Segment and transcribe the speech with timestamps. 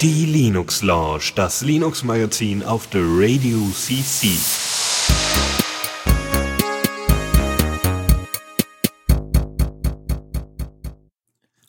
[0.00, 4.30] Die Linux Lounge, das Linux Magazin auf der Radio CC.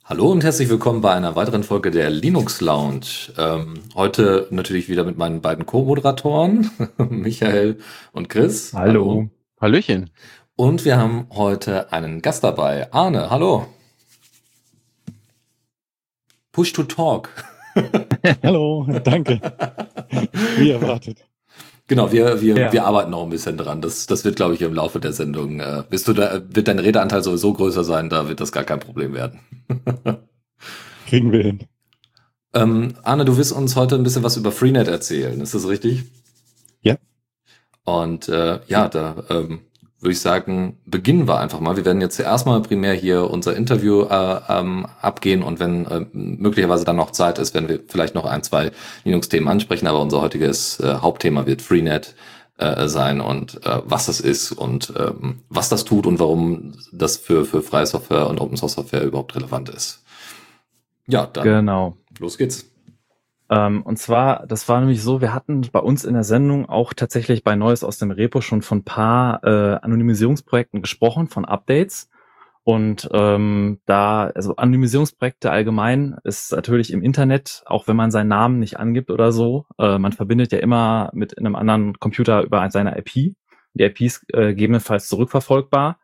[0.06, 3.06] Hallo und herzlich willkommen bei einer weiteren Folge der Linux Lounge.
[3.38, 7.78] Ähm, heute natürlich wieder mit meinen beiden Co-Moderatoren, Michael
[8.12, 8.74] und Chris.
[8.74, 9.10] Hallo.
[9.10, 9.30] hallo.
[9.62, 10.10] Hallöchen.
[10.56, 12.92] Und wir haben heute einen Gast dabei.
[12.92, 13.68] Arne, hallo.
[16.56, 17.32] Push to Talk.
[18.42, 19.42] hallo, danke.
[20.58, 21.26] Wie erwartet.
[21.88, 22.72] Genau, wir, wir, ja.
[22.72, 23.82] wir arbeiten noch ein bisschen dran.
[23.82, 26.80] Das, das wird, glaube ich, im Laufe der Sendung, äh, bist du da, wird dein
[26.80, 29.42] Redeanteil sowieso größer sein, da wird das gar kein Problem werden.
[31.08, 31.60] Kriegen wir hin.
[32.54, 36.06] Ähm, Arne, du wirst uns heute ein bisschen was über Freenet erzählen, ist das richtig?
[36.80, 36.96] Ja.
[37.84, 39.60] Und äh, ja, da ähm,
[40.00, 41.78] würde ich sagen, beginnen wir einfach mal.
[41.78, 46.06] Wir werden jetzt zuerst mal primär hier unser Interview äh, ähm, abgehen und wenn äh,
[46.14, 48.72] möglicherweise dann noch Zeit ist, werden wir vielleicht noch ein, zwei
[49.04, 52.16] Linux-Themen ansprechen, aber unser heutiges äh, Hauptthema wird Freenet
[52.58, 57.18] äh, sein und äh, was das ist und ähm, was das tut und warum das
[57.18, 60.04] für, für freie Software und Open Source Software überhaupt relevant ist.
[61.08, 61.98] Ja, dann genau.
[62.20, 62.66] los geht's.
[63.50, 66.94] Ähm, und zwar, das war nämlich so, wir hatten bei uns in der Sendung auch
[66.94, 72.10] tatsächlich bei Neues aus dem Repo schon von paar äh, Anonymisierungsprojekten gesprochen, von Updates.
[72.64, 78.58] Und ähm, da, also Anonymisierungsprojekte allgemein ist natürlich im Internet, auch wenn man seinen Namen
[78.58, 82.98] nicht angibt oder so, äh, man verbindet ja immer mit einem anderen Computer über seine
[82.98, 83.36] IP.
[83.76, 86.00] Die IP ist äh, gegebenenfalls zurückverfolgbar.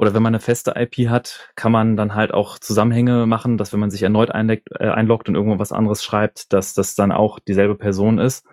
[0.00, 3.74] Oder wenn man eine feste IP hat, kann man dann halt auch Zusammenhänge machen, dass
[3.74, 7.12] wenn man sich erneut einloggt, äh, einloggt und irgendwo was anderes schreibt, dass das dann
[7.12, 8.46] auch dieselbe Person ist.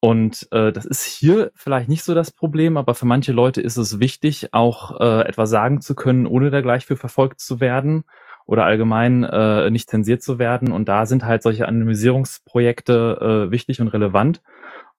[0.00, 3.78] Und äh, das ist hier vielleicht nicht so das Problem, aber für manche Leute ist
[3.78, 8.04] es wichtig, auch äh, etwas sagen zu können, ohne da gleich für verfolgt zu werden
[8.44, 10.72] oder allgemein äh, nicht zensiert zu werden.
[10.72, 14.42] Und da sind halt solche Anonymisierungsprojekte äh, wichtig und relevant.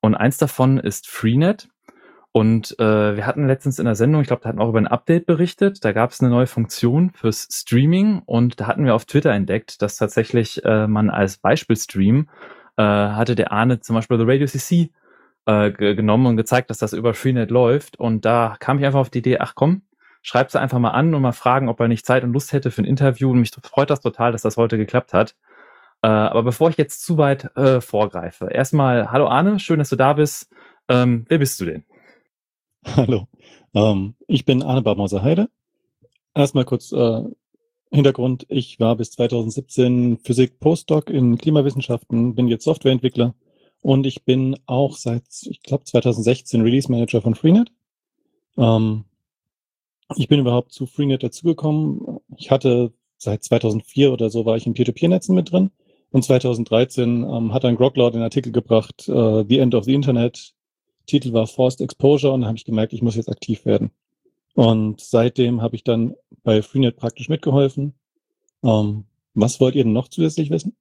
[0.01, 1.69] Und eins davon ist Freenet.
[2.37, 4.77] Und äh, wir hatten letztens in der Sendung, ich glaube, da hatten wir auch über
[4.77, 5.83] ein Update berichtet.
[5.83, 9.81] Da gab es eine neue Funktion fürs Streaming und da hatten wir auf Twitter entdeckt,
[9.81, 12.29] dass tatsächlich äh, man als Beispielstream
[12.77, 14.91] äh, hatte der Arne zum Beispiel The Radio CC
[15.47, 17.97] äh, genommen und gezeigt, dass das über Freenet läuft.
[17.99, 19.81] Und da kam ich einfach auf die Idee, ach komm,
[20.21, 22.69] schreib sie einfach mal an und mal fragen, ob er nicht Zeit und Lust hätte
[22.69, 23.31] für ein Interview.
[23.31, 25.33] Und mich freut das total, dass das heute geklappt hat.
[26.03, 29.95] Äh, aber bevor ich jetzt zu weit äh, vorgreife, erstmal, hallo Arne, schön, dass du
[29.95, 30.53] da bist.
[30.87, 31.83] Ähm, wer bist du denn?
[32.95, 33.27] Hallo,
[33.73, 35.49] ähm, ich bin Arne Barmauser-Heide.
[36.33, 37.23] Erstmal kurz äh,
[37.91, 38.45] Hintergrund.
[38.49, 43.35] Ich war bis 2017 Physik Postdoc in Klimawissenschaften, bin jetzt Softwareentwickler
[43.81, 47.71] und ich bin auch seit, ich glaube, 2016 Release Manager von Freenet.
[48.57, 49.05] Ähm,
[50.15, 52.19] ich bin überhaupt zu Freenet dazugekommen.
[52.37, 55.71] Ich hatte seit 2004 oder so war ich in Peer-to-Peer-Netzen mit drin.
[56.11, 60.53] Und 2013 ähm, hat ein Groglord den Artikel gebracht, uh, The End of the Internet,
[61.07, 63.91] Titel war Forced Exposure und da habe ich gemerkt, ich muss jetzt aktiv werden.
[64.53, 67.93] Und seitdem habe ich dann bei Freenet praktisch mitgeholfen.
[68.63, 70.75] Ähm, was wollt ihr denn noch zusätzlich wissen?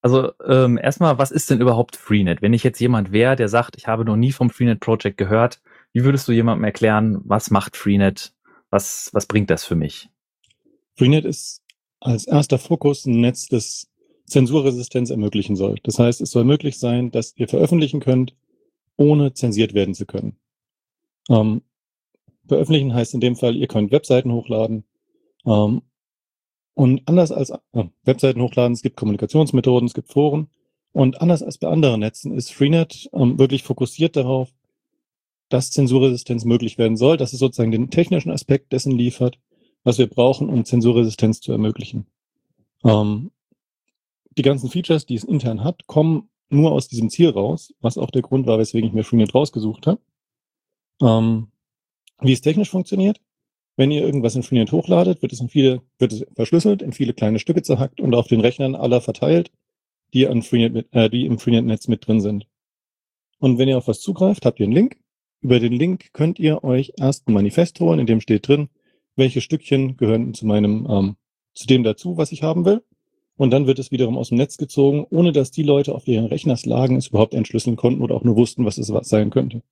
[0.00, 2.42] Also ähm, erstmal, was ist denn überhaupt Freenet?
[2.42, 5.60] Wenn ich jetzt jemand wäre, der sagt, ich habe noch nie vom Freenet Project gehört,
[5.92, 8.32] wie würdest du jemandem erklären, was macht Freenet?
[8.70, 10.08] Was, was bringt das für mich?
[10.96, 11.62] Freenet ist
[12.00, 13.86] als erster Fokus ein Netz, das
[14.26, 15.76] Zensurresistenz ermöglichen soll.
[15.82, 18.34] Das heißt, es soll möglich sein, dass ihr veröffentlichen könnt,
[18.96, 20.36] ohne zensiert werden zu können.
[21.28, 21.62] Ähm,
[22.46, 24.84] veröffentlichen heißt in dem Fall, ihr könnt Webseiten hochladen.
[25.46, 25.82] Ähm,
[26.74, 30.48] und anders als äh, Webseiten hochladen, es gibt Kommunikationsmethoden, es gibt Foren.
[30.92, 34.50] Und anders als bei anderen Netzen ist Freenet ähm, wirklich fokussiert darauf,
[35.48, 39.38] dass Zensurresistenz möglich werden soll, dass es sozusagen den technischen Aspekt dessen liefert,
[39.84, 42.06] was wir brauchen, um Zensurresistenz zu ermöglichen.
[42.84, 43.30] Ähm,
[44.36, 48.10] die ganzen Features, die es intern hat, kommen nur aus diesem Ziel raus, was auch
[48.10, 50.00] der Grund war, weswegen ich mir Freenet rausgesucht habe.
[51.00, 51.48] Ähm,
[52.20, 53.20] wie es technisch funktioniert,
[53.76, 57.14] wenn ihr irgendwas in Freenet hochladet, wird es in viele, wird es verschlüsselt, in viele
[57.14, 59.50] kleine Stücke zerhackt und auf den Rechnern aller verteilt,
[60.12, 62.46] die, an Freenet mit, äh, die im Freenet-Netz mit drin sind.
[63.38, 64.98] Und wenn ihr auf was zugreift, habt ihr einen Link.
[65.40, 68.68] Über den Link könnt ihr euch erst ein Manifest holen, in dem steht drin,
[69.16, 71.16] welche Stückchen gehören zu meinem, ähm,
[71.54, 72.84] zu dem dazu, was ich haben will.
[73.36, 76.26] Und dann wird es wiederum aus dem Netz gezogen, ohne dass die Leute, auf deren
[76.26, 79.62] Rechners lagen, es überhaupt entschlüsseln konnten oder auch nur wussten, was es sein könnte.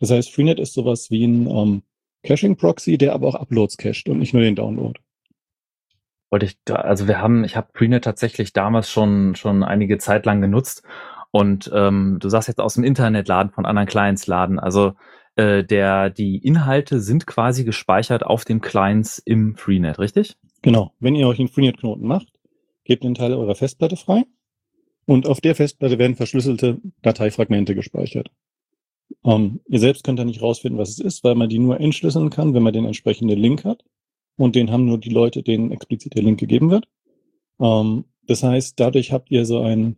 [0.00, 1.82] Das heißt, Freenet ist sowas wie ein ähm,
[2.22, 4.98] Caching-Proxy, der aber auch Uploads cached und nicht nur den Download.
[6.30, 10.40] Wollte ich, also wir haben, ich habe Freenet tatsächlich damals schon schon einige Zeit lang
[10.40, 10.82] genutzt
[11.30, 14.58] und ähm, du sagst jetzt aus dem Internet laden von anderen Clients laden.
[14.58, 14.94] Also
[15.36, 20.36] äh, der die Inhalte sind quasi gespeichert auf dem Clients im Freenet, richtig?
[20.62, 20.92] Genau.
[21.00, 22.28] Wenn ihr euch einen Freenet-Knoten macht,
[22.88, 24.24] gebt einen Teil eurer Festplatte frei
[25.06, 28.30] und auf der Festplatte werden verschlüsselte Dateifragmente gespeichert.
[29.24, 32.30] Ähm, ihr selbst könnt da nicht rausfinden, was es ist, weil man die nur entschlüsseln
[32.30, 33.84] kann, wenn man den entsprechenden Link hat.
[34.36, 36.88] Und den haben nur die Leute, denen explizit der Link gegeben wird.
[37.60, 39.96] Ähm, das heißt, dadurch habt ihr so ein,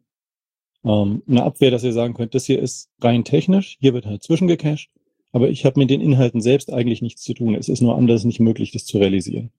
[0.84, 4.22] ähm, eine Abwehr, dass ihr sagen könnt, das hier ist rein technisch, hier wird halt
[4.22, 4.90] zwischengecached,
[5.32, 7.54] aber ich habe mit den Inhalten selbst eigentlich nichts zu tun.
[7.54, 9.50] Es ist nur anders nicht möglich, das zu realisieren.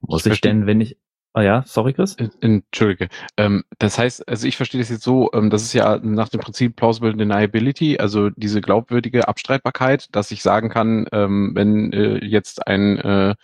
[0.00, 0.96] Muss ich denn, wenn ich,
[1.36, 2.16] Ah ja, sorry, Chris.
[2.40, 3.08] Entschuldige.
[3.36, 6.40] Ähm, das heißt, also ich verstehe das jetzt so, ähm, das ist ja nach dem
[6.40, 12.68] Prinzip Plausible Deniability, also diese glaubwürdige Abstreitbarkeit, dass ich sagen kann, ähm, wenn äh, jetzt
[12.68, 13.34] ein äh, äh,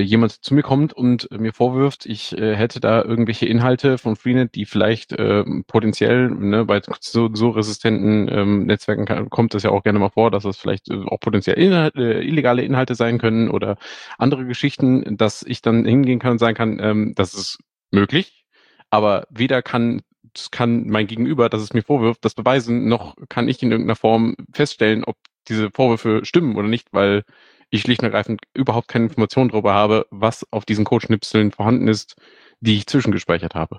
[0.00, 4.16] jemand zu mir kommt und äh, mir vorwirft, ich äh, hätte da irgendwelche Inhalte von
[4.16, 9.62] Freenet, die vielleicht äh, potenziell ne, bei so, so resistenten ähm, Netzwerken kann, kommt das
[9.62, 12.94] ja auch gerne mal vor, dass das vielleicht äh, auch potenziell Inhalt, äh, illegale Inhalte
[12.94, 13.76] sein können oder
[14.18, 17.58] andere Geschichten, dass ich dann hingehen kann und sagen kann, ähm, das ist
[17.90, 18.46] möglich,
[18.90, 20.02] aber weder kann
[20.50, 24.34] kann mein Gegenüber, das es mir vorwirft, das beweisen, noch kann ich in irgendeiner Form
[24.52, 25.16] feststellen, ob
[25.48, 27.24] diese Vorwürfe stimmen oder nicht, weil
[27.72, 32.16] ich schlicht und ergreifend überhaupt keine Informationen darüber habe, was auf diesen Codeschnipseln vorhanden ist,
[32.60, 33.78] die ich zwischengespeichert habe.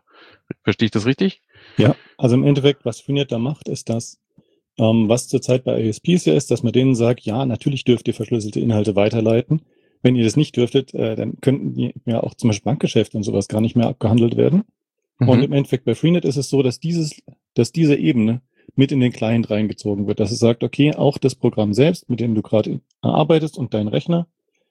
[0.64, 1.42] Verstehe ich das richtig?
[1.78, 4.20] Ja, also im Endeffekt, was Freenet da macht, ist das,
[4.78, 8.16] ähm, was zurzeit bei ASPs ja ist, dass man denen sagt, ja, natürlich dürft ihr
[8.16, 9.62] verschlüsselte Inhalte weiterleiten.
[10.02, 13.24] Wenn ihr das nicht dürftet, äh, dann könnten die ja auch zum Beispiel Bankgeschäfte und
[13.24, 14.64] sowas gar nicht mehr abgehandelt werden.
[15.20, 15.30] Mhm.
[15.30, 17.22] Und im Endeffekt bei Freenet ist es so, dass dieses,
[17.54, 18.42] dass diese Ebene
[18.76, 22.20] mit in den Client reingezogen wird, dass es sagt, okay, auch das Programm selbst, mit
[22.20, 24.28] dem du gerade arbeitest und dein Rechner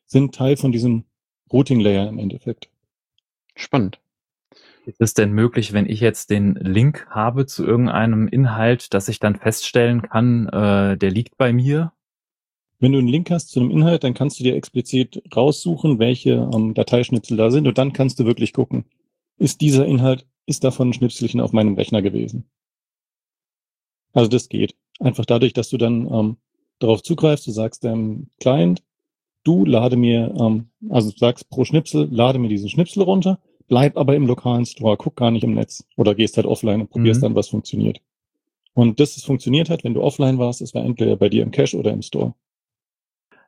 [0.06, 1.04] sind Teil von diesem
[1.52, 2.68] Routing Layer im Endeffekt.
[3.54, 4.00] Spannend.
[4.84, 9.20] Ist es denn möglich, wenn ich jetzt den Link habe zu irgendeinem Inhalt, dass ich
[9.20, 11.92] dann feststellen kann, äh, der liegt bei mir?
[12.80, 16.50] Wenn du einen Link hast zu einem Inhalt, dann kannst du dir explizit raussuchen, welche
[16.52, 18.84] ähm, Dateischnipsel da sind und dann kannst du wirklich gucken,
[19.38, 22.50] ist dieser Inhalt, ist davon ein Schnipselchen auf meinem Rechner gewesen.
[24.12, 24.74] Also das geht.
[25.00, 26.36] Einfach dadurch, dass du dann ähm,
[26.78, 28.82] darauf zugreifst, du sagst dem Client,
[29.44, 33.38] du lade mir, ähm, also du sagst pro Schnipsel, lade mir diesen Schnipsel runter,
[33.68, 36.90] bleib aber im lokalen Store, guck gar nicht im Netz oder gehst halt offline und
[36.90, 37.26] probierst mhm.
[37.26, 38.00] dann, was funktioniert.
[38.74, 41.50] Und das es funktioniert hat, wenn du offline warst, das war entweder bei dir im
[41.50, 42.34] Cache oder im Store.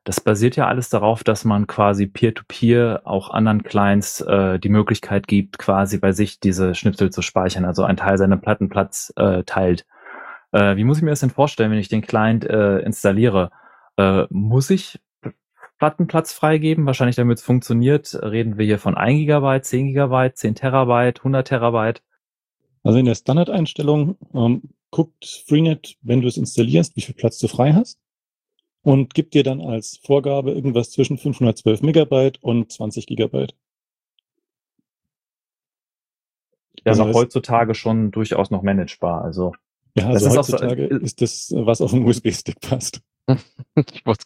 [0.05, 4.69] Das basiert ja alles darauf, dass man quasi peer-to-peer -peer auch anderen Clients äh, die
[4.69, 9.44] Möglichkeit gibt, quasi bei sich diese Schnipsel zu speichern, also ein Teil seiner Plattenplatz äh,
[9.44, 9.87] teilt.
[10.54, 13.50] Äh, wie muss ich mir das denn vorstellen, wenn ich den Client äh, installiere?
[13.96, 15.00] Äh, muss ich
[15.78, 16.86] Plattenplatz freigeben?
[16.86, 18.14] Wahrscheinlich damit es funktioniert.
[18.22, 22.02] Reden wir hier von 1 Gigabyte, 10 Gigabyte, 10 Terabyte, 100 Terabyte?
[22.84, 24.62] Also in der Standardeinstellung ähm,
[24.92, 27.98] guckt Freenet, wenn du es installierst, wie viel Platz du frei hast
[28.82, 33.56] und gibt dir dann als Vorgabe irgendwas zwischen 512 Megabyte und 20 Gigabyte.
[36.84, 39.24] Ja, also noch heutzutage schon durchaus noch managebar.
[39.24, 39.54] Also
[39.96, 43.00] ja, also das heutzutage ist, so, ist das, was auf einen USB-Stick passt.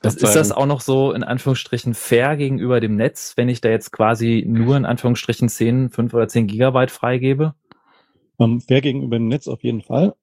[0.03, 3.69] das, ist das auch noch so in Anführungsstrichen fair gegenüber dem Netz, wenn ich da
[3.69, 7.55] jetzt quasi nur in Anführungsstrichen 10, 5 oder 10 Gigabyte freigebe?
[8.37, 10.15] Um, ähm, fair gegenüber dem Netz auf jeden Fall.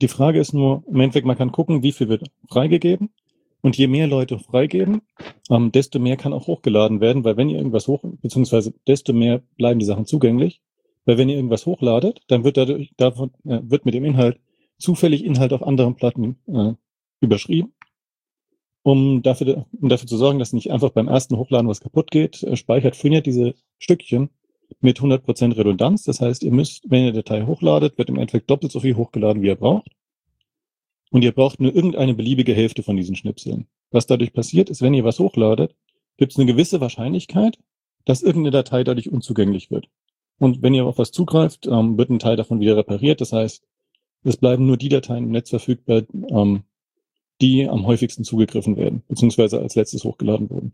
[0.00, 3.10] Die Frage ist nur, im Endeffekt, man kann gucken, wie viel wird freigegeben.
[3.62, 5.02] Und je mehr Leute freigeben,
[5.48, 9.12] um, ähm, desto mehr kann auch hochgeladen werden, weil wenn ihr irgendwas hoch, beziehungsweise desto
[9.12, 10.60] mehr bleiben die Sachen zugänglich.
[11.04, 14.38] Weil wenn ihr irgendwas hochladet, dann wird dadurch, davon, äh, wird mit dem Inhalt
[14.78, 16.72] zufällig Inhalt auf anderen Platten äh,
[17.20, 17.72] überschrieben.
[18.82, 22.42] Um dafür, um dafür zu sorgen, dass nicht einfach beim ersten Hochladen was kaputt geht,
[22.42, 24.30] äh, speichert Freenet diese Stückchen
[24.80, 26.04] mit 100% Redundanz.
[26.04, 29.42] Das heißt, ihr müsst, wenn ihr Datei hochladet, wird im Endeffekt doppelt so viel hochgeladen,
[29.42, 29.88] wie ihr braucht.
[31.10, 33.66] Und ihr braucht nur irgendeine beliebige Hälfte von diesen Schnipseln.
[33.90, 35.74] Was dadurch passiert, ist, wenn ihr was hochladet,
[36.16, 37.58] gibt es eine gewisse Wahrscheinlichkeit,
[38.04, 39.88] dass irgendeine Datei dadurch unzugänglich wird.
[40.38, 43.20] Und wenn ihr auf was zugreift, ähm, wird ein Teil davon wieder repariert.
[43.20, 43.62] Das heißt,
[44.26, 46.62] es bleiben nur die Dateien im Netz verfügbar, ähm,
[47.40, 50.72] die am häufigsten zugegriffen werden, beziehungsweise als letztes hochgeladen wurden.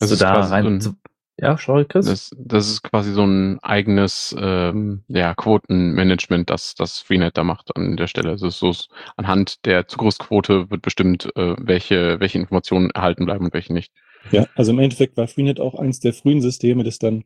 [0.00, 0.80] Also da rein.
[0.80, 0.96] So ein,
[1.38, 2.06] ja, sorry, Chris.
[2.06, 7.74] Das, das ist quasi so ein eigenes ähm, ja, Quotenmanagement, das das Freenet da macht
[7.76, 8.30] an der Stelle.
[8.30, 8.72] Also so
[9.16, 13.92] anhand der Zugriffsquote wird bestimmt, äh, welche, welche Informationen erhalten bleiben und welche nicht.
[14.30, 17.24] Ja, also im Endeffekt war Freenet auch eins der frühen Systeme, das dann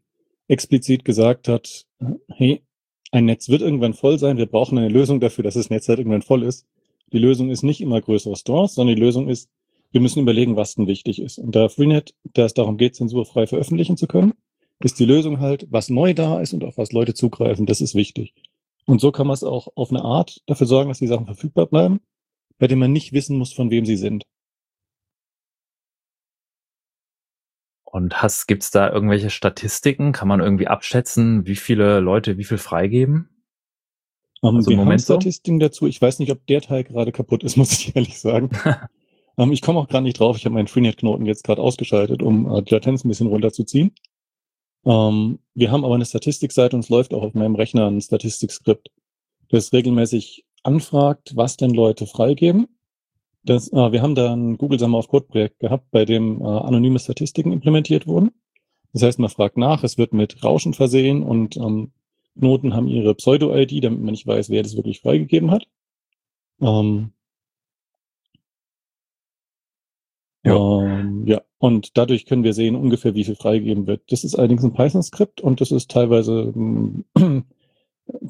[0.48, 1.86] explizit gesagt hat,
[2.28, 2.62] hey,
[3.12, 4.36] ein Netz wird irgendwann voll sein.
[4.36, 6.66] Wir brauchen eine Lösung dafür, dass das Netz halt irgendwann voll ist.
[7.12, 9.48] Die Lösung ist nicht immer größere Stores, sondern die Lösung ist,
[9.92, 11.38] wir müssen überlegen, was denn wichtig ist.
[11.38, 14.34] Und da Freenet, da es darum geht, zensurfrei veröffentlichen zu können,
[14.80, 17.94] ist die Lösung halt, was neu da ist und auf was Leute zugreifen, das ist
[17.94, 18.34] wichtig.
[18.86, 21.66] Und so kann man es auch auf eine Art dafür sorgen, dass die Sachen verfügbar
[21.66, 22.00] bleiben,
[22.58, 24.24] bei denen man nicht wissen muss, von wem sie sind.
[27.96, 30.12] Und hast, gibt's da irgendwelche Statistiken?
[30.12, 33.30] Kann man irgendwie abschätzen, wie viele Leute wie viel freigeben?
[34.42, 35.66] Um, also wir haben Statistiken so?
[35.66, 35.86] dazu.
[35.86, 38.50] Ich weiß nicht, ob der Teil gerade kaputt ist, muss ich ehrlich sagen.
[39.36, 40.36] um, ich komme auch gerade nicht drauf.
[40.36, 43.92] Ich habe meinen Freenet-Knoten jetzt gerade ausgeschaltet, um uh, die Latenz ein bisschen runterzuziehen.
[44.82, 48.90] Um, wir haben aber eine Statistikseite und es läuft auch auf meinem Rechner ein Statistikskript,
[49.48, 52.66] das regelmäßig anfragt, was denn Leute freigeben.
[53.46, 56.58] Das, uh, wir haben da ein Google Summer of Code Projekt gehabt, bei dem uh,
[56.58, 58.32] anonyme Statistiken implementiert wurden.
[58.92, 61.92] Das heißt, man fragt nach, es wird mit Rauschen versehen und um,
[62.36, 65.68] Knoten haben ihre Pseudo-ID, damit man nicht weiß, wer das wirklich freigegeben hat.
[66.60, 67.12] Ähm,
[70.44, 70.82] ja.
[70.82, 74.02] Ähm, ja, und dadurch können wir sehen ungefähr, wie viel freigegeben wird.
[74.10, 76.52] Das ist allerdings ein Python-Skript und das ist teilweise,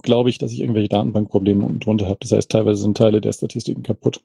[0.03, 2.19] glaube ich, dass ich irgendwelche Datenbankprobleme drunter habe.
[2.21, 4.21] Das heißt, teilweise sind Teile der Statistiken kaputt.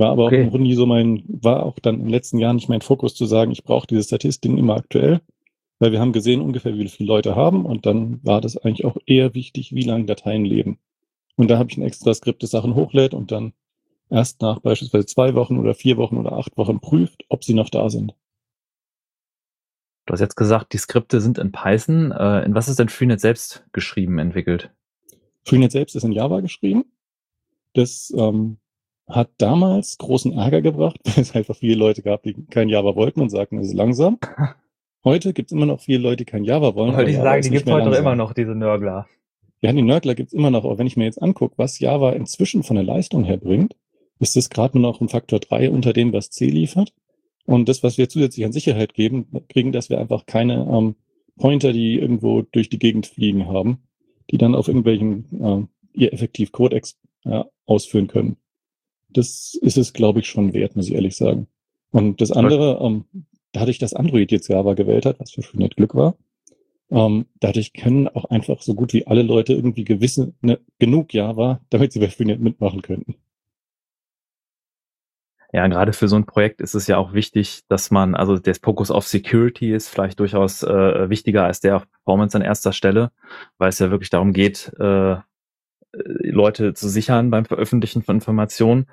[0.00, 0.48] War aber okay.
[0.48, 3.26] auch nie so mein, war auch dann in den letzten Jahren nicht mein Fokus zu
[3.26, 5.20] sagen, ich brauche diese Statistiken immer aktuell,
[5.78, 8.96] weil wir haben gesehen ungefähr, wie viele Leute haben und dann war das eigentlich auch
[9.04, 10.78] eher wichtig, wie lange Dateien leben.
[11.36, 13.52] Und da habe ich ein extra Skript, das Sachen hochlädt und dann
[14.08, 17.68] erst nach beispielsweise zwei Wochen oder vier Wochen oder acht Wochen prüft, ob sie noch
[17.68, 18.14] da sind.
[20.06, 22.10] Du hast jetzt gesagt, die Skripte sind in Python.
[22.10, 24.70] Äh, in was ist denn Freenet selbst geschrieben, entwickelt?
[25.44, 26.86] Freenet selbst ist in Java geschrieben.
[27.74, 28.56] Das ähm,
[29.10, 33.20] hat damals großen Ärger gebracht, weil es einfach viele Leute gab, die kein Java wollten
[33.20, 34.18] und sagten, es ist langsam.
[35.04, 36.94] Heute gibt es immer noch viele Leute, die kein Java wollen.
[36.94, 38.02] Wollte ich sagen, die gibt es heute langsam.
[38.02, 39.06] immer noch, diese Nörgler.
[39.62, 42.12] Ja, die Nörgler gibt es immer noch, aber wenn ich mir jetzt angucke, was Java
[42.12, 43.76] inzwischen von der Leistung her bringt,
[44.18, 46.92] ist es gerade nur noch ein Faktor drei unter dem, was C liefert.
[47.46, 50.96] Und das, was wir zusätzlich an Sicherheit geben, kriegen, dass wir einfach keine ähm,
[51.38, 53.78] Pointer, die irgendwo durch die Gegend fliegen haben,
[54.30, 56.80] die dann auf irgendwelchen äh, ihr effektiv Code
[57.24, 58.36] äh, ausführen können.
[59.12, 61.46] Das ist es, glaube ich, schon wert, muss ich ehrlich sagen.
[61.90, 63.04] Und das andere, ähm,
[63.52, 66.16] dadurch, dass Android jetzt Java gewählt hat, was für Freenet Glück war,
[66.90, 71.60] ähm, dadurch können auch einfach so gut wie alle Leute irgendwie gewisse, ne, genug Java,
[71.70, 73.14] damit sie bei Freenet mitmachen könnten.
[75.52, 78.54] Ja, gerade für so ein Projekt ist es ja auch wichtig, dass man, also der
[78.54, 83.10] Fokus auf Security ist vielleicht durchaus äh, wichtiger als der auf Performance an erster Stelle,
[83.58, 85.16] weil es ja wirklich darum geht, äh,
[85.92, 88.86] Leute zu sichern beim Veröffentlichen von Informationen.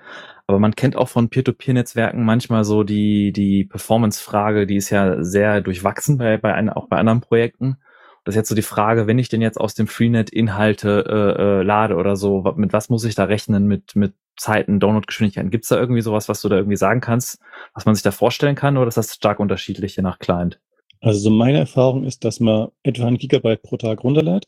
[0.47, 5.61] Aber man kennt auch von Peer-to-Peer-Netzwerken manchmal so die, die Performance-Frage, die ist ja sehr
[5.61, 7.77] durchwachsen bei, bei ein, auch bei anderen Projekten.
[8.23, 11.41] Das ist jetzt so die Frage, wenn ich denn jetzt aus dem Freenet Inhalte äh,
[11.41, 15.49] äh, lade oder so, mit was muss ich da rechnen mit, mit Zeiten, Download-Geschwindigkeiten?
[15.49, 17.39] Gibt es da irgendwie sowas, was du da irgendwie sagen kannst,
[17.73, 20.59] was man sich da vorstellen kann, oder ist das stark unterschiedlich je nach Client?
[20.99, 24.45] Also so meine Erfahrung ist, dass man etwa ein Gigabyte pro Tag runterlädt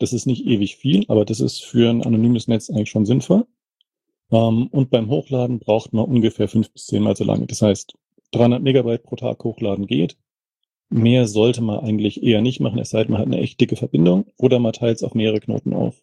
[0.00, 3.46] das ist nicht ewig viel, aber das ist für ein anonymes Netz eigentlich schon sinnvoll.
[4.32, 7.46] Ähm, und beim Hochladen braucht man ungefähr fünf bis zehnmal so lange.
[7.46, 7.94] Das heißt,
[8.32, 10.16] 300 Megabyte pro Tag hochladen geht.
[10.88, 13.76] Mehr sollte man eigentlich eher nicht machen, es sei denn, man hat eine echt dicke
[13.76, 16.02] Verbindung oder man teilt es auf mehrere Knoten auf.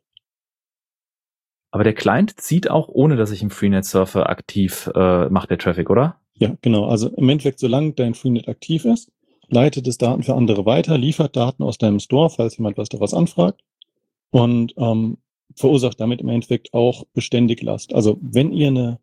[1.72, 5.90] Aber der Client zieht auch, ohne dass ich im Freenet-Surfer aktiv äh, macht, der Traffic,
[5.90, 6.22] oder?
[6.36, 6.86] Ja, genau.
[6.86, 9.12] Also im Endeffekt, solange dein Freenet aktiv ist,
[9.50, 13.14] leitet es Daten für andere weiter, liefert Daten aus deinem Store, falls jemand was daraus
[13.14, 13.64] anfragt
[14.32, 15.18] und ähm,
[15.56, 17.94] verursacht damit im Endeffekt auch beständig Last.
[17.94, 19.00] Also wenn ihr eine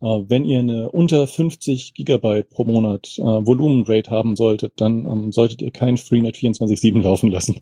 [0.00, 5.32] äh, wenn ihr eine unter 50 Gigabyte pro Monat äh, Volumenrate haben solltet, dann ähm,
[5.32, 7.60] solltet ihr kein Freenet 24/7 laufen lassen.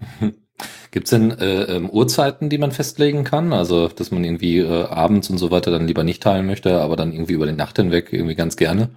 [0.91, 3.53] Gibt es denn äh, ähm, Uhrzeiten, die man festlegen kann?
[3.53, 6.97] Also, dass man irgendwie äh, abends und so weiter dann lieber nicht teilen möchte, aber
[6.97, 8.91] dann irgendwie über die Nacht hinweg irgendwie ganz gerne?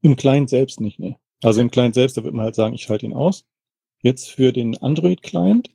[0.00, 1.16] Im Client selbst nicht, ne.
[1.42, 3.44] Also im Client selbst, da wird man halt sagen, ich schalte ihn aus.
[4.02, 5.70] Jetzt für den Android-Client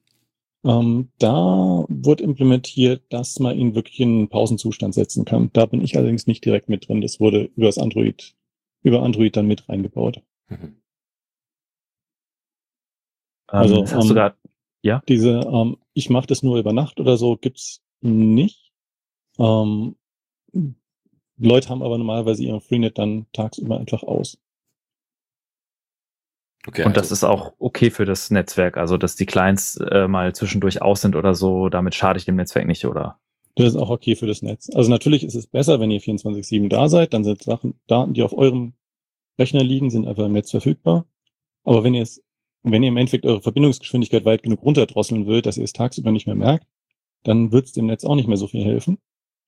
[0.64, 5.50] ähm, da wurde implementiert, dass man ihn wirklich in einen Pausenzustand setzen kann.
[5.54, 7.02] Da bin ich allerdings nicht direkt mit drin.
[7.02, 8.36] Das wurde über das Android,
[8.82, 10.22] über Android dann mit reingebaut.
[10.48, 10.78] Mhm.
[13.48, 14.38] Also ähm, hast du grad,
[14.82, 15.04] ja?
[15.08, 18.72] diese, ähm, ich mache das nur über Nacht oder so, gibt's nicht.
[19.38, 19.96] Ähm,
[21.38, 24.38] Leute haben aber normalerweise ihren Freenet dann tagsüber einfach aus.
[26.68, 30.08] Okay, und das also ist auch okay für das Netzwerk, also dass die Clients äh,
[30.08, 33.20] mal zwischendurch aus sind oder so, damit schade ich dem Netzwerk nicht, oder?
[33.56, 34.70] Das ist auch okay für das Netz.
[34.74, 38.24] Also natürlich ist es besser, wenn ihr 24-7 da seid, dann sind Sachen, Daten, die
[38.24, 38.74] auf eurem
[39.38, 41.06] Rechner liegen, sind einfach im Netz verfügbar.
[41.64, 42.24] Aber wenn ihr es,
[42.64, 46.28] wenn ihr im Endeffekt eure Verbindungsgeschwindigkeit weit genug runterdrosseln wollt, dass ihr es tagsüber nicht
[46.28, 46.66] mehr merkt,
[47.24, 48.98] dann wird es dem Netz auch nicht mehr so viel helfen.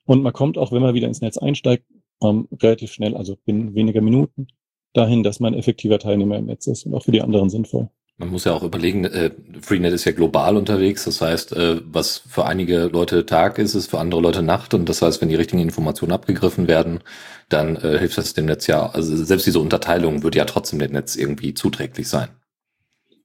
[0.05, 1.85] Und man kommt auch, wenn man wieder ins Netz einsteigt,
[2.21, 4.47] ähm, relativ schnell, also binnen weniger Minuten,
[4.97, 7.89] dahin, dass man effektiver Teilnehmer im Netz ist und auch für die anderen sinnvoll.
[8.17, 11.03] Man muss ja auch überlegen, äh, Freenet ist ja global unterwegs.
[11.03, 14.73] Das heißt, äh, was für einige Leute Tag ist, ist für andere Leute Nacht.
[14.73, 17.01] Und das heißt, wenn die richtigen Informationen abgegriffen werden,
[17.49, 18.89] dann äh, hilft das dem Netz ja.
[18.89, 22.29] Also selbst diese Unterteilung würde ja trotzdem dem Netz irgendwie zuträglich sein.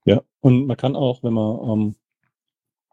[0.06, 1.94] Ja, und man kann auch, wenn man ähm,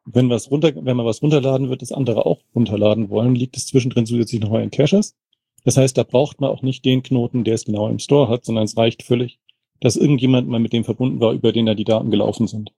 [0.05, 3.67] wenn was runter, wenn man was runterladen wird, das andere auch runterladen wollen, liegt es
[3.67, 5.15] zwischendrin zusätzlich noch mal in Caches.
[5.63, 8.45] Das heißt, da braucht man auch nicht den Knoten, der es genau im Store hat,
[8.45, 9.39] sondern es reicht völlig,
[9.81, 12.71] dass irgendjemand mal mit dem verbunden war, über den da die Daten gelaufen sind.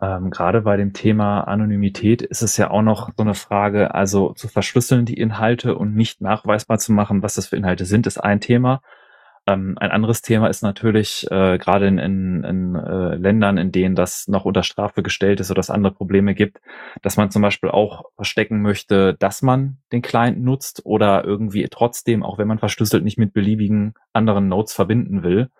[0.00, 4.32] Ähm, gerade bei dem Thema Anonymität ist es ja auch noch so eine Frage, also
[4.32, 8.18] zu verschlüsseln die Inhalte und nicht nachweisbar zu machen, was das für Inhalte sind, ist
[8.18, 8.80] ein Thema.
[9.50, 13.94] Ähm, ein anderes Thema ist natürlich äh, gerade in, in, in äh, Ländern, in denen
[13.94, 16.60] das noch unter Strafe gestellt ist oder es andere Probleme gibt,
[17.02, 22.22] dass man zum Beispiel auch verstecken möchte, dass man den Client nutzt oder irgendwie trotzdem,
[22.22, 25.50] auch wenn man verschlüsselt, nicht mit beliebigen anderen Nodes verbinden will.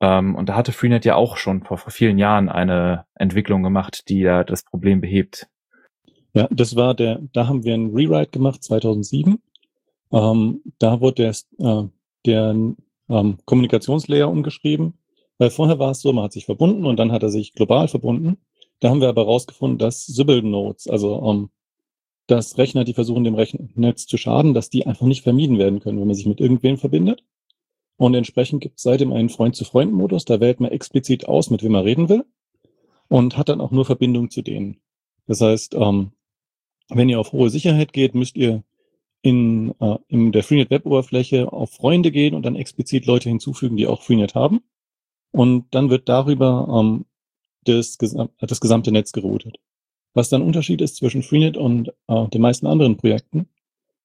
[0.00, 4.08] Ähm, und da hatte Freenet ja auch schon vor, vor vielen Jahren eine Entwicklung gemacht,
[4.08, 5.48] die ja das Problem behebt.
[6.32, 9.38] Ja, das war der, da haben wir einen Rewrite gemacht, 2007.
[10.12, 11.88] Ähm, da wurde der, äh,
[12.26, 12.54] der
[13.08, 14.94] ähm, Kommunikationslayer umgeschrieben.
[15.38, 17.88] Weil vorher war es so, man hat sich verbunden und dann hat er sich global
[17.88, 18.38] verbunden.
[18.80, 21.50] Da haben wir aber herausgefunden, dass Sybil-Nodes, also ähm,
[22.26, 26.00] dass Rechner, die versuchen, dem Rechnernetz zu schaden, dass die einfach nicht vermieden werden können,
[26.00, 27.22] wenn man sich mit irgendwem verbindet.
[27.96, 30.24] Und entsprechend gibt es seitdem einen Freund-zu-Freund-Modus.
[30.24, 32.24] Da wählt man explizit aus, mit wem man reden will
[33.08, 34.80] und hat dann auch nur Verbindung zu denen.
[35.26, 36.12] Das heißt, ähm,
[36.88, 38.64] wenn ihr auf hohe Sicherheit geht, müsst ihr
[39.26, 43.88] in, äh, in der Freenet Web-Oberfläche auf Freunde gehen und dann explizit Leute hinzufügen, die
[43.88, 44.60] auch Freenet haben.
[45.32, 47.06] Und dann wird darüber ähm,
[47.64, 49.56] das, das gesamte Netz geroutet.
[50.14, 53.48] Was dann Unterschied ist zwischen Freenet und äh, den meisten anderen Projekten,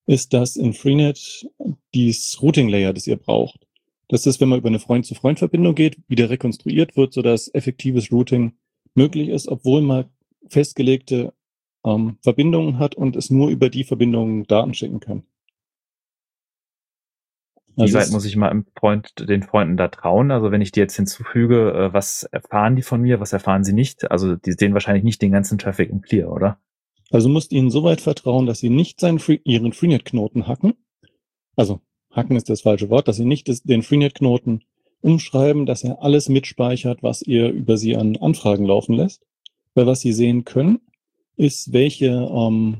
[0.08, 1.48] ist, dass in Freenet
[1.94, 3.68] dieses Routing Layer, das ihr braucht,
[4.08, 8.54] das, wenn man über eine Freund-zu-Freund-Verbindung geht, wieder rekonstruiert wird, sodass effektives Routing
[8.96, 10.06] möglich ist, obwohl man
[10.50, 11.32] festgelegte
[11.85, 15.23] ähm, Verbindungen hat und es nur über die Verbindungen Daten schicken kann.
[17.75, 20.31] Wie also weit muss ich mal im Freund, den Freunden da trauen?
[20.31, 23.74] Also wenn ich die jetzt hinzufüge, äh, was erfahren die von mir, was erfahren sie
[23.74, 24.11] nicht?
[24.11, 26.59] Also die sehen wahrscheinlich nicht den ganzen Traffic im Clear, oder?
[27.11, 30.74] Also musst ihnen so weit vertrauen, dass sie nicht seinen Free, ihren Freenet-Knoten hacken.
[31.55, 34.63] Also hacken ist das falsche Wort, dass sie nicht das, den Freenet-Knoten
[35.01, 39.25] umschreiben, dass er alles mitspeichert, was ihr über sie an Anfragen laufen lässt.
[39.74, 40.79] Weil was sie sehen können,
[41.42, 42.77] ist, welche, ähm,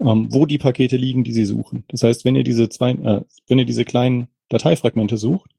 [0.00, 1.84] ähm, wo die Pakete liegen, die Sie suchen.
[1.88, 5.50] Das heißt, wenn ihr diese zwei, äh, wenn ihr diese kleinen Dateifragmente sucht,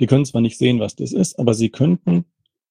[0.00, 2.24] die können zwar nicht sehen, was das ist, aber Sie könnten,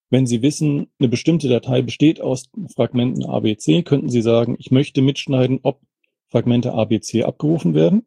[0.10, 5.02] wenn Sie wissen, eine bestimmte Datei besteht aus Fragmenten ABC, könnten Sie sagen, ich möchte
[5.02, 5.82] mitschneiden, ob
[6.28, 8.06] Fragmente ABC abgerufen werden.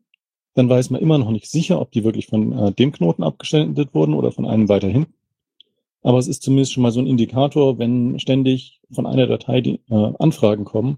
[0.54, 3.94] Dann weiß man immer noch nicht sicher, ob die wirklich von äh, dem Knoten abgesendet
[3.94, 5.14] wurden oder von einem weiter hinten.
[6.08, 9.80] Aber es ist zumindest schon mal so ein Indikator, wenn ständig von einer Datei die
[9.90, 10.96] äh, Anfragen kommen,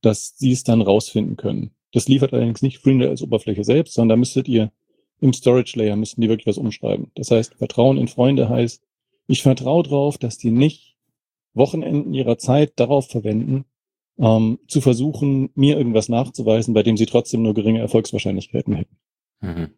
[0.00, 1.72] dass sie es dann rausfinden können.
[1.92, 4.72] Das liefert allerdings nicht Freenet als Oberfläche selbst, sondern da müsstet ihr
[5.20, 7.10] im Storage Layer müssten die wirklich was umschreiben.
[7.16, 8.82] Das heißt, Vertrauen in Freunde heißt,
[9.26, 10.96] ich vertraue darauf, dass die nicht
[11.52, 13.66] Wochenenden ihrer Zeit darauf verwenden,
[14.18, 18.96] ähm, zu versuchen, mir irgendwas nachzuweisen, bei dem sie trotzdem nur geringe Erfolgswahrscheinlichkeiten hätten.
[19.42, 19.74] Mhm.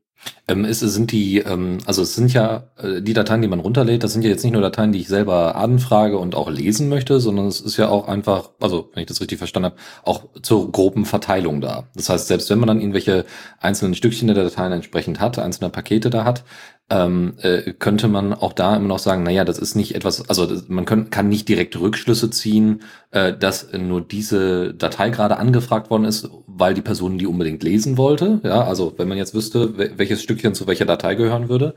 [0.49, 4.03] Ähm, ist, sind die, ähm, also es sind ja äh, die Dateien, die man runterlädt,
[4.03, 7.21] das sind ja jetzt nicht nur Dateien, die ich selber anfrage und auch lesen möchte,
[7.21, 10.73] sondern es ist ja auch einfach, also wenn ich das richtig verstanden habe, auch zur
[10.73, 11.85] groben Verteilung da.
[11.95, 13.27] Das heißt, selbst wenn man dann irgendwelche
[13.61, 16.45] einzelnen Stückchen der Dateien entsprechend hat, einzelne Pakete da hat,
[16.91, 20.47] ähm, äh, könnte man auch da immer noch sagen, naja, das ist nicht etwas, also
[20.47, 25.91] das, man können, kann nicht direkt Rückschlüsse ziehen, äh, dass nur diese Datei gerade angefragt
[25.91, 28.41] worden ist, weil die Person die unbedingt lesen wollte.
[28.43, 31.75] Ja, also wenn man jetzt wüsste, welches Stückchen zu welcher Datei gehören würde,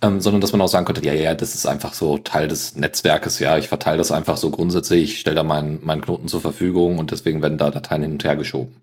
[0.00, 2.76] ähm, sondern dass man auch sagen könnte, ja, ja, das ist einfach so Teil des
[2.76, 6.40] Netzwerkes, ja, ich verteile das einfach so grundsätzlich, ich stelle da meinen, meinen Knoten zur
[6.40, 8.76] Verfügung und deswegen werden da Dateien hin und her geschoben.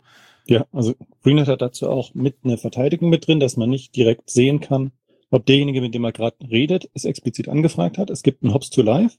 [0.46, 4.30] Ja, also Greenet hat dazu auch mit einer Verteidigung mit drin, dass man nicht direkt
[4.30, 4.92] sehen kann,
[5.32, 8.10] ob derjenige, mit dem er gerade redet, es explizit angefragt hat.
[8.10, 9.18] Es gibt ein Hops to Live,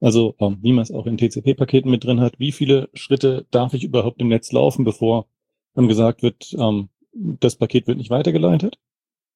[0.00, 2.38] also ähm, wie man es auch in TCP-Paketen mit drin hat.
[2.38, 5.26] Wie viele Schritte darf ich überhaupt im Netz laufen, bevor
[5.74, 8.78] dann gesagt wird, ähm, das Paket wird nicht weitergeleitet?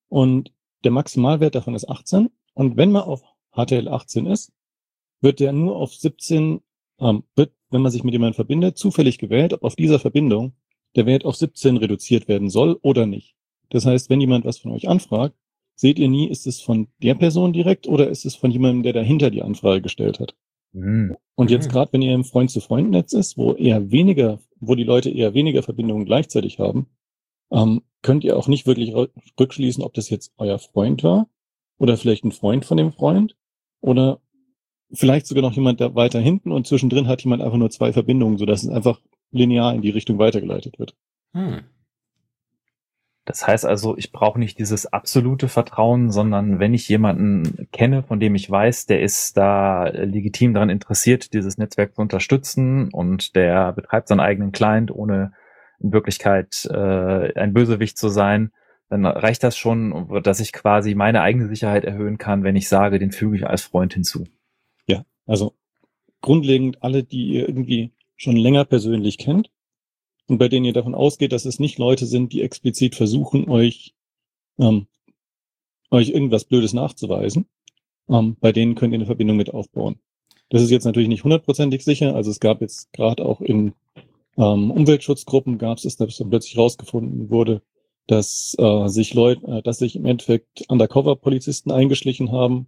[0.09, 0.53] Und
[0.85, 2.31] der Maximalwert davon ist 18.
[2.55, 4.53] Und wenn man auf HTL 18 ist,
[5.21, 6.61] wird der nur auf 17,
[7.01, 10.55] ähm, wird, wenn man sich mit jemandem verbindet, zufällig gewählt, ob auf dieser Verbindung
[10.97, 13.35] der Wert auf 17 reduziert werden soll oder nicht.
[13.71, 15.35] Das heißt, wenn jemand was von euch anfragt,
[15.77, 18.93] seht ihr nie, ist es von der Person direkt oder ist es von jemandem, der
[18.93, 20.35] dahinter die Anfrage gestellt hat.
[20.73, 21.17] Mhm.
[21.35, 21.73] Und jetzt mhm.
[21.73, 26.05] gerade, wenn ihr im Freund-zu-Freund-Netz ist, wo eher weniger, wo die Leute eher weniger Verbindungen
[26.05, 26.87] gleichzeitig haben,
[27.51, 28.93] ähm, könnt ihr auch nicht wirklich
[29.39, 31.29] rückschließen, ob das jetzt euer Freund war
[31.79, 33.37] oder vielleicht ein Freund von dem Freund
[33.81, 34.21] oder
[34.93, 38.39] vielleicht sogar noch jemand da weiter hinten und zwischendrin hat jemand einfach nur zwei Verbindungen,
[38.39, 40.95] sodass es einfach linear in die Richtung weitergeleitet wird.
[41.33, 41.63] Hm.
[43.25, 48.21] Das heißt also, ich brauche nicht dieses absolute Vertrauen, sondern wenn ich jemanden kenne, von
[48.21, 53.73] dem ich weiß, der ist da legitim daran interessiert, dieses Netzwerk zu unterstützen und der
[53.73, 55.33] betreibt seinen eigenen Client, ohne
[55.81, 58.53] in Wirklichkeit äh, ein Bösewicht zu sein,
[58.91, 62.99] dann reicht das schon, dass ich quasi meine eigene Sicherheit erhöhen kann, wenn ich sage,
[62.99, 64.25] den füge ich als Freund hinzu.
[64.87, 65.55] Ja, also
[66.21, 69.51] grundlegend alle, die ihr irgendwie schon länger persönlich kennt,
[70.29, 73.95] und bei denen ihr davon ausgeht, dass es nicht Leute sind, die explizit versuchen, euch,
[74.59, 74.87] ähm,
[75.91, 77.47] euch irgendwas Blödes nachzuweisen.
[78.09, 79.99] Ähm, bei denen könnt ihr eine Verbindung mit aufbauen.
[80.51, 82.15] Das ist jetzt natürlich nicht hundertprozentig sicher.
[82.15, 83.75] Also es gab jetzt gerade auch in
[84.37, 87.63] ähm, Umweltschutzgruppen gab es, dass dann plötzlich rausgefunden wurde,
[88.07, 92.67] dass äh, sich Leute, äh, dass sich im Endeffekt Undercover-Polizisten eingeschlichen haben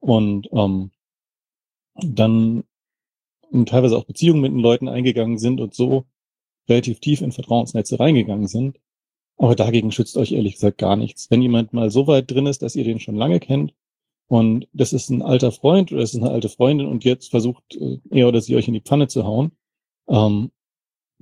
[0.00, 0.90] und ähm,
[1.94, 2.64] dann
[3.66, 6.06] teilweise auch Beziehungen mit den Leuten eingegangen sind und so
[6.68, 8.78] relativ tief in Vertrauensnetze reingegangen sind.
[9.36, 11.30] Aber dagegen schützt euch ehrlich gesagt gar nichts.
[11.30, 13.74] Wenn jemand mal so weit drin ist, dass ihr den schon lange kennt
[14.28, 17.76] und das ist ein alter Freund oder das ist eine alte Freundin und jetzt versucht
[17.76, 19.52] äh, er oder sie euch in die Pfanne zu hauen,
[20.08, 20.50] ähm,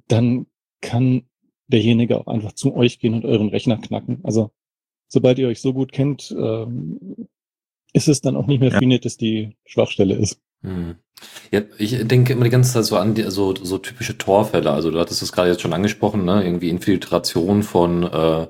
[0.08, 0.46] dann
[0.80, 1.24] kann
[1.68, 4.20] derjenige auch einfach zu euch gehen und euren Rechner knacken.
[4.24, 4.50] Also
[5.08, 7.28] sobald ihr euch so gut kennt, ähm,
[7.92, 8.78] ist es dann auch nicht mehr ja.
[8.78, 10.40] Freenet, dass die Schwachstelle ist.
[10.62, 10.96] Hm.
[11.52, 14.70] Ja, ich denke immer die ganze Zeit so an die, so, so typische Torfälle.
[14.72, 16.44] Also du hattest es gerade jetzt schon angesprochen, ne?
[16.44, 18.46] Irgendwie Infiltration von äh,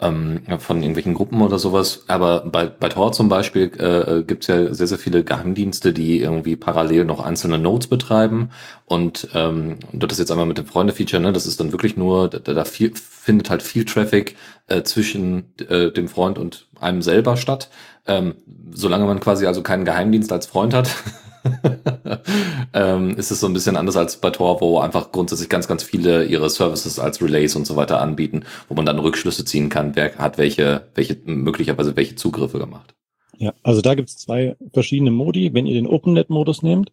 [0.00, 2.04] ähm, von irgendwelchen Gruppen oder sowas.
[2.08, 6.20] Aber bei, bei Tor zum Beispiel äh, gibt es ja sehr, sehr viele Geheimdienste, die
[6.20, 8.50] irgendwie parallel noch einzelne Nodes betreiben.
[8.86, 12.28] Und ähm, das ist jetzt einmal mit dem Freunde-Feature, ne, das ist dann wirklich nur,
[12.28, 14.36] da, da viel, findet halt viel Traffic
[14.66, 17.70] äh, zwischen äh, dem Freund und einem selber statt.
[18.06, 18.34] Ähm,
[18.72, 20.90] solange man quasi also keinen Geheimdienst als Freund hat,
[22.74, 25.82] ähm, ist es so ein bisschen anders als bei Tor, wo einfach grundsätzlich ganz, ganz
[25.82, 29.94] viele ihre Services als Relays und so weiter anbieten, wo man dann Rückschlüsse ziehen kann,
[29.96, 32.94] wer hat welche, welche möglicherweise welche Zugriffe gemacht.
[33.36, 35.52] Ja, also da gibt es zwei verschiedene Modi.
[35.52, 36.92] Wenn ihr den OpenNet-Modus nehmt,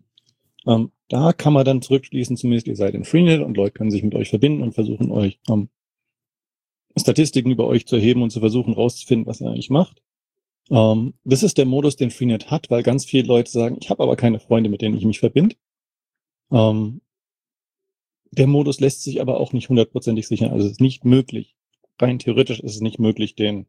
[0.66, 4.04] ähm, da kann man dann zurückschließen, zumindest ihr seid in Freenet und Leute können sich
[4.04, 5.70] mit euch verbinden und versuchen euch ähm,
[6.98, 10.02] Statistiken über euch zu erheben und zu versuchen rauszufinden, was ihr eigentlich macht.
[10.72, 14.02] Ähm, das ist der Modus, den Freenet hat, weil ganz viele Leute sagen, ich habe
[14.02, 15.56] aber keine Freunde, mit denen ich mich verbinde.
[16.52, 17.02] Ähm,
[18.32, 20.52] der Modus lässt sich aber auch nicht hundertprozentig sichern.
[20.52, 21.56] Also es ist nicht möglich.
[22.00, 23.68] Rein theoretisch ist es nicht möglich, den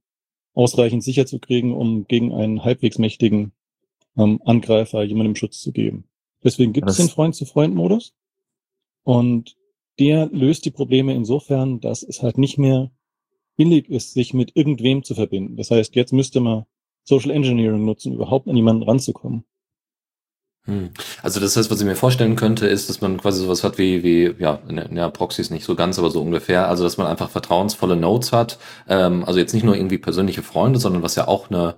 [0.55, 3.53] ausreichend sicher zu kriegen, um gegen einen halbwegs mächtigen
[4.17, 6.05] ähm, Angreifer jemandem Schutz zu geben.
[6.45, 8.15] Deswegen gibt es den Freund-zu-Freund-Modus.
[9.03, 9.57] Und
[9.99, 12.93] der löst die Probleme insofern, dass es halt nicht mehr
[13.57, 15.57] billig ist, sich mit irgendwem zu verbinden.
[15.57, 16.65] Das heißt, jetzt müsste man
[17.05, 19.45] Social Engineering nutzen, überhaupt an jemanden ranzukommen.
[20.65, 20.91] Hm.
[21.23, 24.05] Also das heißt, was ich mir vorstellen könnte, ist, dass man quasi sowas hat wie,
[24.05, 24.61] wie ja,
[24.93, 26.69] ja, Proxys nicht so ganz, aber so ungefähr.
[26.69, 28.59] Also dass man einfach vertrauensvolle Nodes hat.
[28.88, 31.75] Ähm, also jetzt nicht nur irgendwie persönliche Freunde, sondern was ja auch eine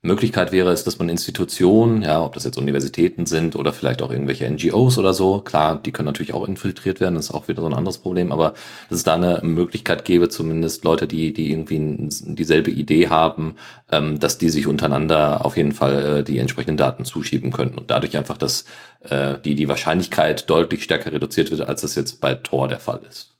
[0.00, 4.12] Möglichkeit wäre es, dass man Institutionen, ja, ob das jetzt Universitäten sind oder vielleicht auch
[4.12, 7.62] irgendwelche NGOs oder so, klar, die können natürlich auch infiltriert werden, das ist auch wieder
[7.62, 8.54] so ein anderes Problem, aber
[8.88, 13.56] dass es da eine Möglichkeit gäbe, zumindest Leute, die, die irgendwie dieselbe Idee haben,
[13.90, 17.90] ähm, dass die sich untereinander auf jeden Fall äh, die entsprechenden Daten zuschieben können und
[17.90, 18.66] dadurch einfach, dass
[19.00, 23.00] äh, die, die Wahrscheinlichkeit deutlich stärker reduziert wird, als das jetzt bei Tor der Fall
[23.08, 23.36] ist.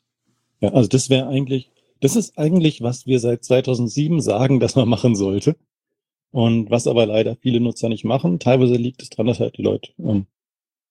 [0.61, 4.89] Ja, also das wäre eigentlich, das ist eigentlich, was wir seit 2007 sagen, dass man
[4.89, 5.55] machen sollte.
[6.31, 9.63] Und was aber leider viele Nutzer nicht machen, teilweise liegt es daran, dass halt die
[9.63, 10.27] Leute ähm,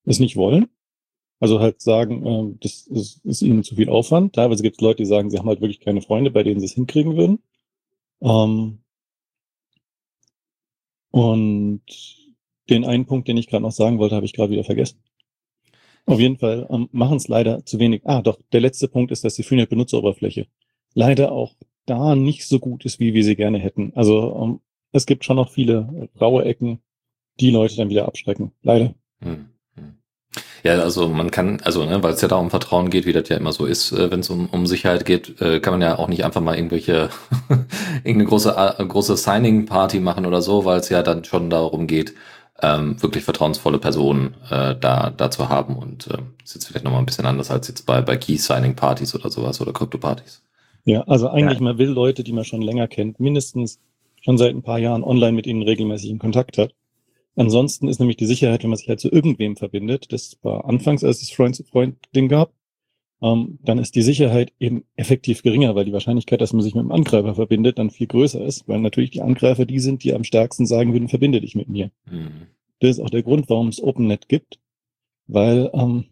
[0.06, 0.68] es nicht wollen.
[1.40, 4.34] Also halt sagen, ähm, das ist, ist ihnen zu viel Aufwand.
[4.34, 6.66] Teilweise gibt es Leute, die sagen, sie haben halt wirklich keine Freunde, bei denen sie
[6.66, 7.40] es hinkriegen würden.
[8.22, 8.80] Ähm,
[11.12, 11.84] und
[12.70, 15.00] den einen Punkt, den ich gerade noch sagen wollte, habe ich gerade wieder vergessen.
[16.06, 18.02] Auf jeden Fall ähm, machen es leider zu wenig.
[18.06, 20.48] Ah, doch, der letzte Punkt ist, dass die Freenet-Benutzeroberfläche
[20.94, 23.92] leider auch da nicht so gut ist, wie wir sie gerne hätten.
[23.96, 24.60] Also ähm,
[24.98, 26.80] es gibt schon noch viele raue Ecken,
[27.40, 28.52] die Leute dann wieder abschrecken.
[28.64, 28.94] Leider.
[29.22, 29.98] Hm, hm.
[30.64, 33.30] Ja, also man kann, also ne, weil es ja da um Vertrauen geht, wie das
[33.30, 35.98] ja immer so ist, äh, wenn es um, um Sicherheit geht, äh, kann man ja
[35.98, 37.10] auch nicht einfach mal irgendwelche
[38.04, 41.88] irgendeine große äh, große Signing Party machen oder so, weil es ja dann schon darum
[41.88, 42.14] geht,
[42.62, 47.02] ähm, wirklich vertrauensvolle Personen äh, da da zu haben und äh, ist jetzt vielleicht nochmal
[47.02, 50.44] ein bisschen anders als jetzt bei bei Key Signing Partys oder sowas oder Krypto Partys.
[50.86, 51.66] Ja, also eigentlich ja.
[51.66, 53.80] man will Leute, die man schon länger kennt, mindestens
[54.28, 56.76] schon seit ein paar Jahren online mit ihnen regelmäßig in Kontakt hat.
[57.38, 61.06] Ansonsten ist nämlich die Sicherheit, wenn man sich halt zu irgendwem verbindet, das war anfangs,
[61.06, 62.52] als es Freund-zu-Freund-Ding gab,
[63.22, 66.84] ähm, dann ist die Sicherheit eben effektiv geringer, weil die Wahrscheinlichkeit, dass man sich mit
[66.84, 70.26] dem Angreifer verbindet, dann viel größer ist, weil natürlich die Angreifer die sind, die am
[70.26, 71.90] stärksten sagen würden, verbinde dich mit mir.
[72.12, 72.48] Mhm.
[72.82, 74.60] Das ist auch der Grund, warum es OpenNet gibt,
[75.28, 76.04] weil ähm,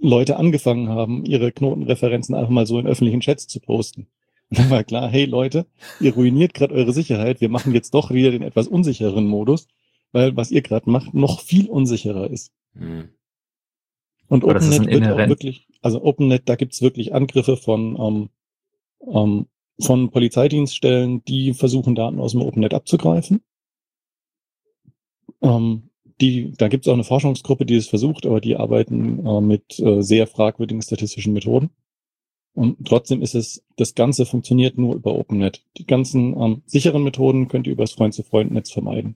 [0.00, 4.06] Leute angefangen haben, ihre Knotenreferenzen einfach mal so in öffentlichen Chats zu posten.
[4.50, 5.66] Und dann war klar, hey Leute,
[6.00, 9.68] ihr ruiniert gerade eure Sicherheit, wir machen jetzt doch wieder den etwas unsicheren Modus,
[10.12, 12.52] weil was ihr gerade macht, noch viel unsicherer ist.
[12.74, 13.10] Mhm.
[14.28, 18.28] Und Aber OpenNet wird auch inhärent- wirklich, also OpenNet, da gibt's wirklich Angriffe von, ähm,
[19.12, 19.46] ähm,
[19.80, 23.42] von Polizeidienststellen, die versuchen, Daten aus dem OpenNet abzugreifen.
[25.40, 29.78] Ähm, die, da gibt's auch eine Forschungsgruppe, die es versucht, aber die arbeiten äh, mit
[29.78, 31.70] äh, sehr fragwürdigen statistischen Methoden.
[32.58, 35.62] Und trotzdem ist es, das Ganze funktioniert nur über OpenNet.
[35.76, 39.14] Die ganzen ähm, sicheren Methoden könnt ihr übers Freund-zu-Freund-Netz vermeiden.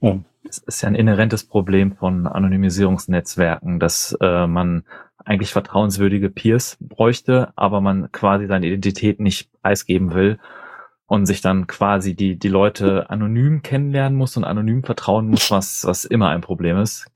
[0.00, 4.84] Ähm, Es ist ja ein inhärentes Problem von Anonymisierungsnetzwerken, dass äh, man
[5.24, 10.38] eigentlich vertrauenswürdige Peers bräuchte, aber man quasi seine Identität nicht preisgeben will
[11.08, 15.84] und sich dann quasi die, die Leute anonym kennenlernen muss und anonym vertrauen muss, was,
[15.84, 17.06] was immer ein Problem ist.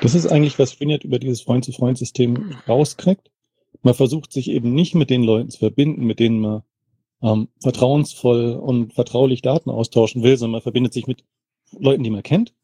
[0.00, 3.30] Das ist eigentlich, was Freenet über dieses Freund-zu-Freund-System rauskriegt.
[3.82, 6.62] Man versucht sich eben nicht mit den Leuten zu verbinden, mit denen man
[7.22, 11.24] ähm, vertrauensvoll und vertraulich Daten austauschen will, sondern man verbindet sich mit
[11.78, 12.54] Leuten, die man kennt,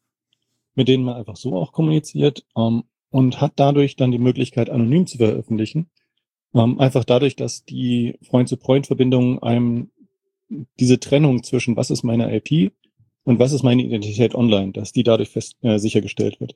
[0.75, 5.07] mit denen man einfach so auch kommuniziert ähm, und hat dadurch dann die Möglichkeit, anonym
[5.07, 5.89] zu veröffentlichen.
[6.53, 9.91] Ähm, einfach dadurch, dass die Freund-zu-Freund-Verbindung einem
[10.79, 12.71] diese Trennung zwischen was ist meine IP
[13.23, 16.55] und was ist meine Identität online, dass die dadurch fest äh, sichergestellt wird.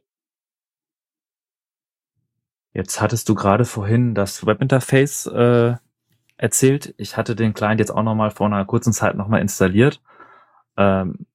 [2.74, 5.76] Jetzt hattest du gerade vorhin das Webinterface äh,
[6.38, 6.94] erzählt.
[6.98, 10.02] Ich hatte den Client jetzt auch nochmal vor einer kurzen Zeit nochmal installiert.
[10.78, 11.26] Ähm,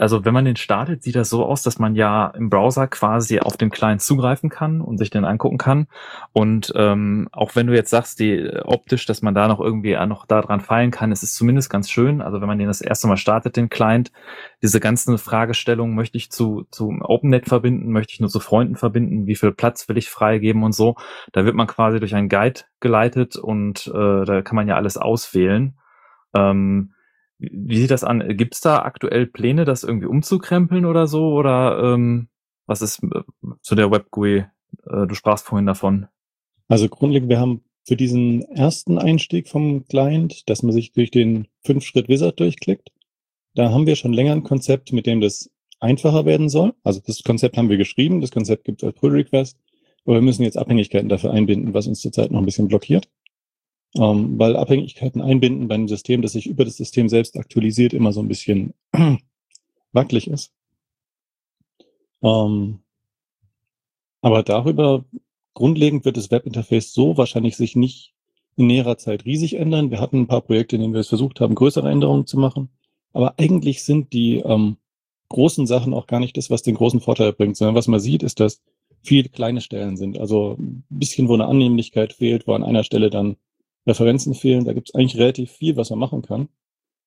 [0.00, 3.38] also wenn man den startet, sieht das so aus, dass man ja im Browser quasi
[3.40, 5.88] auf den Client zugreifen kann und sich den angucken kann.
[6.32, 9.92] Und ähm, auch wenn du jetzt sagst, die äh, optisch, dass man da noch irgendwie
[9.92, 12.22] äh, noch da dran feilen kann, es ist zumindest ganz schön.
[12.22, 14.10] Also wenn man den das erste Mal startet, den Client,
[14.62, 19.26] diese ganzen Fragestellungen, möchte ich zu, zu OpenNet verbinden, möchte ich nur zu Freunden verbinden,
[19.26, 20.96] wie viel Platz will ich freigeben und so.
[21.32, 24.96] Da wird man quasi durch einen Guide geleitet und äh, da kann man ja alles
[24.96, 25.74] auswählen.
[26.34, 26.94] Ähm,
[27.40, 28.36] wie sieht das an?
[28.36, 31.32] Gibt es da aktuell Pläne, das irgendwie umzukrempeln oder so?
[31.32, 32.28] Oder ähm,
[32.66, 33.22] was ist äh,
[33.62, 34.44] zu der WebGUI?
[34.86, 36.06] Äh, du sprachst vorhin davon.
[36.68, 41.48] Also grundlegend, wir haben für diesen ersten Einstieg vom Client, dass man sich durch den
[41.64, 42.90] Fünf-Schritt-Wizard durchklickt,
[43.54, 45.50] da haben wir schon länger ein Konzept, mit dem das
[45.80, 46.74] einfacher werden soll.
[46.84, 49.58] Also das Konzept haben wir geschrieben, das Konzept gibt es als Pull-Request,
[50.04, 53.08] aber wir müssen jetzt Abhängigkeiten dafür einbinden, was uns zurzeit noch ein bisschen blockiert.
[53.96, 58.12] Ähm, weil Abhängigkeiten einbinden bei einem System, das sich über das System selbst aktualisiert, immer
[58.12, 58.74] so ein bisschen
[59.92, 60.52] wackelig ist.
[62.22, 62.80] Ähm,
[64.20, 65.04] aber darüber,
[65.54, 68.14] grundlegend wird das Webinterface so wahrscheinlich sich nicht
[68.56, 69.90] in näherer Zeit riesig ändern.
[69.90, 72.68] Wir hatten ein paar Projekte, in denen wir es versucht haben, größere Änderungen zu machen.
[73.12, 74.76] Aber eigentlich sind die ähm,
[75.30, 78.22] großen Sachen auch gar nicht das, was den großen Vorteil bringt, sondern was man sieht,
[78.22, 78.62] ist, dass
[79.02, 80.18] viele kleine Stellen sind.
[80.18, 83.36] Also ein bisschen, wo eine Annehmlichkeit fehlt, wo an einer Stelle dann
[83.86, 84.64] Referenzen fehlen.
[84.64, 86.48] Da gibt es eigentlich relativ viel, was man machen kann,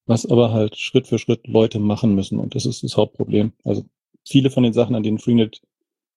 [0.05, 2.39] was aber halt Schritt für Schritt Leute machen müssen.
[2.39, 3.53] Und das ist das Hauptproblem.
[3.63, 3.83] Also
[4.25, 5.62] viele von den Sachen, an denen Freenet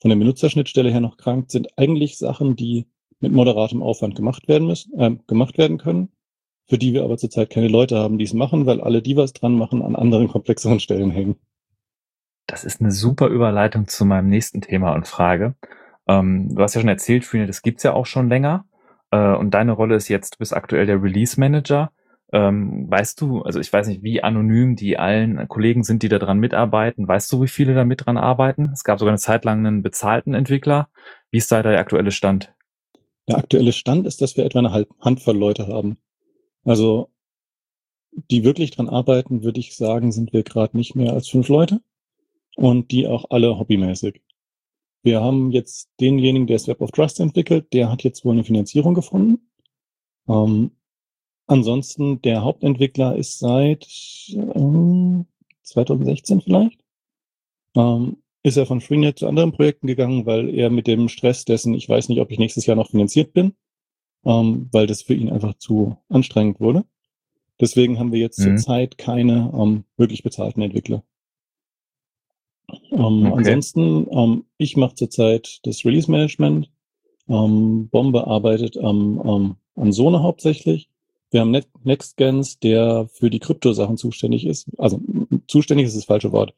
[0.01, 2.87] von der Benutzerschnittstelle her noch krankt, sind eigentlich Sachen, die
[3.21, 6.11] mit moderatem Aufwand gemacht werden müssen, äh, gemacht werden können,
[6.69, 9.33] für die wir aber zurzeit keine Leute haben, die es machen, weil alle, die was
[9.33, 11.37] dran machen, an anderen komplexeren Stellen hängen.
[12.47, 15.57] Das ist eine super Überleitung zu meinem nächsten Thema und Frage.
[16.07, 18.66] Ähm, du hast ja schon erzählt, Freenet, das gibt's ja auch schon länger.
[19.11, 21.92] Äh, und deine Rolle ist jetzt, du bist aktuell der Release Manager.
[22.33, 26.38] Ähm, weißt du, also ich weiß nicht, wie anonym die allen Kollegen sind, die daran
[26.38, 27.07] mitarbeiten.
[27.07, 28.71] Weißt du, wie viele da mit dran arbeiten?
[28.73, 30.88] Es gab sogar eine Zeit lang einen bezahlten Entwickler.
[31.31, 32.53] Wie ist da der aktuelle Stand?
[33.29, 35.99] Der aktuelle Stand ist, dass wir etwa eine Handvoll Leute haben.
[36.64, 37.11] Also
[38.31, 41.81] die wirklich dran arbeiten, würde ich sagen, sind wir gerade nicht mehr als fünf Leute
[42.57, 44.23] und die auch alle hobbymäßig.
[45.07, 48.42] Wir haben jetzt denjenigen, der das Web of Trust entwickelt, der hat jetzt wohl eine
[48.42, 49.38] Finanzierung gefunden.
[50.29, 50.73] Ähm,
[51.47, 53.87] ansonsten der Hauptentwickler ist seit
[54.35, 55.27] ähm,
[55.62, 56.81] 2016 vielleicht.
[57.77, 61.75] Ähm, ist er von Freenet zu anderen Projekten gegangen, weil er mit dem Stress dessen,
[61.75, 63.53] ich weiß nicht, ob ich nächstes Jahr noch finanziert bin,
[64.25, 66.85] ähm, weil das für ihn einfach zu anstrengend wurde.
[67.61, 68.59] Deswegen haben wir jetzt Mhm.
[68.59, 71.05] zurzeit keine ähm, wirklich bezahlten Entwickler.
[72.90, 73.33] Ähm, Okay.
[73.37, 76.70] Ansonsten, ähm, ich mache zurzeit das Release Management.
[77.29, 80.88] Ähm, Bombe arbeitet am, an Sone hauptsächlich.
[81.31, 84.68] Wir haben Net NextGens, der für die Kryptosachen zuständig ist.
[84.79, 85.00] Also
[85.48, 86.55] zuständig ist das falsche Wort.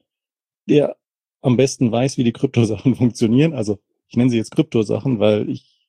[0.68, 0.96] Der
[1.40, 3.54] am besten weiß, wie die Kryptosachen funktionieren.
[3.54, 5.88] Also ich nenne sie jetzt Kryptosachen, weil ich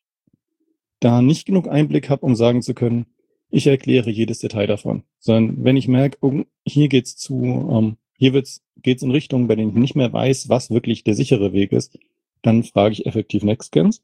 [1.00, 3.06] da nicht genug Einblick habe, um sagen zu können,
[3.50, 5.04] ich erkläre jedes Detail davon.
[5.20, 9.56] Sondern wenn ich merke, oh, hier geht's zu, ähm, hier wird's, geht's in Richtungen, bei
[9.56, 11.98] denen ich nicht mehr weiß, was wirklich der sichere Weg ist,
[12.42, 14.04] dann frage ich effektiv Nextgens.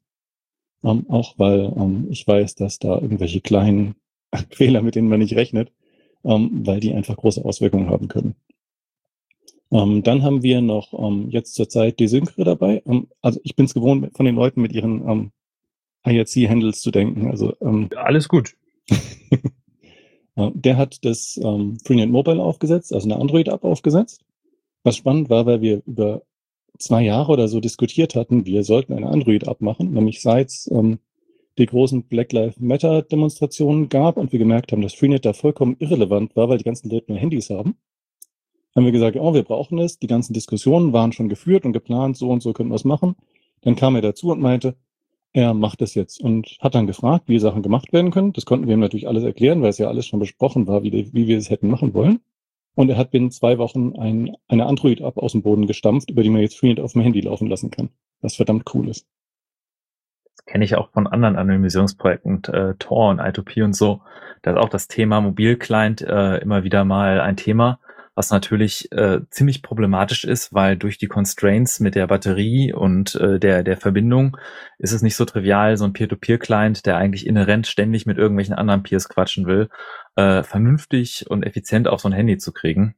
[0.85, 3.95] Ähm, auch weil ähm, ich weiß, dass da irgendwelche kleinen
[4.51, 5.73] Fehler, mit denen man nicht rechnet,
[6.23, 8.35] ähm, weil die einfach große Auswirkungen haben können.
[9.71, 12.83] Ähm, dann haben wir noch ähm, jetzt zurzeit die Synchro dabei.
[12.85, 15.31] Ähm, also ich bin es gewohnt, von den Leuten mit ihren
[16.05, 17.29] IRC-Handles zu denken.
[17.29, 17.53] Also
[17.95, 18.55] Alles gut.
[20.35, 24.21] der hat das ähm, Freenet Mobile aufgesetzt, also eine Android-App aufgesetzt.
[24.83, 26.23] Was spannend war, weil wir über
[26.77, 30.99] zwei Jahre oder so diskutiert hatten, wir sollten eine Android-App machen, nämlich seit ähm,
[31.57, 35.77] die großen Black Lives Matter Demonstrationen gab und wir gemerkt haben, dass Freenet da vollkommen
[35.79, 37.77] irrelevant war, weil die ganzen Leute nur Handys haben
[38.75, 39.99] haben wir gesagt, oh, wir brauchen es.
[39.99, 43.15] Die ganzen Diskussionen waren schon geführt und geplant, so und so können wir es machen.
[43.61, 44.75] Dann kam er dazu und meinte,
[45.35, 48.31] er macht es jetzt und hat dann gefragt, wie Sachen gemacht werden können.
[48.31, 51.09] Das konnten wir ihm natürlich alles erklären, weil es ja alles schon besprochen war, wie,
[51.11, 52.21] wie wir es hätten machen wollen.
[52.73, 56.29] Und er hat binnen zwei Wochen ein, eine Android-App aus dem Boden gestampft, über die
[56.29, 57.89] man jetzt Freenet auf dem Handy laufen lassen kann.
[58.21, 59.07] Was verdammt cool ist.
[60.37, 64.01] Das kenne ich auch von anderen Anonymisierungsprojekten, äh, Tor und I2P und so.
[64.41, 67.79] Da ist auch das Thema Mobilclient äh, immer wieder mal ein Thema
[68.15, 73.39] was natürlich äh, ziemlich problematisch ist, weil durch die Constraints mit der Batterie und äh,
[73.39, 74.37] der, der Verbindung
[74.79, 78.83] ist es nicht so trivial, so ein Peer-to-Peer-Client, der eigentlich inhärent ständig mit irgendwelchen anderen
[78.83, 79.69] Peers quatschen will,
[80.15, 82.95] äh, vernünftig und effizient auf so ein Handy zu kriegen.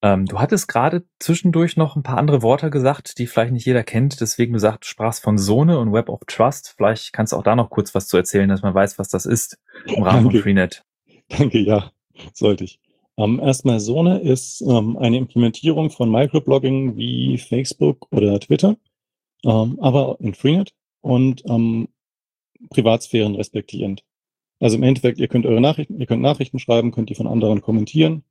[0.00, 3.82] Ähm, du hattest gerade zwischendurch noch ein paar andere Worte gesagt, die vielleicht nicht jeder
[3.82, 4.20] kennt.
[4.20, 6.74] Deswegen du sagst, du sprachst von Zone und Web of Trust.
[6.76, 9.26] Vielleicht kannst du auch da noch kurz was zu erzählen, dass man weiß, was das
[9.26, 10.38] ist im Rahmen Danke.
[10.38, 10.84] von Freenet.
[11.28, 11.90] Danke, ja,
[12.32, 12.80] sollte ich.
[13.18, 18.76] Ähm, erstmal Sone ist ähm, eine Implementierung von Microblogging wie Facebook oder Twitter,
[19.44, 21.88] ähm, aber in Freenet und ähm,
[22.70, 24.04] Privatsphären respektierend.
[24.60, 27.60] Also im Endeffekt, ihr könnt eure Nachrichten, ihr könnt Nachrichten schreiben, könnt die von anderen
[27.60, 28.22] kommentieren,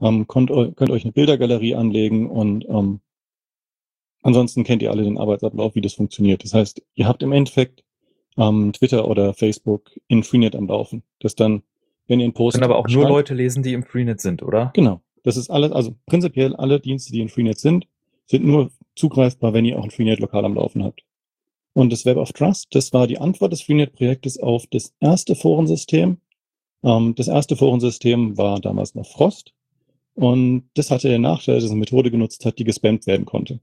[0.00, 3.00] ähm, könnt, könnt euch eine Bildergalerie anlegen und ähm,
[4.22, 6.44] ansonsten kennt ihr alle den Arbeitsablauf, wie das funktioniert.
[6.44, 7.84] Das heißt, ihr habt im Endeffekt
[8.36, 11.62] Twitter oder Facebook in Freenet am Laufen, das dann
[12.10, 13.08] wenn ihr einen Post Können aber auch nur schreibt.
[13.08, 14.72] Leute lesen, die im Freenet sind, oder?
[14.74, 15.00] Genau.
[15.22, 17.86] Das ist alles, also prinzipiell alle Dienste, die in Freenet sind,
[18.26, 21.04] sind nur zugreifbar, wenn ihr auch ein Freenet lokal am Laufen habt.
[21.72, 26.18] Und das Web of Trust, das war die Antwort des Freenet-Projektes auf das erste Forensystem.
[26.82, 29.52] Ähm, das erste Forensystem war damals noch Frost.
[30.14, 33.60] Und das hatte den Nachteil, dass es eine Methode genutzt hat, die gespammt werden konnte.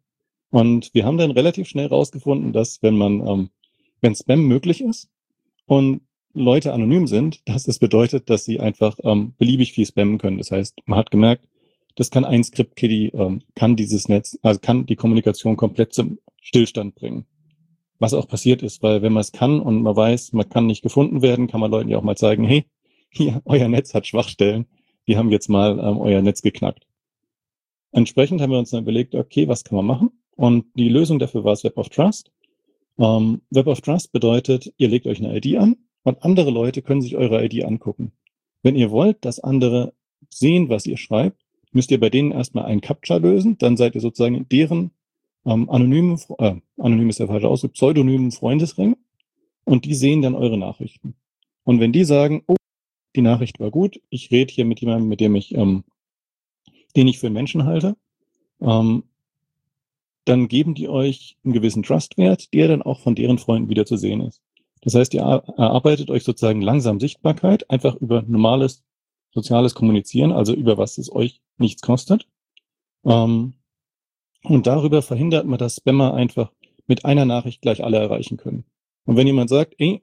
[0.52, 3.50] Und wir haben dann relativ schnell rausgefunden, dass wenn man, ähm,
[4.00, 5.10] wenn Spam möglich ist
[5.66, 6.02] und
[6.38, 10.38] Leute anonym sind, dass das bedeutet, dass sie einfach ähm, beliebig viel spammen können.
[10.38, 11.47] Das heißt, man hat gemerkt,
[11.95, 16.95] das kann ein Script-Kiddie, ähm, kann dieses Netz, also kann die Kommunikation komplett zum Stillstand
[16.95, 17.26] bringen.
[18.00, 20.84] Was auch passiert ist, weil wenn man es kann und man weiß, man kann nicht
[20.84, 22.65] gefunden werden, kann man Leuten ja auch mal zeigen, hey,
[23.10, 24.67] hier, euer Netz hat Schwachstellen,
[25.06, 26.86] wir haben jetzt mal ähm, euer Netz geknackt.
[27.91, 30.12] Entsprechend haben wir uns dann überlegt, okay, was kann man machen?
[30.36, 32.32] Und die Lösung dafür war das Web of Trust.
[33.00, 37.02] Ähm, Web of Trust bedeutet, ihr legt euch eine ID an und andere Leute können
[37.02, 38.13] sich eure ID angucken.
[38.63, 39.93] Wenn ihr wollt, dass andere
[40.30, 41.43] sehen, was ihr schreibt,
[41.74, 44.91] müsst ihr bei denen erstmal einen Captcha lösen, dann seid ihr sozusagen in deren
[45.46, 48.96] ähm, anonymen, äh, anonym ist der falsche Ausdruck, pseudonymen Freundesring
[49.65, 51.15] und die sehen dann eure Nachrichten.
[51.65, 52.56] Und wenn die sagen, oh,
[53.17, 55.84] die Nachricht war gut, ich rede hier mit jemandem, mit dem ich, ähm,
[56.96, 57.98] den ich für einen Menschen halte,
[58.62, 59.04] ähm,
[60.24, 63.98] dann geben die euch einen gewissen Trustwert, der dann auch von deren Freunden wieder zu
[63.98, 64.41] sehen ist.
[64.82, 68.84] Das heißt, ihr erarbeitet euch sozusagen langsam Sichtbarkeit, einfach über normales
[69.32, 72.28] soziales Kommunizieren, also über was es euch nichts kostet.
[73.06, 73.54] Ähm,
[74.44, 76.52] und darüber verhindert man, dass Spammer einfach
[76.88, 78.63] mit einer Nachricht gleich alle erreichen können.
[79.06, 80.02] Und wenn jemand sagt, ey,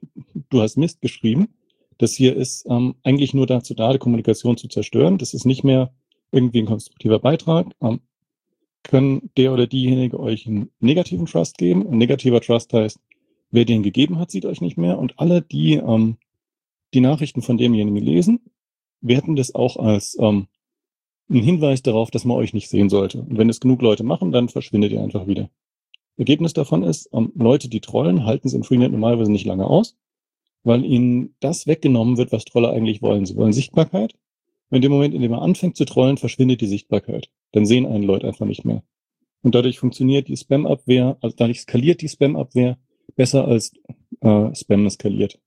[0.49, 1.55] du hast Mist geschrieben,
[1.97, 5.63] das hier ist ähm, eigentlich nur dazu da, die Kommunikation zu zerstören, das ist nicht
[5.63, 5.93] mehr
[6.31, 8.01] irgendwie ein konstruktiver Beitrag, ähm,
[8.83, 11.87] können der oder diejenige euch einen negativen Trust geben.
[11.87, 12.99] Ein negativer Trust heißt,
[13.55, 16.17] Wer den gegeben hat, sieht euch nicht mehr und alle, die ähm,
[16.93, 18.41] die Nachrichten von demjenigen lesen,
[18.99, 20.47] werten das auch als ähm,
[21.29, 23.21] einen Hinweis darauf, dass man euch nicht sehen sollte.
[23.21, 25.49] Und wenn es genug Leute machen, dann verschwindet ihr einfach wieder.
[26.17, 29.95] Ergebnis davon ist, ähm, Leute, die trollen, halten es in Freenet normalerweise nicht lange aus,
[30.63, 33.25] weil ihnen das weggenommen wird, was Troller eigentlich wollen.
[33.25, 34.15] Sie wollen Sichtbarkeit.
[34.69, 37.29] Und in dem Moment, in dem man anfängt zu trollen, verschwindet die Sichtbarkeit.
[37.53, 38.83] Dann sehen einen Leute einfach nicht mehr.
[39.43, 42.77] Und dadurch funktioniert die Spam-Abwehr, also dadurch skaliert die Spam-Abwehr
[43.15, 43.73] besser als
[44.21, 45.39] äh, Spam skaliert.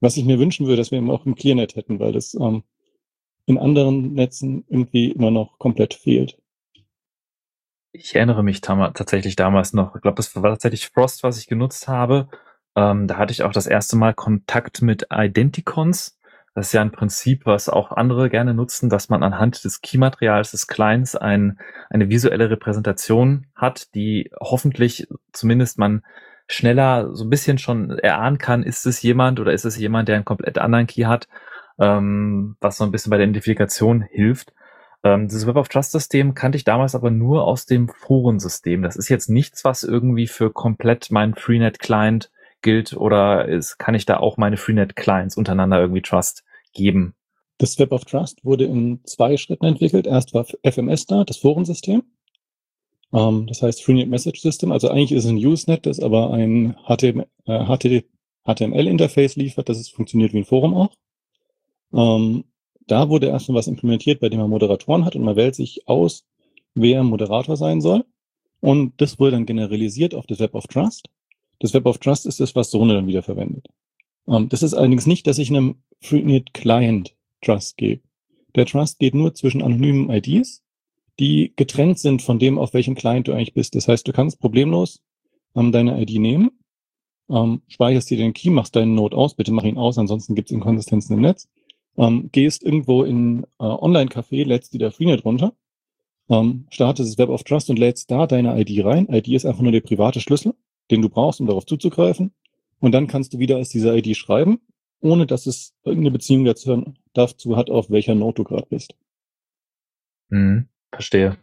[0.00, 2.62] Was ich mir wünschen würde, dass wir eben auch im ClearNet hätten, weil das ähm,
[3.46, 6.38] in anderen Netzen irgendwie immer noch komplett fehlt.
[7.92, 11.86] Ich erinnere mich tatsächlich damals noch, ich glaube, das war tatsächlich Frost, was ich genutzt
[11.86, 12.28] habe.
[12.74, 16.18] Ähm, da hatte ich auch das erste Mal Kontakt mit Identicons.
[16.54, 20.52] Das ist ja ein Prinzip, was auch andere gerne nutzen, dass man anhand des Keymaterials
[20.52, 21.58] des Clients ein,
[21.90, 26.02] eine visuelle Repräsentation hat, die hoffentlich zumindest man
[26.46, 30.16] schneller so ein bisschen schon erahnen kann, ist es jemand oder ist es jemand, der
[30.16, 31.28] einen komplett anderen Key hat,
[31.78, 34.52] ähm, was so ein bisschen bei der Identifikation hilft.
[35.02, 38.82] Ähm, dieses Web of Trust System kannte ich damals aber nur aus dem Forensystem.
[38.82, 42.30] Das ist jetzt nichts, was irgendwie für komplett meinen Freenet Client
[42.62, 47.14] gilt oder ist, kann ich da auch meine Freenet Clients untereinander irgendwie Trust geben?
[47.58, 50.06] Das Web of Trust wurde in zwei Schritten entwickelt.
[50.06, 52.02] Erst war FMS da, das Forensystem.
[53.14, 54.72] Ähm, das heißt Freenet Message System.
[54.72, 57.64] Also eigentlich ist es ein Usenet, das aber ein HTML, äh,
[58.44, 60.94] HTML-Interface liefert, dass es funktioniert wie ein Forum auch.
[61.92, 62.44] Ähm,
[62.86, 66.26] da wurde erstmal was implementiert, bei dem man Moderatoren hat und man wählt sich aus,
[66.74, 68.04] wer Moderator sein soll.
[68.60, 71.08] Und das wurde dann generalisiert auf das Web of Trust.
[71.60, 73.68] Das Web of Trust ist das, was Sone dann wieder verwendet.
[74.26, 78.02] Um, ähm, das ist allerdings nicht, dass ich einem Freenet Client Trust gebe.
[78.56, 80.63] Der Trust geht nur zwischen anonymen IDs,
[81.18, 83.74] die getrennt sind von dem, auf welchem Client du eigentlich bist.
[83.74, 85.02] Das heißt, du kannst problemlos
[85.54, 86.50] ähm, deine ID nehmen,
[87.30, 90.50] ähm, speicherst dir den Key, machst deinen Node aus, bitte mach ihn aus, ansonsten gibt
[90.50, 91.48] es Inkonsistenzen im Netz
[91.96, 95.54] ähm, gehst irgendwo in äh, Online-Café, lädst dir der Freenet runter,
[96.28, 99.06] ähm, startest das Web of Trust und lädst da deine ID rein.
[99.08, 100.54] ID ist einfach nur der private Schlüssel,
[100.90, 102.32] den du brauchst, um darauf zuzugreifen.
[102.80, 104.60] Und dann kannst du wieder aus dieser ID schreiben,
[105.00, 108.94] ohne dass es irgendeine Beziehung dazu, hat, auf welcher Node du gerade bist.
[110.30, 111.36] Hm, verstehe.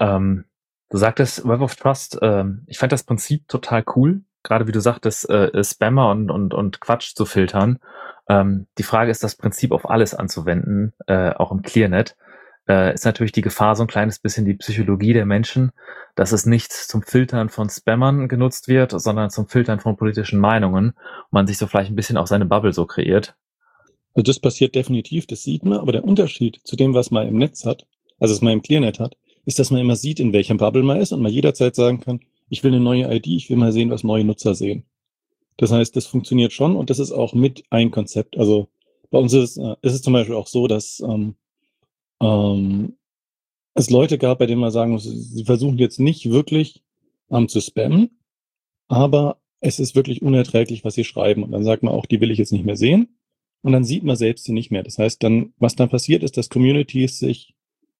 [0.00, 0.44] Ähm,
[0.90, 4.80] du sagtest Web of Trust, ähm, ich fand das Prinzip total cool, gerade wie du
[4.80, 7.78] sagtest, äh, Spammer und, und, und Quatsch zu filtern.
[8.28, 12.16] Ähm, die Frage ist, das Prinzip auf alles anzuwenden, äh, auch im ClearNet.
[12.68, 15.72] Äh, ist natürlich die Gefahr so ein kleines bisschen die Psychologie der Menschen,
[16.14, 20.90] dass es nicht zum Filtern von Spammern genutzt wird, sondern zum Filtern von politischen Meinungen
[20.90, 23.36] und man sich so vielleicht ein bisschen auch seine Bubble so kreiert.
[24.14, 27.38] Also das passiert definitiv, das sieht man, aber der Unterschied zu dem, was man im
[27.38, 27.86] Netz hat,
[28.18, 31.00] also was man im ClearNet hat, ist, dass man immer sieht, in welchem Bubble man
[31.00, 33.90] ist und man jederzeit sagen kann, ich will eine neue ID, ich will mal sehen,
[33.90, 34.84] was neue Nutzer sehen.
[35.56, 38.38] Das heißt, das funktioniert schon und das ist auch mit ein Konzept.
[38.38, 38.68] Also
[39.10, 41.34] bei uns ist, äh, ist es zum Beispiel auch so, dass ähm,
[42.20, 42.96] ähm,
[43.74, 46.82] es Leute gab, bei denen man sagen muss, sie versuchen jetzt nicht wirklich
[47.30, 48.18] ähm, zu spammen,
[48.88, 51.42] aber es ist wirklich unerträglich, was sie schreiben.
[51.42, 53.18] Und dann sagt man auch, die will ich jetzt nicht mehr sehen.
[53.62, 54.84] Und dann sieht man selbst sie nicht mehr.
[54.84, 57.54] Das heißt, dann, was dann passiert, ist, dass Communities sich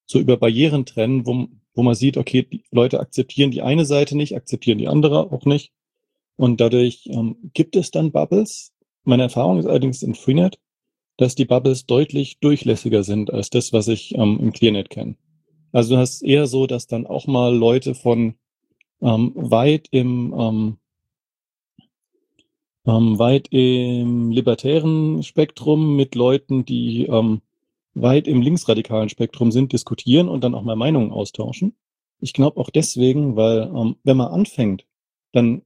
[0.08, 4.16] so über Barrieren trennen, wo, wo man sieht, okay, die Leute akzeptieren die eine Seite
[4.16, 5.72] nicht, akzeptieren die andere auch nicht.
[6.36, 8.72] Und dadurch ähm, gibt es dann Bubbles.
[9.04, 10.58] Meine Erfahrung ist allerdings in Freenet,
[11.18, 15.16] dass die Bubbles deutlich durchlässiger sind als das, was ich ähm, im ClearNet kenne.
[15.72, 18.34] Also du hast eher so, dass dann auch mal Leute von
[19.02, 20.76] ähm, weit im ähm,
[22.86, 27.42] ähm, weit im libertären Spektrum mit Leuten, die ähm,
[28.02, 31.74] weit im linksradikalen Spektrum sind, diskutieren und dann auch mal Meinungen austauschen.
[32.20, 34.86] Ich glaube auch deswegen, weil ähm, wenn man anfängt,
[35.32, 35.62] dann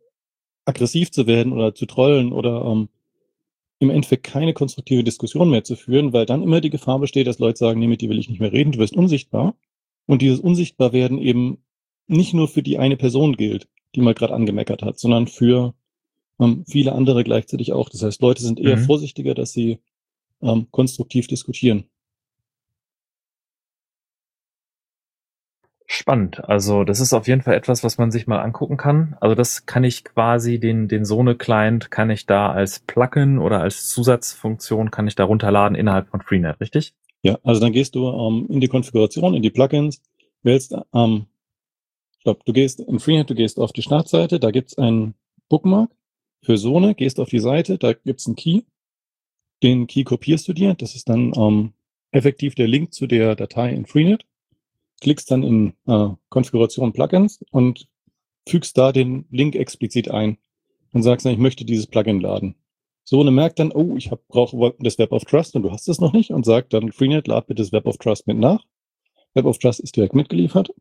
[0.65, 2.89] aggressiv zu werden oder zu trollen oder ähm,
[3.79, 7.41] im Endeffekt keine konstruktive Diskussion mehr zu führen, weil dann immer die Gefahr besteht, dass
[7.41, 9.57] Leute sagen, nee, mit dir will ich nicht mehr reden, du wirst unsichtbar.
[10.07, 11.65] Und dieses Unsichtbarwerden eben
[12.07, 15.75] nicht nur für die eine Person gilt, die man gerade angemeckert hat, sondern für
[16.39, 17.89] ähm, viele andere gleichzeitig auch.
[17.89, 18.85] Das heißt, Leute sind eher mhm.
[18.85, 19.79] vorsichtiger, dass sie
[20.43, 21.85] ähm, konstruktiv diskutieren.
[25.95, 26.49] Spannend.
[26.49, 29.15] Also das ist auf jeden Fall etwas, was man sich mal angucken kann.
[29.21, 33.61] Also das kann ich quasi den den Sone Client kann ich da als Plugin oder
[33.61, 36.95] als Zusatzfunktion kann ich da runterladen innerhalb von Freenet, richtig?
[37.23, 40.01] Ja, also dann gehst du ähm, in die Konfiguration, in die Plugins,
[40.43, 41.27] wählst ähm,
[42.21, 45.13] stopp, du gehst in Freenet, du gehst auf die Startseite, da gibt's einen
[45.51, 45.91] Bookmark
[46.43, 48.63] für Sone, gehst auf die Seite, da gibt's einen Key,
[49.63, 51.75] den Key kopierst du dir, das ist dann ähm,
[52.13, 54.25] effektiv der Link zu der Datei in Freenet
[55.03, 57.89] klickst dann in äh, Konfiguration Plugins und
[58.49, 60.39] fügst da den Link explizit ein
[60.93, 62.55] und sagst dann, ich möchte dieses Plugin laden.
[63.05, 66.01] So, er merkt dann, oh, ich brauche das Web of Trust und du hast es
[66.01, 68.65] noch nicht und sagt dann, Freenet, lad bitte das Web of Trust mit nach.
[69.35, 70.73] Web of Trust ist direkt mitgeliefert.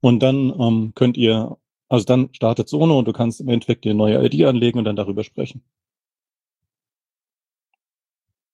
[0.00, 1.58] Und dann ähm, könnt ihr,
[1.88, 4.84] also dann startet Sono und du kannst im Endeffekt dir eine neue ID anlegen und
[4.84, 5.62] dann darüber sprechen.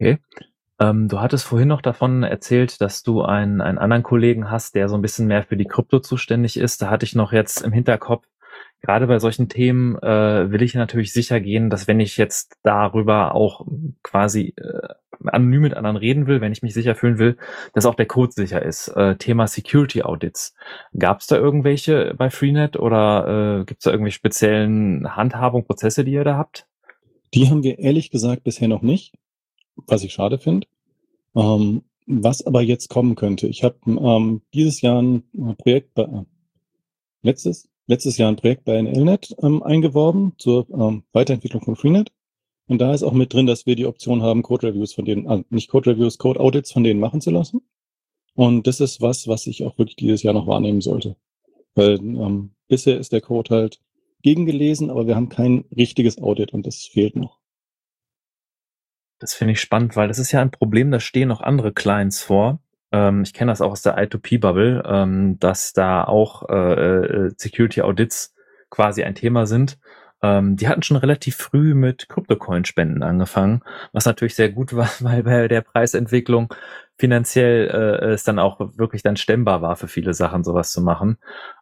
[0.01, 0.19] Okay.
[0.81, 4.89] Ähm, du hattest vorhin noch davon erzählt, dass du einen, einen anderen Kollegen hast, der
[4.89, 6.81] so ein bisschen mehr für die Krypto zuständig ist.
[6.81, 8.27] Da hatte ich noch jetzt im Hinterkopf,
[8.81, 13.35] gerade bei solchen Themen äh, will ich natürlich sicher gehen, dass wenn ich jetzt darüber
[13.35, 13.67] auch
[14.03, 14.89] quasi äh,
[15.27, 17.37] anonym mit anderen reden will, wenn ich mich sicher fühlen will,
[17.75, 18.89] dass auch der Code sicher ist.
[18.89, 20.55] Äh, Thema Security Audits.
[20.99, 26.05] Gab es da irgendwelche bei Freenet oder äh, gibt es da irgendwelche speziellen Handhabung, Prozesse,
[26.05, 26.67] die ihr da habt?
[27.35, 29.15] Die haben wir ehrlich gesagt bisher noch nicht,
[29.87, 30.67] was ich schade finde.
[31.35, 33.47] Ähm, was aber jetzt kommen könnte.
[33.47, 35.23] Ich habe ähm, dieses Jahr ein
[35.59, 36.25] Projekt bei, äh,
[37.23, 42.11] letztes, letztes Jahr ein Projekt bei NLNet ähm, eingeworben zur ähm, Weiterentwicklung von Freenet.
[42.67, 45.27] Und da ist auch mit drin, dass wir die Option haben, Code Reviews von denen,
[45.27, 47.63] also nicht Code Reviews, Code Audits von denen machen zu lassen.
[48.35, 51.17] Und das ist was, was ich auch wirklich dieses Jahr noch wahrnehmen sollte.
[51.75, 53.81] Weil ähm, bisher ist der Code halt
[54.23, 57.40] gegengelesen, aber wir haben kein richtiges Audit und das fehlt noch.
[59.21, 62.23] Das finde ich spannend, weil das ist ja ein Problem, da stehen noch andere Clients
[62.23, 62.59] vor.
[62.91, 67.83] Ähm, ich kenne das auch aus der I2P-Bubble, ähm, dass da auch äh, äh, Security
[67.83, 68.35] Audits
[68.71, 69.79] quasi ein Thema sind.
[70.23, 73.63] Ähm, die hatten schon relativ früh mit Kryptocoin-Spenden angefangen,
[73.93, 76.53] was natürlich sehr gut war, weil bei der Preisentwicklung
[76.99, 81.19] finanziell äh, es dann auch wirklich dann stemmbar war für viele Sachen, sowas zu machen.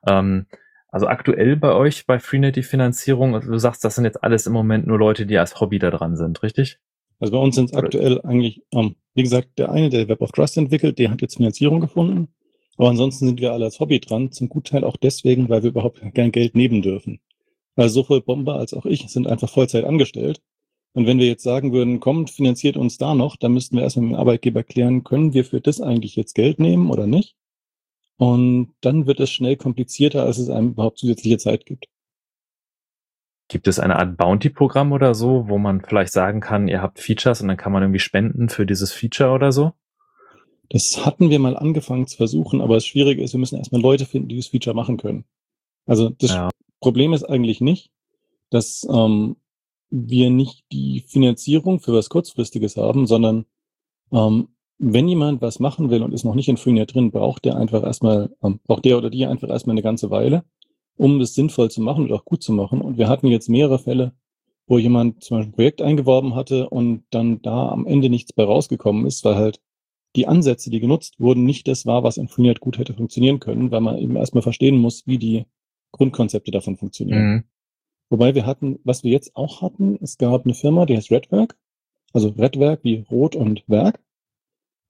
[0.06, 0.46] Ähm,
[0.90, 4.46] also aktuell bei euch bei Freenet die Finanzierung, also du sagst, das sind jetzt alles
[4.46, 6.78] im Moment nur Leute, die als Hobby da dran sind, richtig?
[7.21, 10.33] Also bei uns sind es aktuell eigentlich, ähm, wie gesagt, der eine, der Web of
[10.33, 12.29] Trust entwickelt, der hat jetzt Finanzierung gefunden.
[12.77, 16.01] Aber ansonsten sind wir alle als Hobby dran, zum Gutteil auch deswegen, weil wir überhaupt
[16.14, 17.21] kein Geld nehmen dürfen.
[17.75, 20.41] Weil sowohl Bomber als auch ich sind einfach Vollzeit angestellt.
[20.93, 24.07] Und wenn wir jetzt sagen würden, kommt, finanziert uns da noch, dann müssten wir erstmal
[24.07, 27.37] mit dem Arbeitgeber klären, können wir für das eigentlich jetzt Geld nehmen oder nicht?
[28.16, 31.87] Und dann wird es schnell komplizierter, als es einem überhaupt zusätzliche Zeit gibt.
[33.49, 37.40] Gibt es eine Art Bounty-Programm oder so, wo man vielleicht sagen kann, ihr habt Features
[37.40, 39.72] und dann kann man irgendwie spenden für dieses Feature oder so?
[40.68, 44.05] Das hatten wir mal angefangen zu versuchen, aber das Schwierige ist, wir müssen erstmal Leute
[44.05, 45.24] finden, die das Feature machen können.
[45.86, 46.51] Also das ja.
[46.80, 47.90] Problem ist eigentlich nicht,
[48.51, 49.36] dass ähm,
[49.90, 53.46] wir nicht die Finanzierung für was Kurzfristiges haben, sondern
[54.12, 57.57] ähm, wenn jemand was machen will und ist noch nicht in Freenet drin, braucht der
[57.57, 60.44] einfach erstmal, ähm, braucht der oder die einfach erstmal eine ganze Weile,
[60.99, 62.80] um das sinnvoll zu machen und auch gut zu machen.
[62.80, 64.12] Und wir hatten jetzt mehrere Fälle,
[64.66, 68.44] wo jemand zum Beispiel ein Projekt eingeworben hatte und dann da am Ende nichts bei
[68.44, 69.61] rausgekommen ist, weil halt
[70.16, 73.70] die Ansätze, die genutzt wurden, nicht das war, was in Freenet gut hätte funktionieren können,
[73.70, 75.46] weil man eben erstmal verstehen muss, wie die
[75.92, 77.30] Grundkonzepte davon funktionieren.
[77.30, 77.44] Mhm.
[78.11, 81.57] Wobei wir hatten, was wir jetzt auch hatten, es gab eine Firma, die heißt Redwerk,
[82.12, 84.01] also Redwerk wie Rot und Werk.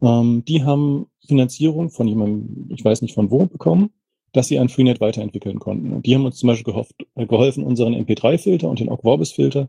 [0.00, 3.90] Ähm, die haben Finanzierung von jemandem, ich weiß nicht von wo, bekommen,
[4.32, 5.92] dass sie ein Freenet weiterentwickeln konnten.
[5.92, 9.68] Und die haben uns zum Beispiel gehofft, äh, geholfen, unseren MP3-Filter und den Ogg-Vorbis-Filter,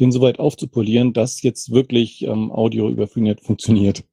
[0.00, 4.04] den soweit aufzupolieren, dass jetzt wirklich ähm, Audio über Freenet funktioniert.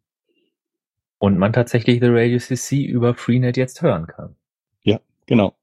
[1.19, 4.35] Und man tatsächlich The Radio CC über Freenet jetzt hören kann.
[4.83, 5.53] Ja, genau.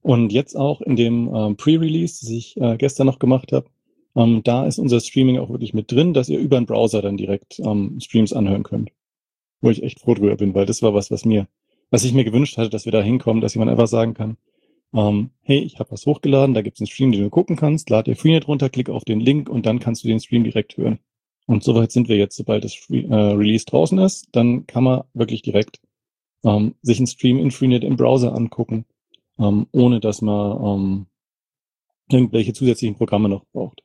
[0.00, 3.66] Und jetzt auch in dem ähm, Pre-Release, das ich äh, gestern noch gemacht habe,
[4.16, 7.16] ähm, da ist unser Streaming auch wirklich mit drin, dass ihr über den Browser dann
[7.16, 8.90] direkt ähm, Streams anhören könnt.
[9.60, 11.46] Wo ich echt froh drüber bin, weil das war was, was mir,
[11.92, 14.36] was ich mir gewünscht hatte, dass wir da hinkommen, dass jemand einfach sagen kann,
[14.92, 17.88] ähm, hey, ich habe was hochgeladen, da gibt es einen Stream, den du gucken kannst,
[17.88, 20.76] lad dir Freenet runter, klick auf den Link und dann kannst du den Stream direkt
[20.76, 20.98] hören.
[21.46, 25.42] Und soweit sind wir jetzt, sobald das äh, Release draußen ist, dann kann man wirklich
[25.42, 25.80] direkt
[26.44, 28.84] ähm, sich einen Stream in Freenet im Browser angucken
[29.38, 31.06] ähm, ohne dass man ähm,
[32.10, 33.82] irgendwelche zusätzlichen Programme noch braucht.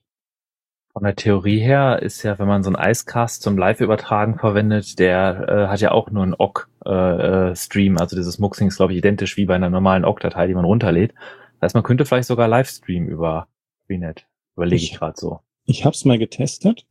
[0.93, 5.47] Von der Theorie her ist ja, wenn man so einen Icecast zum Live-Übertragen verwendet, der
[5.47, 9.37] äh, hat ja auch nur einen OGG-Stream, äh, also dieses Muxing ist, glaube ich, identisch
[9.37, 11.13] wie bei einer normalen OGG-Datei, die man runterlädt.
[11.59, 13.47] Das heißt, man könnte vielleicht sogar Livestream über
[13.85, 14.25] Freenet.
[14.55, 15.39] Überlege ich, ich gerade so.
[15.65, 16.85] Ich habe es mal getestet.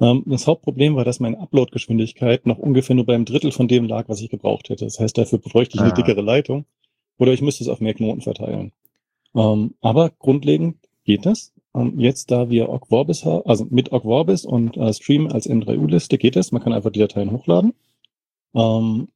[0.00, 4.08] Ähm, das Hauptproblem war, dass meine Upload-Geschwindigkeit noch ungefähr nur beim Drittel von dem lag,
[4.08, 4.84] was ich gebraucht hätte.
[4.84, 5.94] Das heißt, dafür bräuchte ich eine ah.
[5.94, 6.64] dickere Leitung.
[7.18, 8.72] Oder ich müsste es auf mehr Knoten verteilen.
[9.34, 11.52] Ähm, aber grundlegend geht das.
[11.74, 16.36] Ähm, jetzt, da wir Ogvorbis haben, also mit Ogvorbis und äh, Stream als M3U-Liste geht
[16.36, 16.52] es.
[16.52, 17.74] Man kann einfach die Dateien hochladen.
[18.54, 19.08] Ähm,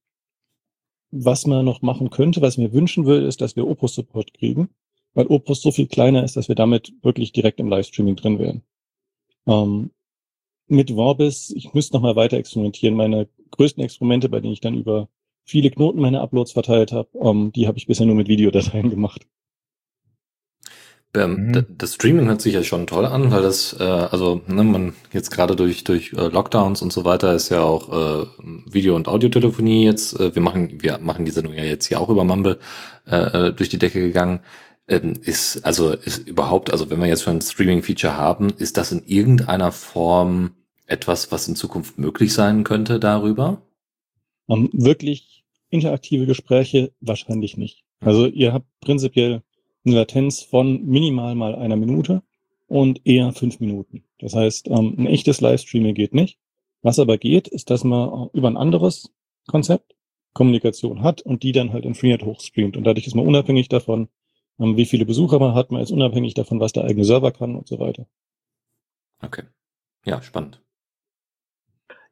[1.12, 4.70] was man noch machen könnte, was ich mir wünschen würde, ist, dass wir Opus-Support kriegen,
[5.14, 8.62] weil Opus so viel kleiner ist, dass wir damit wirklich direkt im Livestreaming drin wären.
[9.46, 9.90] Ähm,
[10.68, 12.96] mit Vorbis, ich müsste noch mal weiter experimentieren.
[12.96, 15.08] Meine größten Experimente, bei denen ich dann über
[15.44, 17.08] viele Knoten meine Uploads verteilt habe.
[17.20, 19.26] Ähm, die habe ich bisher nur mit Videodateien gemacht.
[21.14, 21.66] Ähm, mhm.
[21.76, 25.30] Das Streaming hört sich ja schon toll an, weil das, äh, also ne, man jetzt
[25.30, 28.26] gerade durch durch äh, Lockdowns und so weiter ist ja auch äh,
[28.66, 30.18] Video- und Audiotelefonie jetzt.
[30.18, 32.58] Äh, wir machen wir machen die Sendung ja jetzt hier auch über Mumble
[33.06, 34.40] äh, äh, durch die Decke gegangen.
[34.88, 38.90] Ähm, ist also ist überhaupt, also wenn wir jetzt schon ein Streaming-Feature haben, ist das
[38.90, 40.52] in irgendeiner Form
[40.86, 43.60] etwas, was in Zukunft möglich sein könnte darüber?
[44.46, 47.84] Um, ähm, wirklich interaktive Gespräche wahrscheinlich nicht.
[48.00, 49.42] Also ihr habt prinzipiell
[49.84, 52.22] eine Latenz von minimal mal einer Minute
[52.66, 54.04] und eher fünf Minuten.
[54.18, 56.38] Das heißt, ähm, ein echtes Livestreaming geht nicht.
[56.82, 59.12] Was aber geht, ist, dass man über ein anderes
[59.46, 59.94] Konzept
[60.32, 62.76] Kommunikation hat und die dann halt in Freenet hochstreamt.
[62.76, 64.08] Und dadurch ist man unabhängig davon,
[64.58, 67.54] ähm, wie viele Besucher man hat, man ist unabhängig davon, was der eigene Server kann
[67.54, 68.06] und so weiter.
[69.20, 69.44] Okay.
[70.04, 70.62] Ja, spannend.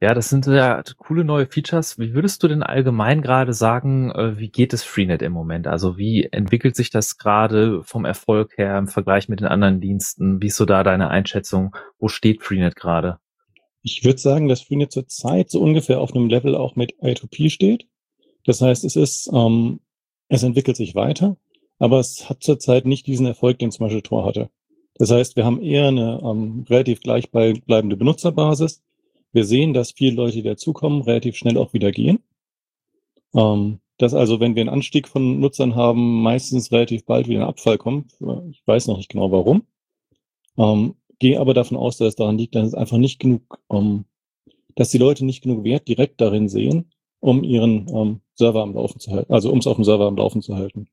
[0.02, 1.98] Ja, das sind ja coole neue Features.
[1.98, 5.66] Wie würdest du denn allgemein gerade sagen, äh, wie geht es Freenet im Moment?
[5.66, 10.40] Also wie entwickelt sich das gerade vom Erfolg her im Vergleich mit den anderen Diensten?
[10.40, 11.76] Wie ist so da deine Einschätzung?
[11.98, 13.18] Wo steht Freenet gerade?
[13.82, 17.86] Ich würde sagen, dass Freenet zurzeit so ungefähr auf einem Level auch mit I2P steht.
[18.46, 19.80] Das heißt, es ist, ähm,
[20.28, 21.36] es entwickelt sich weiter,
[21.78, 24.48] aber es hat zurzeit nicht diesen Erfolg, den zum Beispiel Tor hatte.
[24.94, 28.82] Das heißt, wir haben eher eine ähm, relativ gleichbleibende Benutzerbasis
[29.32, 32.20] wir sehen, dass viele Leute, die dazukommen, relativ schnell auch wieder gehen.
[33.34, 37.48] Ähm, dass also, wenn wir einen Anstieg von Nutzern haben, meistens relativ bald wieder ein
[37.48, 38.14] Abfall kommt.
[38.50, 39.62] Ich weiß noch nicht genau warum.
[40.56, 44.06] Ähm, gehe aber davon aus, dass es daran liegt, dass es einfach nicht genug, ähm,
[44.74, 49.00] dass die Leute nicht genug Wert direkt darin sehen, um ihren ähm, Server am Laufen
[49.00, 50.88] zu halten, also um es auf dem Server am Laufen zu halten.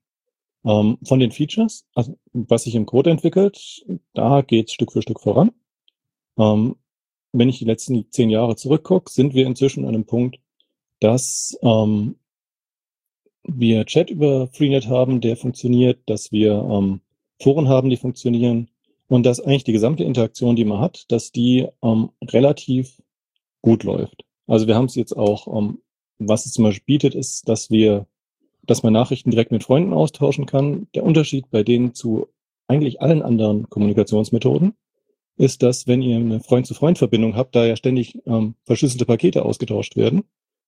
[0.64, 5.00] Ähm, von den Features, also was sich im Code entwickelt, da geht es Stück für
[5.00, 5.52] Stück voran.
[6.38, 6.76] Ähm,
[7.32, 10.38] wenn ich die letzten zehn Jahre zurückgucke, sind wir inzwischen an einem Punkt,
[11.00, 12.16] dass ähm,
[13.44, 17.00] wir Chat über Freenet haben, der funktioniert, dass wir ähm,
[17.40, 18.68] Foren haben, die funktionieren
[19.08, 23.00] und dass eigentlich die gesamte Interaktion, die man hat, dass die ähm, relativ
[23.62, 24.24] gut läuft.
[24.46, 25.78] Also wir haben es jetzt auch, ähm,
[26.18, 28.06] was es zum Beispiel bietet, ist, dass wir,
[28.62, 30.88] dass man Nachrichten direkt mit Freunden austauschen kann.
[30.94, 32.28] Der Unterschied bei denen zu
[32.66, 34.74] eigentlich allen anderen Kommunikationsmethoden
[35.38, 40.24] ist, dass wenn ihr eine Freund-zu-Freund-Verbindung habt, da ja ständig ähm, verschlüsselte Pakete ausgetauscht werden.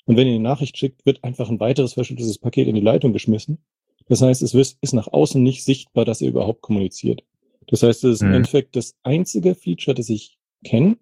[0.07, 3.13] Und wenn ihr eine Nachricht schickt, wird einfach ein weiteres verschlüsseltes Paket in die Leitung
[3.13, 3.59] geschmissen.
[4.09, 7.23] Das heißt, es ist nach außen nicht sichtbar, dass ihr überhaupt kommuniziert.
[7.67, 8.29] Das heißt, es ist mhm.
[8.29, 10.97] im Endeffekt das einzige Feature, das ich kenne,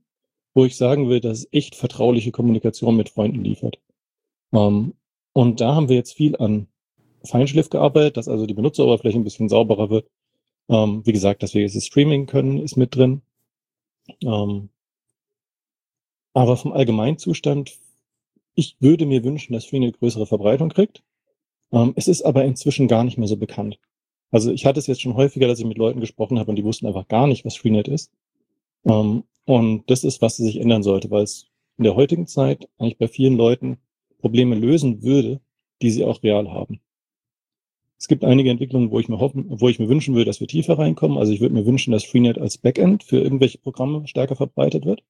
[0.54, 3.78] wo ich sagen will, dass es echt vertrauliche Kommunikation mit Freunden liefert.
[4.52, 4.94] Ähm,
[5.32, 6.68] und da haben wir jetzt viel an
[7.24, 10.08] Feinschliff gearbeitet, dass also die Benutzeroberfläche ein bisschen sauberer wird.
[10.68, 13.22] Ähm, wie gesagt, dass wir jetzt Streaming können, ist mit drin.
[14.22, 14.70] Ähm,
[16.34, 17.78] aber vom Allgemeinzustand,
[18.54, 21.02] ich würde mir wünschen, dass Freenet größere Verbreitung kriegt.
[21.72, 23.78] Ähm, es ist aber inzwischen gar nicht mehr so bekannt.
[24.30, 26.64] Also ich hatte es jetzt schon häufiger, dass ich mit Leuten gesprochen habe und die
[26.64, 28.12] wussten einfach gar nicht, was Freenet ist.
[28.84, 31.46] Ähm, und das ist, was sich ändern sollte, weil es
[31.78, 33.78] in der heutigen Zeit eigentlich bei vielen Leuten
[34.18, 35.40] Probleme lösen würde,
[35.80, 36.80] die sie auch real haben.
[37.98, 40.46] Es gibt einige Entwicklungen, wo ich mir hoffen, wo ich mir wünschen würde, dass wir
[40.46, 41.18] tiefer reinkommen.
[41.18, 45.02] Also ich würde mir wünschen, dass Freenet als Backend für irgendwelche Programme stärker verbreitet wird.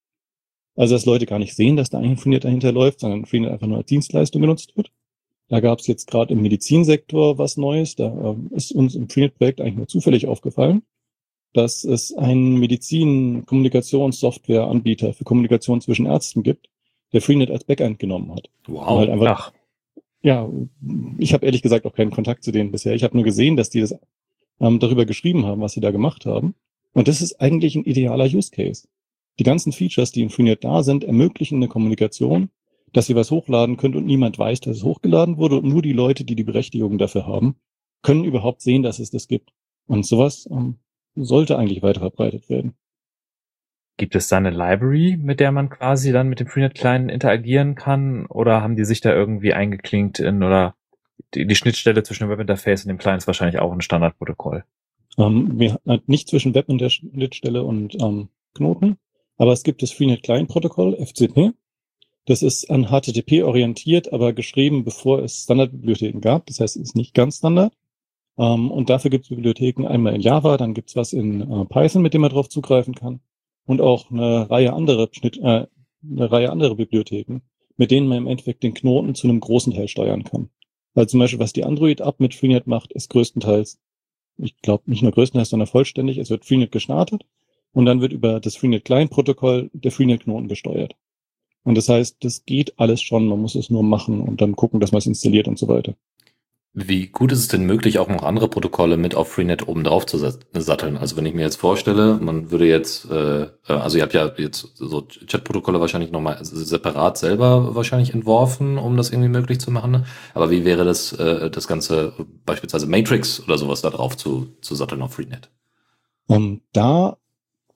[0.75, 3.67] Also dass Leute gar nicht sehen, dass da eigentlich Freenet dahinter läuft, sondern Freenet einfach
[3.67, 4.91] nur als Dienstleistung genutzt wird.
[5.49, 7.97] Da gab es jetzt gerade im Medizinsektor was Neues.
[7.97, 10.83] Da ähm, ist uns im Freenet-Projekt eigentlich nur zufällig aufgefallen,
[11.53, 16.69] dass es einen Medizin-Kommunikationssoftware-Anbieter für Kommunikation zwischen Ärzten gibt,
[17.13, 18.51] der Freenet als Backend genommen hat.
[18.67, 18.99] Wow.
[18.99, 19.53] Halt einfach,
[20.23, 20.49] ja,
[21.19, 22.95] ich habe ehrlich gesagt auch keinen Kontakt zu denen bisher.
[22.95, 23.95] Ich habe nur gesehen, dass die das
[24.61, 26.55] ähm, darüber geschrieben haben, was sie da gemacht haben.
[26.93, 28.89] Und das ist eigentlich ein idealer Use Case.
[29.39, 32.51] Die ganzen Features, die in Freenet da sind, ermöglichen eine Kommunikation,
[32.93, 35.93] dass ihr was hochladen könnt und niemand weiß, dass es hochgeladen wurde und nur die
[35.93, 37.57] Leute, die die Berechtigung dafür haben,
[38.03, 39.53] können überhaupt sehen, dass es das gibt.
[39.87, 40.77] Und sowas ähm,
[41.15, 42.75] sollte eigentlich weiter verbreitet werden.
[43.99, 48.27] Gibt es da eine Library, mit der man quasi dann mit dem Freenet-Client interagieren kann?
[48.27, 50.77] Oder haben die sich da irgendwie eingeklinkt in oder
[51.35, 54.63] die, die Schnittstelle zwischen dem Webinterface und dem Client ist wahrscheinlich auch ein Standardprotokoll?
[55.19, 58.99] Ähm, wir, nicht zwischen Web und der Schnittstelle und ähm, Knoten,
[59.37, 61.51] aber es gibt das Freenet Client Protokoll, FCP.
[62.25, 66.47] Das ist an HTTP orientiert, aber geschrieben, bevor es Standardbibliotheken gab.
[66.47, 67.73] Das heißt, es ist nicht ganz Standard.
[68.39, 71.65] Ähm, und dafür gibt es Bibliotheken einmal in Java, dann gibt es was in äh,
[71.65, 73.19] Python, mit dem man darauf zugreifen kann
[73.69, 75.67] und auch eine Reihe andere Schnitt, äh,
[76.03, 77.43] eine Reihe andere Bibliotheken,
[77.77, 80.49] mit denen man im Endeffekt den Knoten zu einem großen Teil steuern kann.
[80.95, 83.79] Weil zum Beispiel, was die Android-App mit Freenet macht, ist größtenteils,
[84.39, 87.27] ich glaube nicht nur größtenteils, sondern vollständig, es wird Freenet gestartet
[87.73, 90.97] und dann wird über das Freenet Client-Protokoll der Freenet-Knoten gesteuert.
[91.63, 94.81] Und das heißt, das geht alles schon, man muss es nur machen und dann gucken,
[94.81, 95.95] dass man es installiert und so weiter.
[96.75, 100.07] Wie gut ist es denn möglich, auch noch andere Protokolle mit auf Freenet oben drauf
[100.07, 100.97] zu satteln?
[100.97, 104.31] Also wenn ich mir jetzt vorstelle, man würde jetzt, äh, äh, also ihr habt ja
[104.37, 110.05] jetzt so Chat-Protokolle wahrscheinlich nochmal separat selber wahrscheinlich entworfen, um das irgendwie möglich zu machen.
[110.35, 112.13] Aber wie wäre das, äh, das Ganze
[112.45, 115.51] beispielsweise Matrix oder sowas da drauf zu, zu satteln auf Freenet?
[116.27, 117.17] Um, da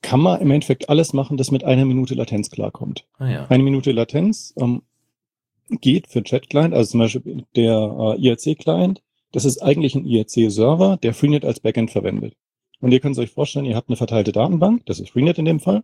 [0.01, 3.05] kann man im Endeffekt alles machen, das mit einer Minute Latenz klarkommt.
[3.17, 3.45] Ah, ja.
[3.47, 4.81] Eine Minute Latenz, um, ähm,
[5.69, 9.01] geht für Chat-Client, also zum Beispiel der äh, IRC-Client,
[9.31, 12.35] das ist eigentlich ein IRC-Server, der Freenet als Backend verwendet.
[12.79, 15.59] Und ihr könnt euch vorstellen, ihr habt eine verteilte Datenbank, das ist Freenet in dem
[15.59, 15.83] Fall.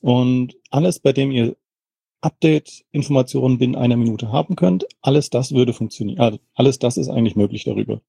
[0.00, 1.56] Und alles, bei dem ihr
[2.20, 6.18] Update-Informationen binnen einer Minute haben könnt, alles das würde funktionieren.
[6.20, 8.00] Also alles das ist eigentlich möglich darüber.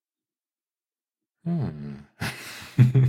[1.44, 2.06] Hm.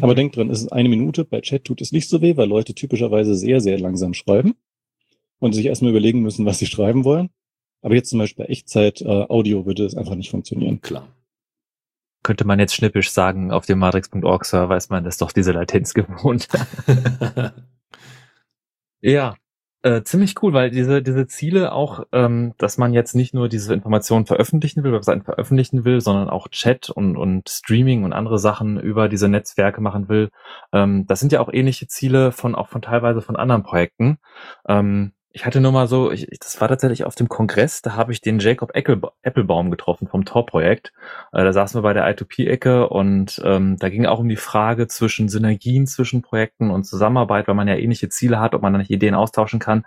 [0.01, 1.25] Aber denkt dran, es ist eine Minute.
[1.25, 4.55] Bei Chat tut es nicht so weh, weil Leute typischerweise sehr, sehr langsam schreiben
[5.39, 7.31] und sich erstmal überlegen müssen, was sie schreiben wollen.
[7.83, 10.81] Aber jetzt zum Beispiel bei Echtzeit-Audio äh, würde es einfach nicht funktionieren.
[10.81, 11.09] Klar.
[12.23, 16.49] Könnte man jetzt schnippisch sagen, auf dem Matrix.org-Server ist man das doch diese Latenz gewohnt.
[19.01, 19.35] ja,
[19.83, 23.73] äh, ziemlich cool, weil diese, diese Ziele auch, ähm, dass man jetzt nicht nur diese
[23.73, 28.81] Informationen veröffentlichen will, Webseiten veröffentlichen will, sondern auch Chat und, und Streaming und andere Sachen
[28.81, 30.31] über diese Netzwerke machen will.
[30.73, 34.19] Ähm, das sind ja auch ähnliche Ziele von, auch von teilweise von anderen Projekten.
[34.67, 38.13] Ähm, ich hatte nur mal so, ich, das war tatsächlich auf dem Kongress, da habe
[38.13, 40.93] ich den Jacob Applebaum getroffen vom Tor-Projekt.
[41.33, 44.89] Äh, da saßen wir bei der I2P-Ecke und ähm, da ging auch um die Frage
[44.89, 48.81] zwischen Synergien zwischen Projekten und Zusammenarbeit, weil man ja ähnliche Ziele hat, ob man dann
[48.81, 49.87] nicht Ideen austauschen kann.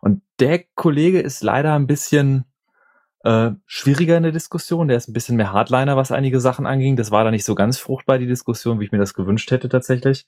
[0.00, 2.44] Und der Kollege ist leider ein bisschen
[3.24, 4.88] äh, schwieriger in der Diskussion.
[4.88, 6.96] Der ist ein bisschen mehr Hardliner, was einige Sachen anging.
[6.96, 9.68] Das war da nicht so ganz fruchtbar, die Diskussion, wie ich mir das gewünscht hätte
[9.68, 10.26] tatsächlich.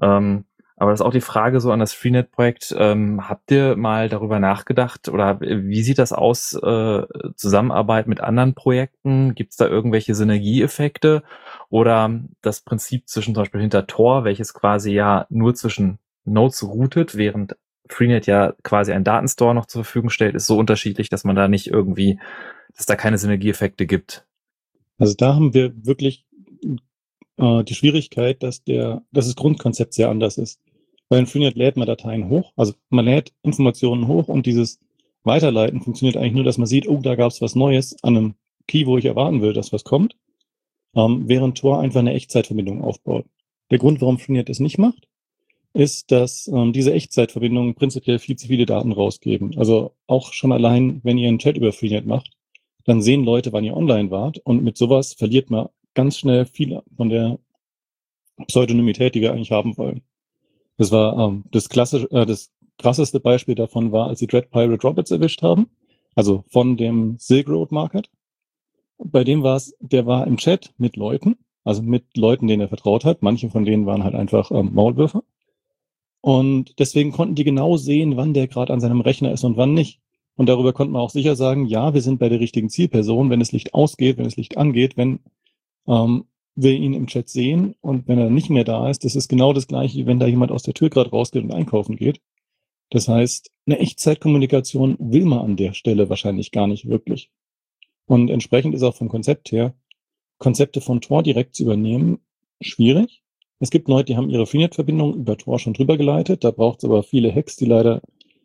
[0.00, 0.44] Ähm,
[0.78, 2.74] aber das ist auch die Frage so an das Freenet-Projekt.
[2.78, 7.02] Ähm, habt ihr mal darüber nachgedacht oder wie sieht das aus, äh,
[7.34, 9.34] Zusammenarbeit mit anderen Projekten?
[9.34, 11.24] Gibt es da irgendwelche Synergieeffekte?
[11.68, 17.16] Oder das Prinzip zwischen zum Beispiel hinter Tor, welches quasi ja nur zwischen Nodes routet,
[17.16, 17.56] während
[17.88, 21.48] Freenet ja quasi einen Datenstore noch zur Verfügung stellt, ist so unterschiedlich, dass man da
[21.48, 22.20] nicht irgendwie,
[22.76, 24.26] dass da keine Synergieeffekte gibt.
[24.98, 26.26] Also da haben wir wirklich
[27.38, 30.60] äh, die Schwierigkeit, dass der, dass das Grundkonzept sehr anders ist.
[31.08, 34.78] Bei Freenet lädt man Dateien hoch, also man lädt Informationen hoch und dieses
[35.24, 38.34] Weiterleiten funktioniert eigentlich nur, dass man sieht, oh, da gab es was Neues an einem
[38.66, 40.16] Key, wo ich erwarten will, dass was kommt,
[40.94, 43.24] ähm, während Tor einfach eine Echtzeitverbindung aufbaut.
[43.70, 45.08] Der Grund, warum Freenet das nicht macht,
[45.72, 49.56] ist, dass ähm, diese Echtzeitverbindungen prinzipiell viel zu viele Daten rausgeben.
[49.58, 52.30] Also auch schon allein, wenn ihr einen Chat über Freenet macht,
[52.84, 56.80] dann sehen Leute, wann ihr online wart und mit sowas verliert man ganz schnell viel
[56.96, 57.38] von der
[58.46, 60.02] Pseudonymität, die wir eigentlich haben wollen.
[60.78, 64.86] Das war ähm, das klassische, äh, das krasseste Beispiel davon war, als sie Dread Pirate
[64.86, 65.66] Roberts erwischt haben,
[66.14, 68.08] also von dem Silk Road Market.
[68.96, 72.68] Bei dem war es, der war im Chat mit Leuten, also mit Leuten, denen er
[72.68, 73.22] vertraut hat.
[73.22, 75.22] Manche von denen waren halt einfach ähm, Maulwürfe.
[76.20, 79.74] Und deswegen konnten die genau sehen, wann der gerade an seinem Rechner ist und wann
[79.74, 80.00] nicht.
[80.36, 83.40] Und darüber konnten wir auch sicher sagen, ja, wir sind bei der richtigen Zielperson, wenn
[83.40, 85.20] das Licht ausgeht, wenn das Licht angeht, wenn
[85.86, 86.24] ähm,
[86.60, 89.52] wir ihn im Chat sehen und wenn er nicht mehr da ist, das ist genau
[89.52, 92.20] das gleiche, wenn da jemand aus der Tür gerade rausgeht und einkaufen geht.
[92.90, 97.30] Das heißt, eine Echtzeitkommunikation will man an der Stelle wahrscheinlich gar nicht wirklich.
[98.06, 99.74] Und entsprechend ist auch vom Konzept her,
[100.38, 102.18] Konzepte von Tor direkt zu übernehmen,
[102.60, 103.22] schwierig.
[103.60, 106.42] Es gibt Leute, die haben ihre Freenet-Verbindung über Tor schon drüber geleitet.
[106.42, 108.00] Da braucht es aber viele Hacks, die leider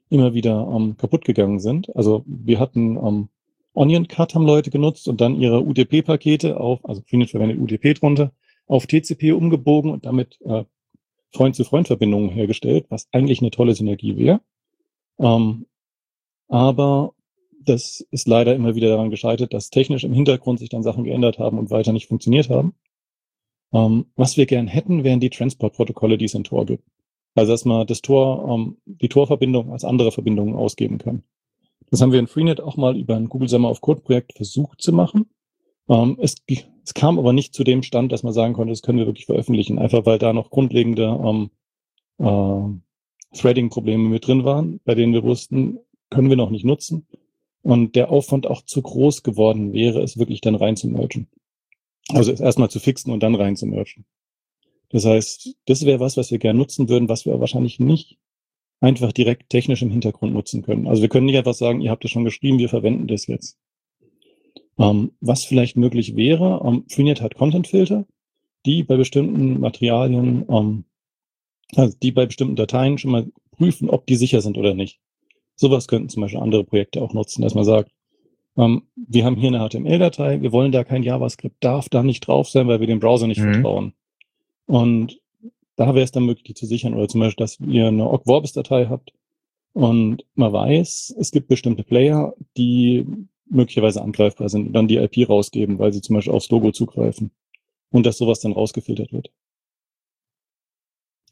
[0.09, 1.95] immer wieder ähm, kaputt gegangen sind.
[1.95, 3.29] Also wir hatten ähm,
[3.73, 8.31] Onion Cut haben Leute genutzt und dann ihre UDP-Pakete auf, also Freenet verwendet UDP drunter,
[8.67, 10.63] auf TCP umgebogen und damit äh,
[11.33, 14.41] Freund-zu-Freund-Verbindungen hergestellt, was eigentlich eine tolle Synergie wäre.
[15.19, 15.65] Ähm,
[16.47, 17.13] aber
[17.65, 21.39] das ist leider immer wieder daran gescheitert, dass technisch im Hintergrund sich dann Sachen geändert
[21.39, 22.75] haben und weiter nicht funktioniert haben.
[23.73, 26.83] Ähm, was wir gern hätten, wären die Transport-Protokolle, die es in Tor gibt.
[27.35, 31.23] Also dass man das Tor, ähm, die Tor-Verbindung als andere Verbindungen ausgeben kann.
[31.89, 34.81] Das haben wir in Freenet auch mal über ein Google Summer of Code Projekt versucht
[34.81, 35.29] zu machen.
[35.89, 38.99] Ähm, es, es, kam aber nicht zu dem Stand, dass man sagen konnte, das können
[38.99, 41.49] wir wirklich veröffentlichen, einfach weil da noch grundlegende ähm,
[42.19, 45.79] äh, Threading-Probleme mit drin waren, bei denen wir wussten,
[46.09, 47.07] können wir noch nicht nutzen.
[47.61, 51.27] Und der Aufwand auch zu groß geworden wäre, es wirklich dann rein zu mergen.
[52.09, 54.05] Also es erstmal zu fixen und dann rein zu mergen.
[54.89, 58.19] Das heißt, das wäre was, was wir gerne nutzen würden, was wir wahrscheinlich nicht
[58.83, 60.87] einfach direkt technisch im Hintergrund nutzen können.
[60.87, 63.57] Also wir können nicht einfach sagen, ihr habt es schon geschrieben, wir verwenden das jetzt.
[64.77, 68.05] Ähm, was vielleicht möglich wäre, ähm, Freenet hat Content-Filter,
[68.65, 70.83] die bei bestimmten Materialien, ähm,
[71.75, 74.99] also die bei bestimmten Dateien schon mal prüfen, ob die sicher sind oder nicht.
[75.55, 77.91] Sowas könnten zum Beispiel andere Projekte auch nutzen, dass man sagt,
[78.57, 82.49] ähm, wir haben hier eine HTML-Datei, wir wollen da kein JavaScript, darf da nicht drauf
[82.49, 83.53] sein, weil wir dem Browser nicht mhm.
[83.53, 83.93] vertrauen.
[84.65, 85.21] Und
[85.75, 86.93] da wäre es dann möglich, zu sichern.
[86.93, 89.13] Oder zum Beispiel, dass ihr eine Ogg-Vorbis-Datei habt
[89.73, 93.05] und man weiß, es gibt bestimmte Player, die
[93.45, 97.31] möglicherweise angreifbar sind und dann die IP rausgeben, weil sie zum Beispiel aufs Logo zugreifen.
[97.91, 99.29] Und dass sowas dann rausgefiltert wird.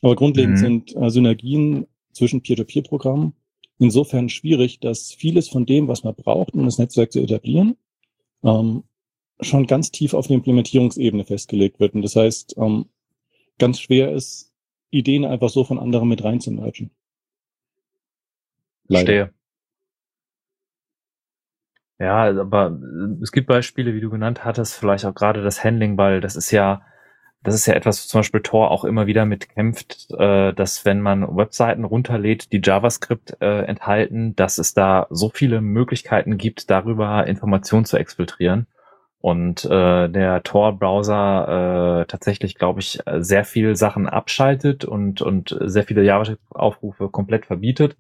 [0.02, 0.58] Aber grundlegend mhm.
[0.58, 3.34] sind äh, Synergien zwischen Peer-to-Peer-Programmen
[3.82, 7.76] insofern schwierig, dass vieles von dem, was man braucht, um das Netzwerk zu etablieren,
[8.44, 8.84] ähm,
[9.42, 11.96] schon ganz tief auf der Implementierungsebene festgelegt wird.
[11.96, 12.86] Und das heißt, ähm,
[13.62, 14.52] ganz schwer ist,
[14.90, 16.92] Ideen einfach so von anderen mit reinzumergen.
[18.88, 19.32] Verstehe.
[22.00, 22.80] Ja, aber
[23.22, 26.50] es gibt Beispiele, wie du genannt hattest, vielleicht auch gerade das Handling, weil das ist
[26.50, 26.82] ja,
[27.44, 31.38] das ist ja etwas, zum Beispiel Tor auch immer wieder mitkämpft, äh, dass wenn man
[31.38, 37.86] Webseiten runterlädt, die JavaScript äh, enthalten, dass es da so viele Möglichkeiten gibt, darüber Informationen
[37.86, 38.66] zu exfiltrieren.
[39.22, 45.84] Und äh, der Tor-Browser äh, tatsächlich, glaube ich, sehr viel Sachen abschaltet und, und sehr
[45.84, 47.96] viele JavaScript-Aufrufe komplett verbietet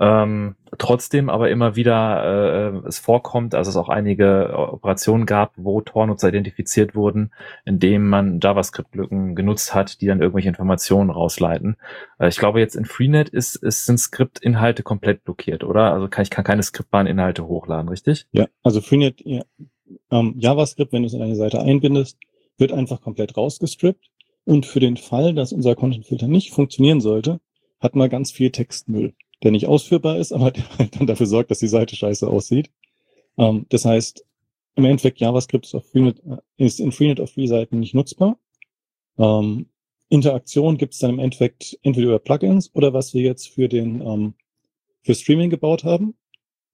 [0.00, 5.82] ähm, trotzdem aber immer wieder äh, es vorkommt, also es auch einige Operationen gab, wo
[5.82, 7.32] Tor-Nutzer identifiziert wurden,
[7.66, 11.76] indem man JavaScript-Lücken genutzt hat, die dann irgendwelche Informationen rausleiten.
[12.18, 15.92] Äh, ich glaube, jetzt in Freenet ist, ist, sind Skript-Inhalte komplett blockiert, oder?
[15.92, 18.26] Also kann ich kann keine skriptbaren Inhalte hochladen, richtig?
[18.32, 19.42] Ja, also Freenet, ja,
[20.10, 22.18] ähm, JavaScript, wenn du es in eine Seite einbindest,
[22.58, 24.10] wird einfach komplett rausgestrippt.
[24.44, 27.40] Und für den Fall, dass unser Content-Filter nicht funktionieren sollte,
[27.78, 31.50] hat man ganz viel Textmüll der nicht ausführbar ist, aber der halt dann dafür sorgt,
[31.50, 32.70] dass die Seite scheiße aussieht.
[33.38, 34.24] Ähm, das heißt,
[34.76, 38.38] im Endeffekt JavaScript ist, Freenet, äh, ist in Freenet auf Free-Seiten nicht nutzbar.
[39.18, 39.66] Ähm,
[40.08, 44.00] Interaktion gibt es dann im Endeffekt entweder über Plugins oder was wir jetzt für den
[44.00, 44.34] ähm,
[45.02, 46.14] für Streaming gebaut haben,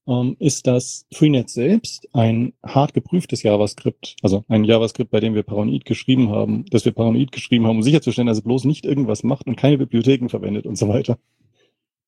[0.07, 5.43] ähm, ist, dass Freenet selbst ein hart geprüftes JavaScript, also ein JavaScript, bei dem wir
[5.43, 9.23] Paranoid geschrieben haben, dass wir Paranoid geschrieben haben, um sicherzustellen, dass es bloß nicht irgendwas
[9.23, 11.19] macht und keine Bibliotheken verwendet und so weiter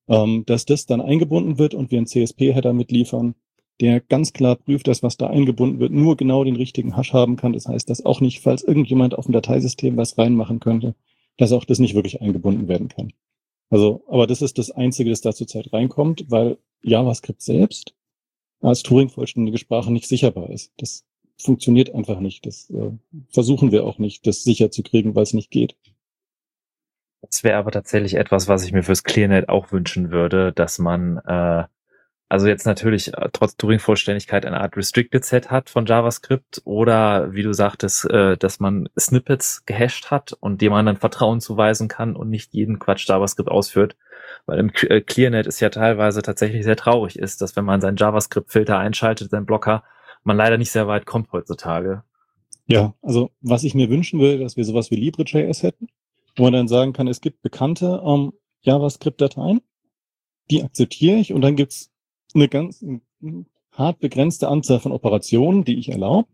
[0.08, 3.34] ähm, dass das dann eingebunden wird und wir einen CSP-Header mitliefern,
[3.80, 7.36] der ganz klar prüft, dass was da eingebunden wird, nur genau den richtigen Hash haben
[7.36, 7.52] kann.
[7.52, 10.94] Das heißt, dass auch nicht, falls irgendjemand auf dem Dateisystem was reinmachen könnte,
[11.36, 13.12] dass auch das nicht wirklich eingebunden werden kann.
[13.70, 17.94] Also, aber das ist das Einzige, das da zurzeit reinkommt, weil JavaScript selbst
[18.60, 20.72] als Turing-vollständige Sprache nicht sicherbar ist.
[20.78, 21.04] Das
[21.36, 22.46] funktioniert einfach nicht.
[22.46, 22.90] Das äh,
[23.28, 25.76] versuchen wir auch nicht, das sicher zu kriegen, weil es nicht geht.
[27.20, 31.18] Das wäre aber tatsächlich etwas, was ich mir fürs ClearNet auch wünschen würde, dass man
[31.18, 31.64] äh,
[32.28, 37.42] also jetzt natürlich äh, trotz Turing-Vollständigkeit eine Art Restricted Set hat von JavaScript oder wie
[37.42, 42.16] du sagtest, äh, dass man Snippets gehasht hat und dem man dann Vertrauen zuweisen kann
[42.16, 43.96] und nicht jeden Quatsch JavaScript ausführt.
[44.46, 47.96] Weil im äh, ClearNet ist ja teilweise tatsächlich sehr traurig ist, dass wenn man seinen
[47.96, 49.84] JavaScript-Filter einschaltet, seinen Blocker,
[50.24, 52.02] man leider nicht sehr weit kommt heutzutage.
[52.66, 55.88] Ja, also was ich mir wünschen würde, dass wir sowas wie LibreJS hätten
[56.38, 59.60] wo man dann sagen kann, es gibt bekannte ähm, JavaScript-Dateien,
[60.50, 61.90] die akzeptiere ich und dann gibt's
[62.38, 62.84] eine ganz
[63.72, 66.28] hart begrenzte Anzahl von Operationen, die ich erlaube,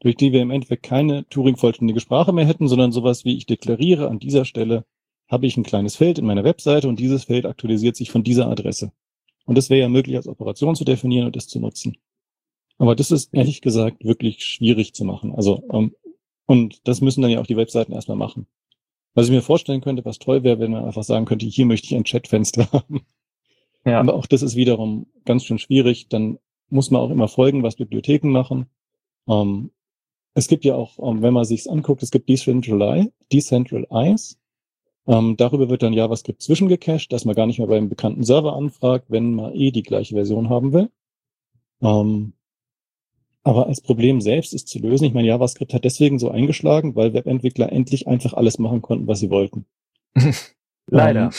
[0.00, 4.08] durch die wir im Endeffekt keine Turing-vollständige Sprache mehr hätten, sondern sowas wie ich deklariere,
[4.08, 4.84] an dieser Stelle
[5.28, 8.48] habe ich ein kleines Feld in meiner Webseite und dieses Feld aktualisiert sich von dieser
[8.48, 8.92] Adresse.
[9.44, 11.98] Und das wäre ja möglich als Operation zu definieren und das zu nutzen.
[12.78, 15.34] Aber das ist ehrlich gesagt wirklich schwierig zu machen.
[15.34, 15.94] Also, ähm,
[16.46, 18.46] und das müssen dann ja auch die Webseiten erstmal machen.
[19.14, 21.88] Was ich mir vorstellen könnte, was toll wäre, wenn man einfach sagen könnte, hier möchte
[21.88, 23.02] ich ein Chatfenster haben.
[23.84, 24.00] Ja.
[24.00, 26.08] Aber auch das ist wiederum ganz schön schwierig.
[26.08, 26.38] Dann
[26.70, 28.66] muss man auch immer folgen, was Bibliotheken machen.
[29.28, 29.70] Ähm,
[30.34, 34.36] es gibt ja auch, ähm, wenn man sich's anguckt, es gibt Decentralize, Decentralize.
[35.06, 39.06] Ähm, darüber wird dann JavaScript zwischengecached, dass man gar nicht mehr beim bekannten Server anfragt,
[39.08, 40.90] wenn man eh die gleiche Version haben will.
[41.80, 42.34] Ähm,
[43.42, 45.06] aber als Problem selbst ist zu lösen.
[45.06, 49.20] Ich meine, JavaScript hat deswegen so eingeschlagen, weil Webentwickler endlich einfach alles machen konnten, was
[49.20, 49.64] sie wollten.
[50.86, 51.30] Leider.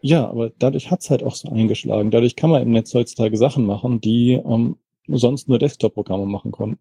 [0.00, 2.10] Ja, aber dadurch hat's halt auch so eingeschlagen.
[2.10, 4.76] Dadurch kann man im Netz heutzutage Sachen machen, die ähm,
[5.08, 6.78] sonst nur Desktop-Programme machen konnten.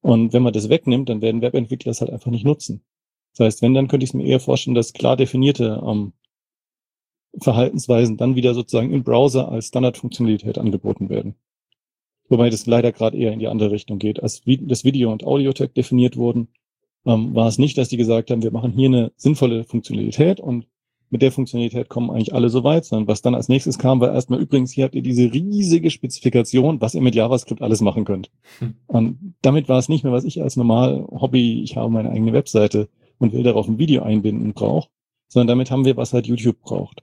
[0.00, 2.82] Und wenn man das wegnimmt, dann werden Webentwickler es halt einfach nicht nutzen.
[3.32, 6.12] Das heißt, wenn, dann könnte ich es mir eher vorstellen, dass klar definierte ähm,
[7.38, 11.34] Verhaltensweisen dann wieder sozusagen im Browser als Standardfunktionalität angeboten werden.
[12.28, 14.22] Wobei das leider gerade eher in die andere Richtung geht.
[14.22, 16.48] Als das Video- und Audio-Tag definiert wurden,
[17.06, 20.66] ähm, war es nicht, dass die gesagt haben, wir machen hier eine sinnvolle Funktionalität und
[21.12, 24.14] mit der Funktionalität kommen eigentlich alle so weit, sondern was dann als nächstes kam, war
[24.14, 28.30] erstmal übrigens, hier habt ihr diese riesige Spezifikation, was ihr mit JavaScript alles machen könnt.
[28.60, 28.74] Hm.
[28.86, 32.32] Und damit war es nicht mehr, was ich als normal Hobby, ich habe meine eigene
[32.32, 32.88] Webseite
[33.18, 34.88] und will darauf ein Video einbinden brauche,
[35.28, 37.02] sondern damit haben wir, was halt YouTube braucht.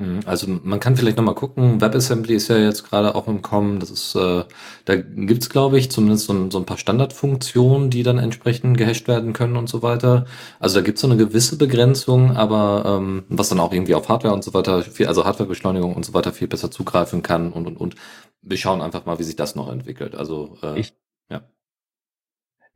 [0.00, 3.80] Mhm, also man kann vielleicht nochmal gucken, WebAssembly ist ja jetzt gerade auch im Kommen,
[3.80, 4.44] das ist, äh,
[4.86, 9.08] da gibt's glaube ich zumindest so ein, so ein paar Standardfunktionen, die dann entsprechend gehasht
[9.08, 10.24] werden können und so weiter.
[10.58, 14.32] Also da gibt's so eine gewisse Begrenzung, aber ähm, was dann auch irgendwie auf Hardware
[14.32, 17.76] und so weiter, viel, also Hardwarebeschleunigung und so weiter viel besser zugreifen kann und und
[17.76, 17.94] und.
[18.42, 20.14] Wir schauen einfach mal, wie sich das noch entwickelt.
[20.14, 20.94] Also äh, ich,
[21.30, 21.42] ja.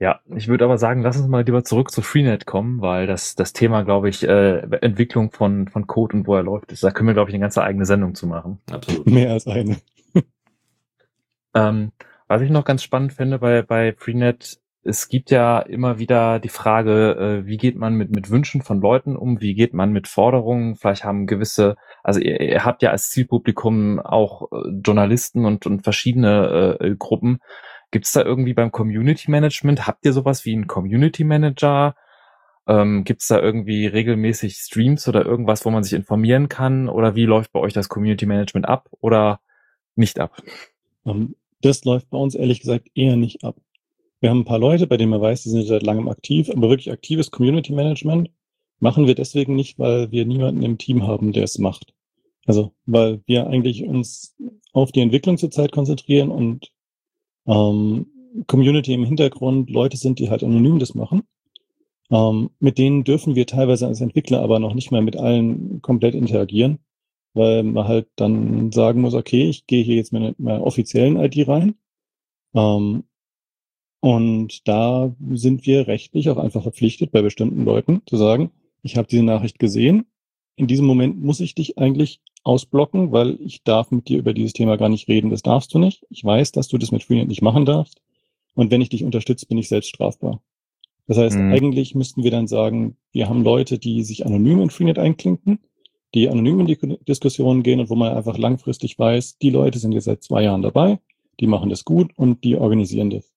[0.05, 3.37] Ja, ich würde aber sagen, lass uns mal lieber zurück zu Freenet kommen, weil das,
[3.37, 6.91] das Thema, glaube ich, äh, Entwicklung von, von Code und wo er läuft, ist, da
[6.91, 8.59] können wir, glaube ich, eine ganze eigene Sendung zu machen.
[8.71, 9.07] Absolut.
[9.07, 9.79] Mehr als eine.
[11.55, 11.93] ähm,
[12.29, 16.51] was ich noch ganz spannend finde bei, bei Freenet es gibt ja immer wieder die
[16.51, 20.09] Frage, äh, wie geht man mit, mit Wünschen von Leuten um, wie geht man mit
[20.09, 25.67] Forderungen, vielleicht haben gewisse, also ihr, ihr habt ja als Zielpublikum auch äh, Journalisten und,
[25.67, 27.39] und verschiedene äh, Gruppen.
[27.95, 31.95] Gibt es da irgendwie beim Community Management, habt ihr sowas wie einen Community Manager?
[32.67, 36.89] Ähm, Gibt es da irgendwie regelmäßig Streams oder irgendwas, wo man sich informieren kann?
[36.89, 39.39] Oder wie läuft bei euch das Community Management ab oder
[39.95, 40.43] nicht ab?
[41.07, 43.55] Ähm, das läuft bei uns ehrlich gesagt eher nicht ab.
[44.19, 46.71] Wir haben ein paar Leute, bei denen man weiß, die sind seit langem aktiv, aber
[46.71, 48.29] wirklich aktives Community Management
[48.81, 51.95] machen wir deswegen nicht, weil wir niemanden im Team haben, der es macht.
[52.45, 54.35] Also, weil wir eigentlich uns
[54.73, 56.75] auf die Entwicklung zurzeit konzentrieren und
[57.47, 58.07] ähm,
[58.47, 61.23] Community im Hintergrund Leute sind, die halt anonym das machen.
[62.11, 66.15] Ähm, mit denen dürfen wir teilweise als Entwickler aber noch nicht mal mit allen komplett
[66.15, 66.79] interagieren,
[67.33, 71.49] weil man halt dann sagen muss, okay, ich gehe hier jetzt mit meiner offiziellen ID
[71.49, 71.75] rein
[72.55, 73.05] ähm,
[74.01, 78.51] und da sind wir rechtlich auch einfach verpflichtet, bei bestimmten Leuten zu sagen,
[78.83, 80.05] ich habe diese Nachricht gesehen.
[80.57, 84.53] In diesem Moment muss ich dich eigentlich ausblocken, weil ich darf mit dir über dieses
[84.53, 85.31] Thema gar nicht reden.
[85.31, 86.07] Das darfst du nicht.
[86.11, 88.01] Ich weiß, dass du das mit Freenet nicht machen darfst.
[88.55, 90.41] Und wenn ich dich unterstütze, bin ich selbst strafbar.
[91.07, 91.53] Das heißt, mhm.
[91.53, 95.59] eigentlich müssten wir dann sagen, wir haben Leute, die sich anonym in Freenet einklinken,
[96.15, 99.93] die anonym in die Diskussionen gehen und wo man einfach langfristig weiß, die Leute sind
[99.93, 101.01] jetzt seit zwei Jahren dabei,
[101.41, 103.33] die machen das gut und die organisieren das.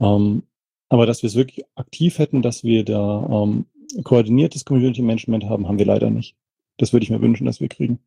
[0.00, 0.44] Ähm,
[0.88, 3.66] aber dass wir es wirklich aktiv hätten, dass wir da ähm,
[4.02, 6.34] koordiniertes Community Management haben, haben wir leider nicht.
[6.78, 8.00] Das würde ich mir wünschen, dass wir kriegen.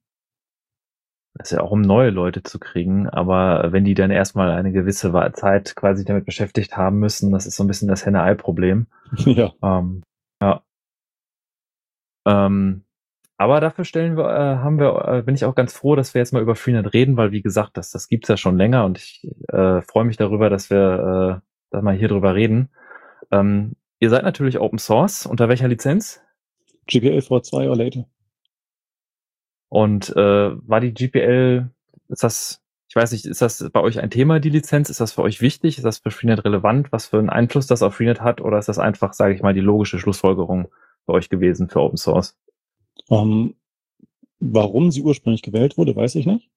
[1.36, 4.72] Das ist ja auch um neue Leute zu kriegen, aber wenn die dann erstmal eine
[4.72, 8.88] gewisse Zeit quasi damit beschäftigt haben müssen, das ist so ein bisschen das Henne-Ei-Problem.
[9.26, 9.54] Ja.
[9.64, 10.04] Ähm,
[10.42, 10.62] ja.
[12.28, 12.84] Ähm,
[13.38, 16.20] aber dafür stellen wir, äh, haben wir, äh, bin ich auch ganz froh, dass wir
[16.20, 18.98] jetzt mal über Freenet reden, weil wie gesagt, das, das gibt's ja schon länger und
[18.98, 22.70] ich äh, freue mich darüber, dass wir äh, dass wir hier drüber reden.
[23.32, 25.26] Ähm, ihr seid natürlich Open Source.
[25.26, 26.22] Unter welcher Lizenz?
[26.88, 28.06] GPL V2 or later.
[29.70, 31.70] Und äh, war die GPL,
[32.10, 34.90] ist das, ich weiß nicht, ist das bei euch ein Thema, die Lizenz?
[34.90, 35.78] Ist das für euch wichtig?
[35.78, 36.92] Ist das für Freenet relevant?
[36.92, 38.42] Was für einen Einfluss das auf Freenet hat?
[38.42, 40.70] Oder ist das einfach, sage ich mal, die logische Schlussfolgerung
[41.06, 42.36] für euch gewesen für Open Source?
[43.08, 43.56] Um, ähm,
[44.40, 46.50] warum sie ursprünglich gewählt wurde, weiß ich nicht.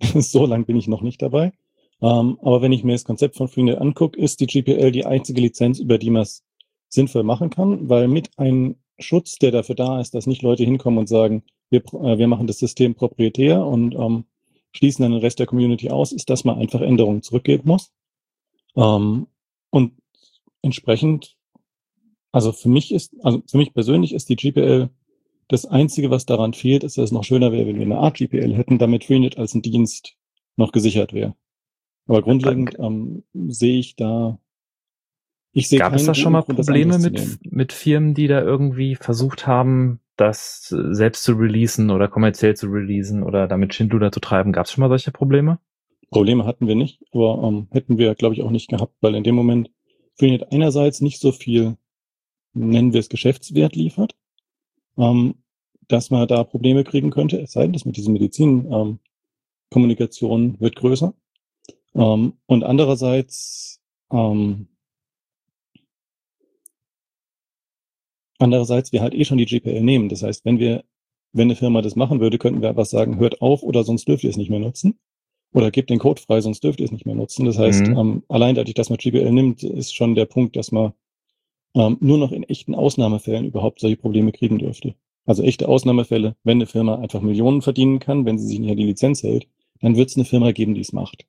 [0.00, 1.52] so lang bin ich noch nicht dabei.
[1.98, 5.04] Um, ähm, aber wenn ich mir das Konzept von Freenet angucke, ist die GPL die
[5.04, 6.42] einzige Lizenz, über die man es
[6.88, 10.98] sinnvoll machen kann, weil mit einem Schutz, der dafür da ist, dass nicht Leute hinkommen
[10.98, 14.24] und sagen, wir, äh, wir machen das System proprietär und ähm,
[14.72, 17.92] schließen dann den Rest der Community aus, ist, dass man einfach Änderungen zurückgeben muss.
[18.76, 19.26] Ähm,
[19.70, 19.94] und
[20.62, 21.36] entsprechend,
[22.32, 24.90] also für mich ist, also für mich persönlich ist die GPL
[25.48, 28.16] das Einzige, was daran fehlt, ist, dass es noch schöner wäre, wenn wir eine Art
[28.16, 30.16] GPL hätten, damit Freenet als ein Dienst
[30.56, 31.34] noch gesichert wäre.
[32.06, 34.38] Aber grundlegend ähm, sehe ich da
[35.52, 39.46] ich sehe Gab es da schon mal Probleme mit, mit Firmen, die da irgendwie versucht
[39.48, 44.52] haben, das selbst zu releasen oder kommerziell zu releasen oder damit Schindluder zu treiben?
[44.52, 45.58] Gab es schon mal solche Probleme?
[46.10, 49.24] Probleme hatten wir nicht, aber ähm, hätten wir, glaube ich, auch nicht gehabt, weil in
[49.24, 49.70] dem Moment
[50.16, 51.76] Freenet einerseits nicht so viel,
[52.52, 54.14] nennen wir es Geschäftswert liefert,
[54.98, 55.36] ähm,
[55.88, 60.76] dass man da Probleme kriegen könnte, es sei denn, dass mit diesen Medizin-Kommunikation ähm, wird
[60.76, 61.14] größer.
[61.94, 63.80] Ähm, und andererseits
[68.40, 70.08] Andererseits, wir halt eh schon die GPL nehmen.
[70.08, 70.82] Das heißt, wenn wir,
[71.32, 74.24] wenn eine Firma das machen würde, könnten wir einfach sagen, hört auf oder sonst dürft
[74.24, 74.98] ihr es nicht mehr nutzen.
[75.52, 77.44] Oder gebt den Code frei, sonst dürft ihr es nicht mehr nutzen.
[77.44, 77.98] Das heißt, mhm.
[77.98, 80.92] ähm, allein dadurch, dass man GPL nimmt, ist schon der Punkt, dass man
[81.74, 84.94] ähm, nur noch in echten Ausnahmefällen überhaupt solche Probleme kriegen dürfte.
[85.26, 88.76] Also echte Ausnahmefälle, wenn eine Firma einfach Millionen verdienen kann, wenn sie sich nicht an
[88.76, 89.46] die Lizenz hält,
[89.80, 91.26] dann wird es eine Firma geben, die es macht.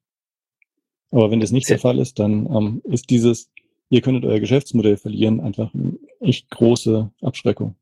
[1.11, 3.51] Aber wenn das nicht der Fall ist, dann ähm, ist dieses,
[3.89, 7.75] ihr könntet euer Geschäftsmodell verlieren, einfach eine echt große Abschreckung.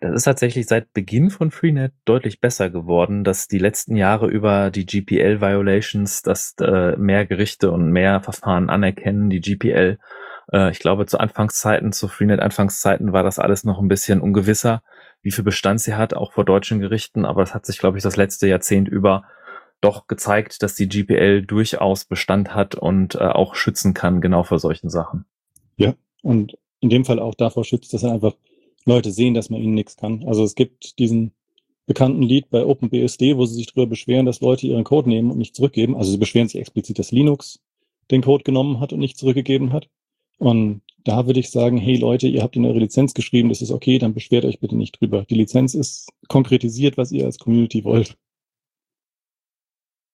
[0.00, 4.70] Das ist tatsächlich seit Beginn von Freenet deutlich besser geworden, dass die letzten Jahre über
[4.70, 9.98] die GPL-Violations, dass äh, mehr Gerichte und mehr Verfahren anerkennen, die GPL.
[10.52, 14.82] Äh, ich glaube, zu Anfangszeiten, zu Freenet-Anfangszeiten war das alles noch ein bisschen ungewisser,
[15.22, 17.24] wie viel Bestand sie hat, auch vor deutschen Gerichten.
[17.24, 19.24] Aber es hat sich, glaube ich, das letzte Jahrzehnt über
[19.80, 24.60] doch gezeigt, dass die GPL durchaus Bestand hat und äh, auch schützen kann, genau vor
[24.60, 25.24] solchen Sachen.
[25.76, 28.34] Ja, und in dem Fall auch davor schützt, dass einfach
[28.84, 30.24] Leute sehen, dass man ihnen nichts kann.
[30.24, 31.32] Also es gibt diesen
[31.86, 35.38] bekannten Lied bei OpenBSD, wo sie sich darüber beschweren, dass Leute ihren Code nehmen und
[35.38, 35.96] nicht zurückgeben.
[35.96, 37.60] Also sie beschweren sich explizit, dass Linux
[38.10, 39.88] den Code genommen hat und nicht zurückgegeben hat.
[40.38, 43.70] Und da würde ich sagen, hey Leute, ihr habt in eure Lizenz geschrieben, das ist
[43.70, 45.24] okay, dann beschwert euch bitte nicht drüber.
[45.28, 48.16] Die Lizenz ist konkretisiert, was ihr als Community wollt.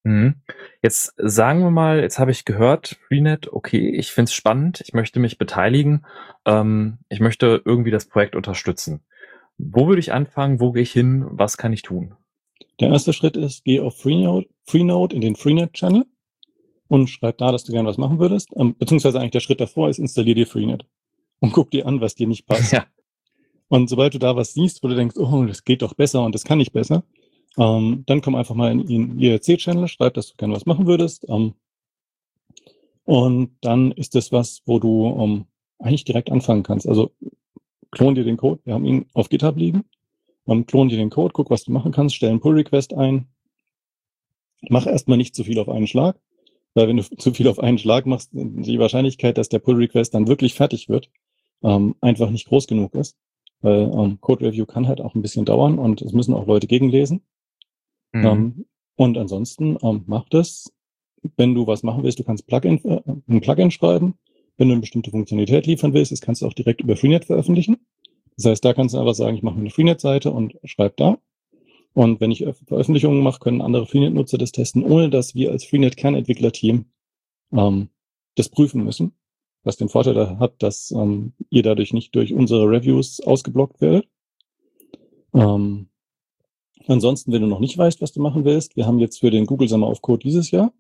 [0.05, 0.37] Mhm.
[0.83, 4.93] Jetzt sagen wir mal, jetzt habe ich gehört, Freenet, okay, ich finde es spannend, ich
[4.93, 6.05] möchte mich beteiligen,
[6.45, 9.01] ähm, ich möchte irgendwie das Projekt unterstützen.
[9.57, 10.61] Wo würde ich anfangen?
[10.61, 11.25] Wo gehe ich hin?
[11.31, 12.15] Was kann ich tun?
[12.81, 16.05] Der erste Schritt ist, geh auf Freenode, Freenode in den Freenet-Channel
[16.89, 18.51] und schreib da, dass du gerne was machen würdest.
[18.57, 20.85] Ähm, beziehungsweise eigentlich der Schritt davor ist, installier dir Freenet
[21.41, 22.73] und guck dir an, was dir nicht passt.
[22.73, 22.87] Ja.
[23.69, 26.35] Und sobald du da was siehst, wo du denkst, oh, das geht doch besser und
[26.35, 27.03] das kann ich besser,
[27.59, 31.27] ähm, dann komm einfach mal in in IRC-Channel, schreib, dass du gerne was machen würdest.
[31.29, 31.55] Ähm,
[33.05, 35.45] und dann ist das was, wo du ähm,
[35.79, 36.89] eigentlich direkt anfangen kannst.
[36.89, 37.13] Also
[37.91, 39.85] klon dir den Code, wir haben ihn auf GitHub liegen,
[40.47, 43.29] ähm, klon dir den Code, guck, was du machen kannst, stell einen Pull-Request ein.
[44.69, 46.19] Mach erstmal nicht zu viel auf einen Schlag,
[46.73, 50.27] weil wenn du zu viel auf einen Schlag machst, die Wahrscheinlichkeit, dass der Pull-Request dann
[50.27, 51.11] wirklich fertig wird,
[51.63, 53.17] ähm, einfach nicht groß genug ist.
[53.61, 57.23] Weil ähm, Code-Review kann halt auch ein bisschen dauern und es müssen auch Leute gegenlesen.
[58.15, 58.25] Mhm.
[58.25, 58.65] Ähm,
[58.97, 60.73] und ansonsten ähm, mach das,
[61.37, 64.15] wenn du was machen willst, du kannst Plugin, äh, ein Plugin schreiben.
[64.57, 67.79] Wenn du eine bestimmte Funktionalität liefern willst, das kannst du auch direkt über Freenet veröffentlichen.
[68.37, 71.19] Das heißt, da kannst du einfach sagen, ich mache eine Freenet-Seite und schreib da.
[71.93, 76.87] Und wenn ich Veröffentlichungen mache, können andere Freenet-Nutzer das testen, ohne dass wir als Freenet-Kernentwickler-Team
[77.53, 77.89] ähm,
[78.37, 79.12] das prüfen müssen.
[79.65, 84.09] Was den Vorteil hat, dass ähm, ihr dadurch nicht durch unsere Reviews ausgeblockt werdet.
[85.33, 85.89] Ähm,
[86.87, 89.47] ansonsten, wenn du noch nicht weißt, was du machen willst, wir haben jetzt für den
[89.47, 90.72] Google Summer of Code dieses Jahr,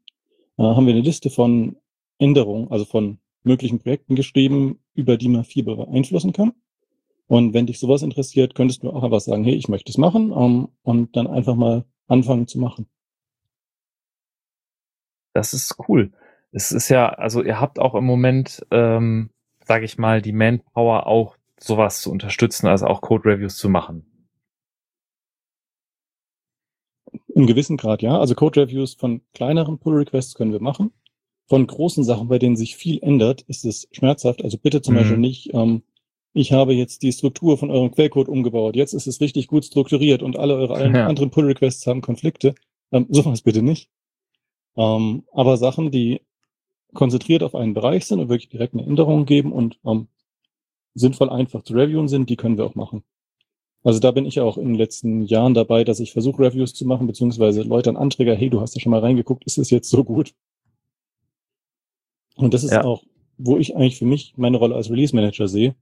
[0.58, 1.76] äh, haben wir eine Liste von
[2.18, 6.52] Änderungen, also von möglichen Projekten geschrieben, über die man viel beeinflussen kann.
[7.26, 10.32] Und wenn dich sowas interessiert, könntest du auch einfach sagen, hey, ich möchte es machen
[10.36, 12.86] ähm, und dann einfach mal anfangen zu machen.
[15.32, 16.12] Das ist cool.
[16.52, 19.30] Es ist ja, also ihr habt auch im Moment, ähm,
[19.64, 24.13] sage ich mal, die Manpower auch sowas zu unterstützen, also auch Code-Reviews zu machen.
[27.34, 28.18] Im gewissen Grad, ja.
[28.18, 30.92] Also Code-Reviews von kleineren Pull-Requests können wir machen.
[31.46, 34.42] Von großen Sachen, bei denen sich viel ändert, ist es schmerzhaft.
[34.44, 34.98] Also bitte zum Mhm.
[34.98, 35.82] Beispiel nicht, ähm,
[36.32, 38.76] ich habe jetzt die Struktur von eurem Quellcode umgebaut.
[38.76, 41.06] Jetzt ist es richtig gut strukturiert und alle eure Ja.
[41.06, 42.54] anderen Pull-Requests haben Konflikte.
[42.92, 43.90] Ähm, sowas bitte nicht.
[44.76, 46.20] Ähm, aber Sachen, die
[46.94, 50.08] konzentriert auf einen Bereich sind und wirklich direkt eine Änderung geben und ähm,
[50.94, 53.02] sinnvoll einfach zu reviewen sind, die können wir auch machen.
[53.84, 56.86] Also da bin ich auch in den letzten Jahren dabei, dass ich versuche, Reviews zu
[56.86, 59.90] machen, beziehungsweise Leute an Anträger, hey, du hast ja schon mal reingeguckt, ist es jetzt
[59.90, 60.34] so gut?
[62.36, 62.82] Und das ist Ja.
[62.84, 63.04] auch,
[63.36, 65.74] wo ich eigentlich für mich meine Rolle als Release Manager sehe.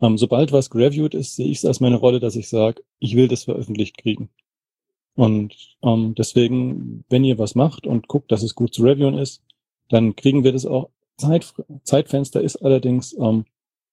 [0.00, 3.16] Ähm, sobald was gereviewt ist, sehe ich es als meine Rolle, dass ich sage, ich
[3.16, 4.28] will das veröffentlicht kriegen.
[5.16, 9.42] Und ähm, deswegen, wenn ihr was macht und guckt, dass es gut zu reviewen ist,
[9.88, 10.90] dann kriegen wir das auch.
[11.16, 13.46] Zeit, Zeitfenster ist allerdings ähm,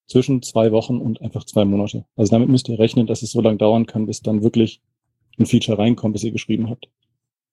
[0.08, 2.06] zwischen zwei Wochen und einfach zwei Monate.
[2.16, 4.82] Also damit müsst ihr rechnen, dass es so lange dauern kann, bis dann wirklich
[5.40, 6.88] ein Feature reinkommt, bis ihr geschrieben habt.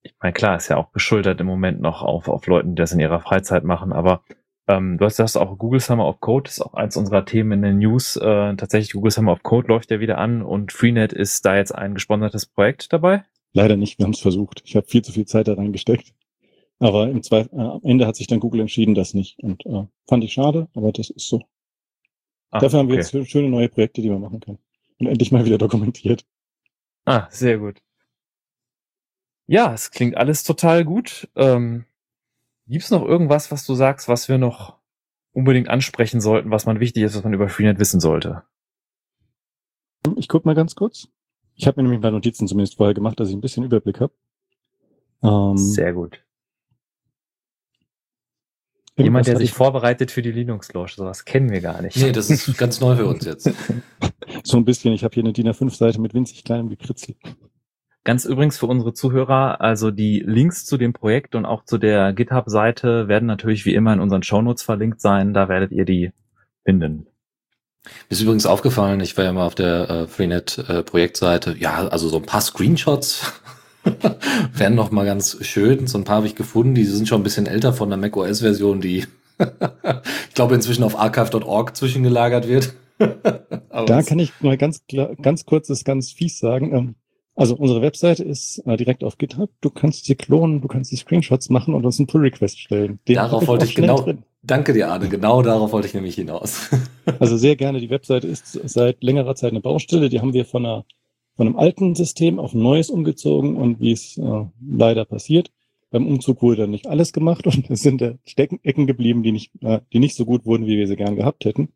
[0.03, 2.93] Ich meine, klar, ist ja auch geschuldet im Moment noch auf, auf Leuten, die das
[2.93, 4.23] in ihrer Freizeit machen, aber
[4.69, 7.63] ähm, du hast das auch Google Summer of Code, ist auch eins unserer Themen in
[7.63, 8.17] den News.
[8.17, 11.75] Äh, tatsächlich, Google Summer of Code läuft ja wieder an und Freenet ist da jetzt
[11.75, 13.25] ein gesponsertes Projekt dabei.
[13.53, 14.63] Leider nicht, wir haben es versucht.
[14.65, 16.15] Ich habe viel zu viel Zeit da reingesteckt.
[16.79, 19.39] Aber im Zweifel, äh, am Ende hat sich dann Google entschieden, das nicht.
[19.41, 21.43] Und äh, fand ich schade, aber das ist so.
[22.53, 23.19] Ah, Dafür haben wir okay.
[23.19, 24.59] jetzt schöne neue Projekte, die man machen kann.
[25.01, 26.25] Und endlich mal wieder dokumentiert.
[27.07, 27.81] Ah, sehr gut.
[29.47, 31.29] Ja, es klingt alles total gut.
[31.35, 31.87] Ähm,
[32.69, 34.77] Gibt es noch irgendwas, was du sagst, was wir noch
[35.33, 38.45] unbedingt ansprechen sollten, was man wichtig ist, was man über Freenet wissen sollte?
[40.17, 41.09] Ich guck mal ganz kurz.
[41.55, 44.01] Ich habe mir nämlich ein paar Notizen zumindest vorher gemacht, dass ich ein bisschen Überblick
[44.01, 44.13] habe.
[45.23, 46.23] Ähm, Sehr gut.
[49.05, 51.97] Jemand, der sich ich- vorbereitet für die Linux-Launch, sowas kennen wir gar nicht.
[51.97, 53.51] Nee, das ist ganz neu für uns jetzt.
[54.45, 54.93] So ein bisschen.
[54.95, 57.15] Ich habe hier eine DIN A5-Seite mit winzig kleinem Gekritzel.
[58.03, 62.13] Ganz übrigens für unsere Zuhörer, also die Links zu dem Projekt und auch zu der
[62.13, 65.35] GitHub-Seite werden natürlich wie immer in unseren Shownotes verlinkt sein.
[65.35, 66.13] Da werdet ihr die
[66.65, 67.07] finden.
[67.85, 72.17] Mir ist übrigens aufgefallen, ich war ja mal auf der äh, Freenet-Projektseite, ja, also so
[72.17, 73.42] ein paar Screenshots
[74.55, 75.87] wären noch mal ganz schön.
[75.87, 78.81] So ein paar habe ich gefunden, die sind schon ein bisschen älter von der macOS-Version,
[78.81, 79.05] die
[79.39, 82.75] ich glaube inzwischen auf archive.org zwischengelagert wird.
[83.87, 86.73] Da kann ich mal ganz klar, ganz kurzes, ganz fies sagen.
[86.75, 86.95] Ähm,
[87.35, 89.51] also unsere Webseite ist äh, direkt auf GitHub.
[89.61, 93.01] Du kannst sie klonen, du kannst die Screenshots machen und uns einen Pull-Request stellen.
[93.09, 94.23] Den Darauf wollte ich genau- drin.
[94.45, 95.09] Danke dir, Arne.
[95.09, 96.69] Genau darauf wollte ich nämlich hinaus.
[97.21, 97.79] Also sehr gerne.
[97.81, 100.09] Die Webseite ist seit längerer Zeit eine Baustelle.
[100.09, 100.85] Die haben wir von, einer,
[101.37, 105.51] von einem alten System auf ein neues umgezogen und wie es äh, leider passiert.
[105.91, 109.33] Beim Umzug wurde dann nicht alles gemacht und es sind da Stecken, Ecken geblieben, die
[109.33, 111.69] nicht, äh, die nicht so gut wurden, wie wir sie gern gehabt hätten.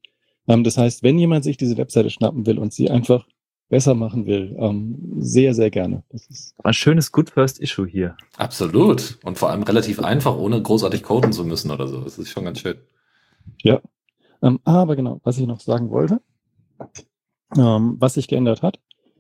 [0.48, 3.26] Ähm, das heißt, wenn jemand sich diese Webseite schnappen will und sie einfach
[3.68, 6.04] besser machen will, ähm, sehr, sehr gerne.
[6.10, 8.16] Das ist ein schönes Good First Issue hier.
[8.36, 9.18] Absolut.
[9.24, 12.00] Und vor allem relativ einfach, ohne großartig coden zu müssen oder so.
[12.00, 12.76] Das ist schon ganz schön.
[13.62, 13.80] Ja.
[14.42, 16.20] Ähm, aber genau, was ich noch sagen wollte,
[17.56, 18.78] ähm, was sich geändert hat.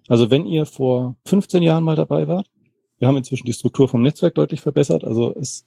[0.08, 2.48] Also wenn ihr vor 15 Jahren mal dabei wart,
[2.98, 5.04] wir haben inzwischen die Struktur vom Netzwerk deutlich verbessert.
[5.04, 5.66] Also es,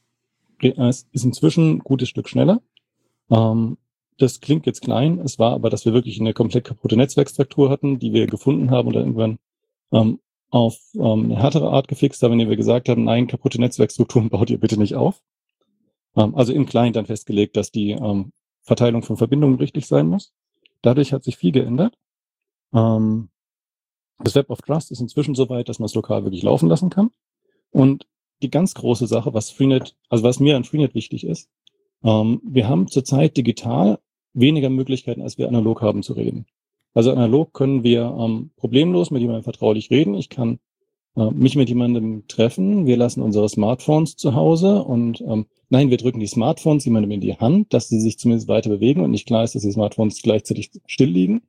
[0.62, 2.62] es ist inzwischen ein gutes Stück schneller.
[3.30, 3.78] Ähm,
[4.18, 8.00] das klingt jetzt klein, es war aber, dass wir wirklich eine komplett kaputte Netzwerkstruktur hatten,
[8.00, 9.40] die wir gefunden haben und dann irgendwann
[9.94, 14.30] ähm, auf ähm, eine härtere Art gefixt haben, indem wir gesagt haben, nein, kaputte Netzwerkstrukturen
[14.30, 15.22] baut ihr bitte nicht auf.
[16.16, 20.34] Ähm, also im Client dann festgelegt, dass die ähm, Verteilung von Verbindungen richtig sein muss.
[20.82, 21.98] Dadurch hat sich viel geändert.
[22.74, 23.30] Ähm,
[24.20, 26.90] das Web of Trust ist inzwischen so weit, dass man es lokal wirklich laufen lassen
[26.90, 27.12] kann.
[27.72, 28.06] Und
[28.42, 31.50] die ganz große Sache, was Freenet, also was mir an Freenet wichtig ist,
[32.04, 34.00] ähm, wir haben zurzeit digital
[34.34, 36.46] weniger Möglichkeiten, als wir analog haben zu reden.
[36.94, 40.16] Also analog können wir ähm, problemlos mit jemandem vertraulich reden.
[40.16, 40.60] Ich kann
[41.16, 42.86] äh, mich mit jemandem treffen.
[42.86, 47.22] Wir lassen unsere Smartphones zu Hause und ähm, nein, wir drücken die Smartphones jemandem in
[47.22, 50.22] die Hand, dass sie sich zumindest weiter bewegen und nicht klar ist, dass die Smartphones
[50.22, 51.42] gleichzeitig still liegen.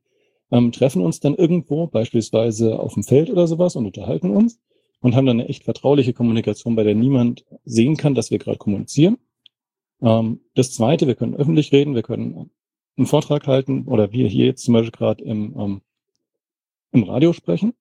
[0.51, 4.59] Ähm, treffen uns dann irgendwo, beispielsweise auf dem Feld oder sowas und unterhalten uns
[4.99, 8.57] und haben dann eine echt vertrauliche Kommunikation, bei der niemand sehen kann, dass wir gerade
[8.57, 9.17] kommunizieren.
[10.01, 12.51] Ähm, das Zweite, wir können öffentlich reden, wir können
[12.97, 15.81] einen Vortrag halten oder wir hier jetzt zum Beispiel gerade im, ähm,
[16.91, 17.73] im Radio sprechen.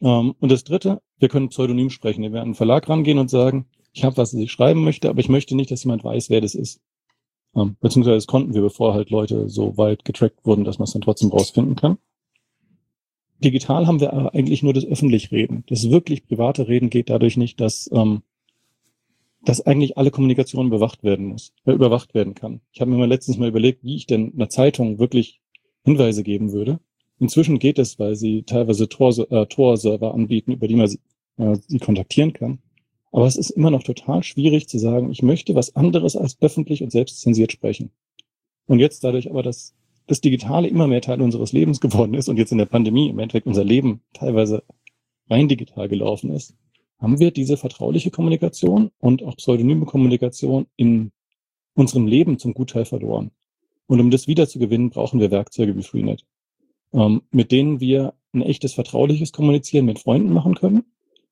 [0.00, 2.22] Ähm, und das Dritte, wir können pseudonym sprechen.
[2.22, 5.08] Wir werden an einen Verlag rangehen und sagen, ich habe was, was ich schreiben möchte,
[5.08, 6.80] aber ich möchte nicht, dass jemand weiß, wer das ist.
[7.54, 10.92] Ähm, beziehungsweise das konnten wir, bevor halt Leute so weit getrackt wurden, dass man es
[10.92, 11.98] dann trotzdem rausfinden kann.
[13.42, 15.64] Digital haben wir aber eigentlich nur das öffentlich Reden.
[15.68, 18.22] Das wirklich private Reden geht dadurch nicht, dass ähm,
[19.42, 22.60] dass eigentlich alle Kommunikation überwacht werden muss, äh, überwacht werden kann.
[22.72, 25.40] Ich habe mir mal letztens mal überlegt, wie ich denn einer Zeitung wirklich
[25.84, 26.78] Hinweise geben würde.
[27.18, 31.00] Inzwischen geht es, weil sie teilweise Tor-Server äh, Tor anbieten, über die man sie,
[31.38, 32.58] äh, sie kontaktieren kann.
[33.12, 36.82] Aber es ist immer noch total schwierig zu sagen, ich möchte was anderes als öffentlich
[36.82, 37.90] und selbst zensiert sprechen.
[38.66, 39.74] Und jetzt dadurch aber, dass
[40.06, 43.18] das Digitale immer mehr Teil unseres Lebens geworden ist und jetzt in der Pandemie im
[43.18, 44.62] Endeffekt unser Leben teilweise
[45.28, 46.54] rein digital gelaufen ist,
[46.98, 51.12] haben wir diese vertrauliche Kommunikation und auch pseudonyme Kommunikation in
[51.74, 53.30] unserem Leben zum Gutteil verloren.
[53.86, 56.24] Und um das wiederzugewinnen, brauchen wir Werkzeuge wie Freenet,
[56.92, 60.84] ähm, mit denen wir ein echtes vertrauliches Kommunizieren mit Freunden machen können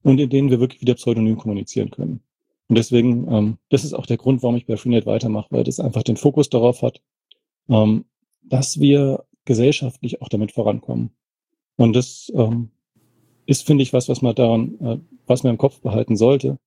[0.02, 2.20] und in denen wir wirklich wieder pseudonym kommunizieren können.
[2.68, 5.80] Und deswegen, ähm, das ist auch der Grund, warum ich bei Freenet weitermache, weil das
[5.80, 7.00] einfach den Fokus darauf hat,
[7.68, 8.04] ähm,
[8.42, 11.10] dass wir gesellschaftlich auch damit vorankommen.
[11.76, 12.70] Und das ähm,
[13.46, 16.58] ist, finde ich, was, was man daran, äh, was man im Kopf behalten sollte.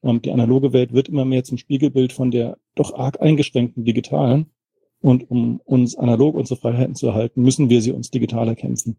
[0.00, 4.46] Und die analoge Welt wird immer mehr zum Spiegelbild von der doch arg eingeschränkten digitalen.
[5.00, 8.98] Und um uns analog unsere Freiheiten zu erhalten, müssen wir sie uns digital erkämpfen.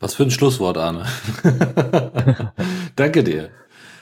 [0.00, 1.04] Was für ein Schlusswort, Arne.
[2.96, 3.50] Danke dir.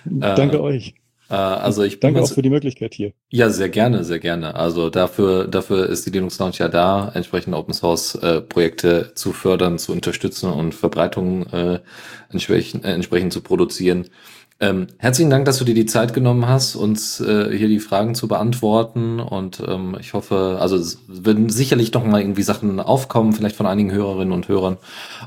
[0.05, 0.95] Danke äh, euch.
[1.29, 3.13] Äh, also ich Danke auch für die Möglichkeit hier.
[3.31, 4.55] Ja, sehr gerne, sehr gerne.
[4.55, 9.33] Also dafür, dafür ist die Linux Lounge ja da, entsprechend Open Source äh, Projekte zu
[9.33, 11.81] fördern, zu unterstützen und Verbreitungen äh,
[12.31, 14.09] entsprechend, äh, entsprechend zu produzieren.
[14.59, 18.15] Ähm, herzlichen Dank, dass du dir die Zeit genommen hast, uns äh, hier die Fragen
[18.15, 19.21] zu beantworten.
[19.21, 23.67] Und ähm, ich hoffe, also es werden sicherlich noch mal irgendwie Sachen aufkommen, vielleicht von
[23.67, 24.79] einigen Hörerinnen und Hörern.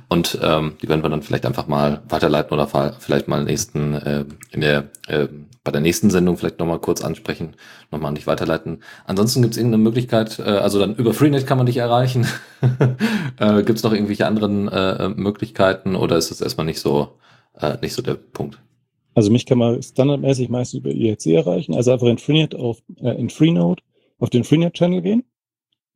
[0.08, 4.26] Und ähm, die werden wir dann vielleicht einfach mal weiterleiten oder vielleicht mal nächsten äh,
[4.52, 5.28] in der äh,
[5.64, 7.56] bei der nächsten Sendung vielleicht nochmal kurz ansprechen,
[7.92, 8.82] nochmal an dich weiterleiten.
[9.06, 12.26] Ansonsten gibt es irgendeine Möglichkeit, äh, also dann über Freenet kann man dich erreichen.
[13.38, 17.20] äh, gibt es noch irgendwelche anderen äh, Möglichkeiten oder ist das erstmal nicht so,
[17.60, 18.60] äh, nicht so der Punkt?
[19.20, 23.20] Also mich kann man standardmäßig meistens über IRC erreichen, also einfach in Freenet auf, äh,
[23.20, 23.84] in Freenode
[24.18, 25.26] auf den Freenet-Channel gehen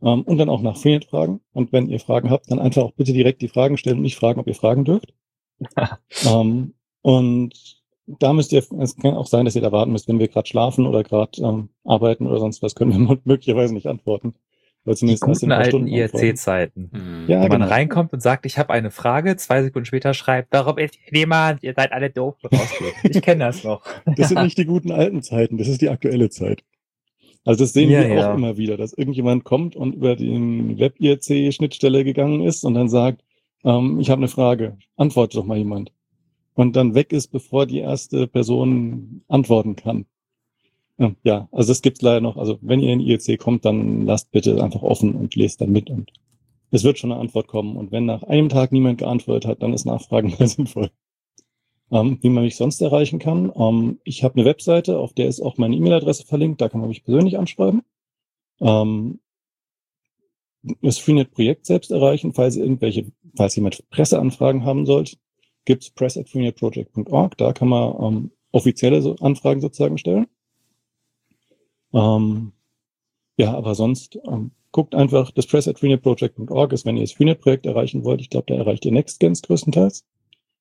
[0.01, 1.39] ähm, und dann auch nach Freenet fragen.
[1.53, 4.17] Und wenn ihr Fragen habt, dann einfach auch bitte direkt die Fragen stellen und nicht
[4.17, 5.13] fragen, ob ihr fragen dürft.
[6.27, 7.53] ähm, und
[8.07, 10.49] da müsst ihr, es kann auch sein, dass ihr da warten müsst, wenn wir gerade
[10.49, 14.33] schlafen oder gerade ähm, arbeiten oder sonst was, können wir möglicherweise nicht antworten.
[14.85, 16.89] Weil zumindest die guten alten IRC-Zeiten.
[16.91, 17.25] Mhm.
[17.27, 17.71] Ja, Wenn man genau.
[17.71, 21.73] reinkommt und sagt, ich habe eine Frage, zwei Sekunden später schreibt, warum ist niemand, ihr
[21.73, 22.35] seid alle doof.
[23.03, 23.83] Ich kenne das noch.
[24.17, 26.63] Das sind nicht die guten alten Zeiten, das ist die aktuelle Zeit.
[27.45, 28.31] Also das sehen ja, wir ja.
[28.31, 33.21] auch immer wieder, dass irgendjemand kommt und über die Web-IRC-Schnittstelle gegangen ist und dann sagt,
[33.63, 35.91] ähm, ich habe eine Frage, antworte doch mal jemand.
[36.55, 40.05] Und dann weg ist, bevor die erste Person antworten kann.
[40.97, 42.37] Ja, also das gibt's leider noch.
[42.37, 45.89] Also wenn ihr in IEC kommt, dann lasst bitte einfach offen und lest dann mit
[45.89, 46.11] und
[46.73, 47.77] es wird schon eine Antwort kommen.
[47.77, 50.89] Und wenn nach einem Tag niemand geantwortet hat, dann ist Nachfragen mehr sinnvoll.
[51.91, 53.51] Ähm, wie man mich sonst erreichen kann.
[53.55, 56.61] Ähm, ich habe eine Webseite, auf der ist auch meine E-Mail-Adresse verlinkt.
[56.61, 57.83] Da kann man mich persönlich anschreiben.
[58.59, 59.19] Ähm,
[60.81, 65.17] das Freenet-Projekt selbst erreichen, falls irgendwelche, falls jemand Presseanfragen haben sollte,
[65.65, 67.37] gibt's press at freenetproject.org.
[67.37, 70.27] Da kann man ähm, offizielle Anfragen sozusagen stellen.
[71.93, 72.53] Ähm,
[73.37, 77.65] ja, aber sonst ähm, guckt einfach, das press at freenetproject.org ist, wenn ihr das Freenet-Projekt
[77.65, 78.21] erreichen wollt.
[78.21, 80.05] Ich glaube, da erreicht ihr NextGens größtenteils.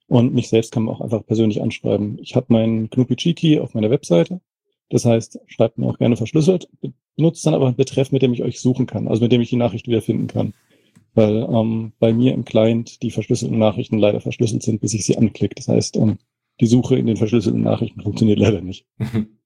[0.07, 2.19] Und mich selbst kann man auch einfach persönlich anschreiben.
[2.21, 4.41] Ich habe meinen Knupi-Key auf meiner Webseite.
[4.91, 6.69] Das heißt, schreibt mir auch gerne verschlüsselt,
[7.17, 9.49] benutzt dann aber einen Betreff, mit dem ich euch suchen kann, also mit dem ich
[9.49, 10.53] die Nachricht wiederfinden kann.
[11.15, 15.17] Weil ähm, bei mir im Client die verschlüsselten Nachrichten leider verschlüsselt sind, bis ich sie
[15.17, 15.55] anklicke.
[15.55, 16.19] Das heißt, ähm,
[16.61, 18.87] die Suche in den verschlüsselten Nachrichten funktioniert leider nicht.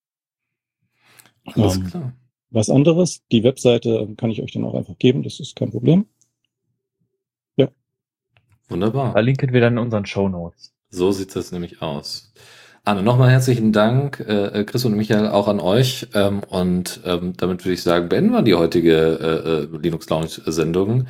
[1.55, 2.13] Alles Ähm, klar.
[2.51, 6.07] Was anderes, die Webseite kann ich euch dann auch einfach geben, das ist kein Problem.
[8.69, 9.13] Wunderbar.
[9.13, 10.73] Verlinken wir dann in unseren Show Notes.
[10.91, 12.33] So sieht das nämlich aus.
[12.85, 16.07] Anne, nochmal herzlichen Dank, äh, Chris und Michael, auch an euch.
[16.15, 20.41] Ähm, und ähm, damit würde ich sagen, beenden wir die heutige äh, äh, Linux Lounge
[20.47, 21.07] Sendung.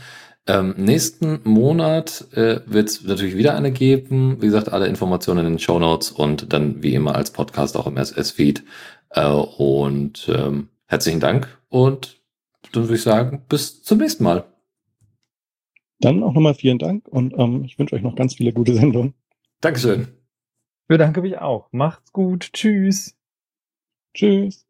[0.46, 4.40] Ähm, nächsten Monat äh, wird es natürlich wieder eine geben.
[4.40, 7.86] Wie gesagt, alle Informationen in den Show Notes und dann wie immer als Podcast auch
[7.86, 8.62] im SS-Feed.
[9.16, 12.22] Äh, und ähm, herzlichen Dank und
[12.72, 14.44] dann würde ich sagen, bis zum nächsten Mal.
[16.01, 19.14] Dann auch nochmal vielen Dank und ähm, ich wünsche euch noch ganz viele gute Sendungen.
[19.60, 20.02] Dankeschön.
[20.02, 21.68] Ich bedanke mich auch.
[21.72, 22.51] Macht's gut.
[22.52, 23.16] Tschüss.
[24.14, 24.65] Tschüss.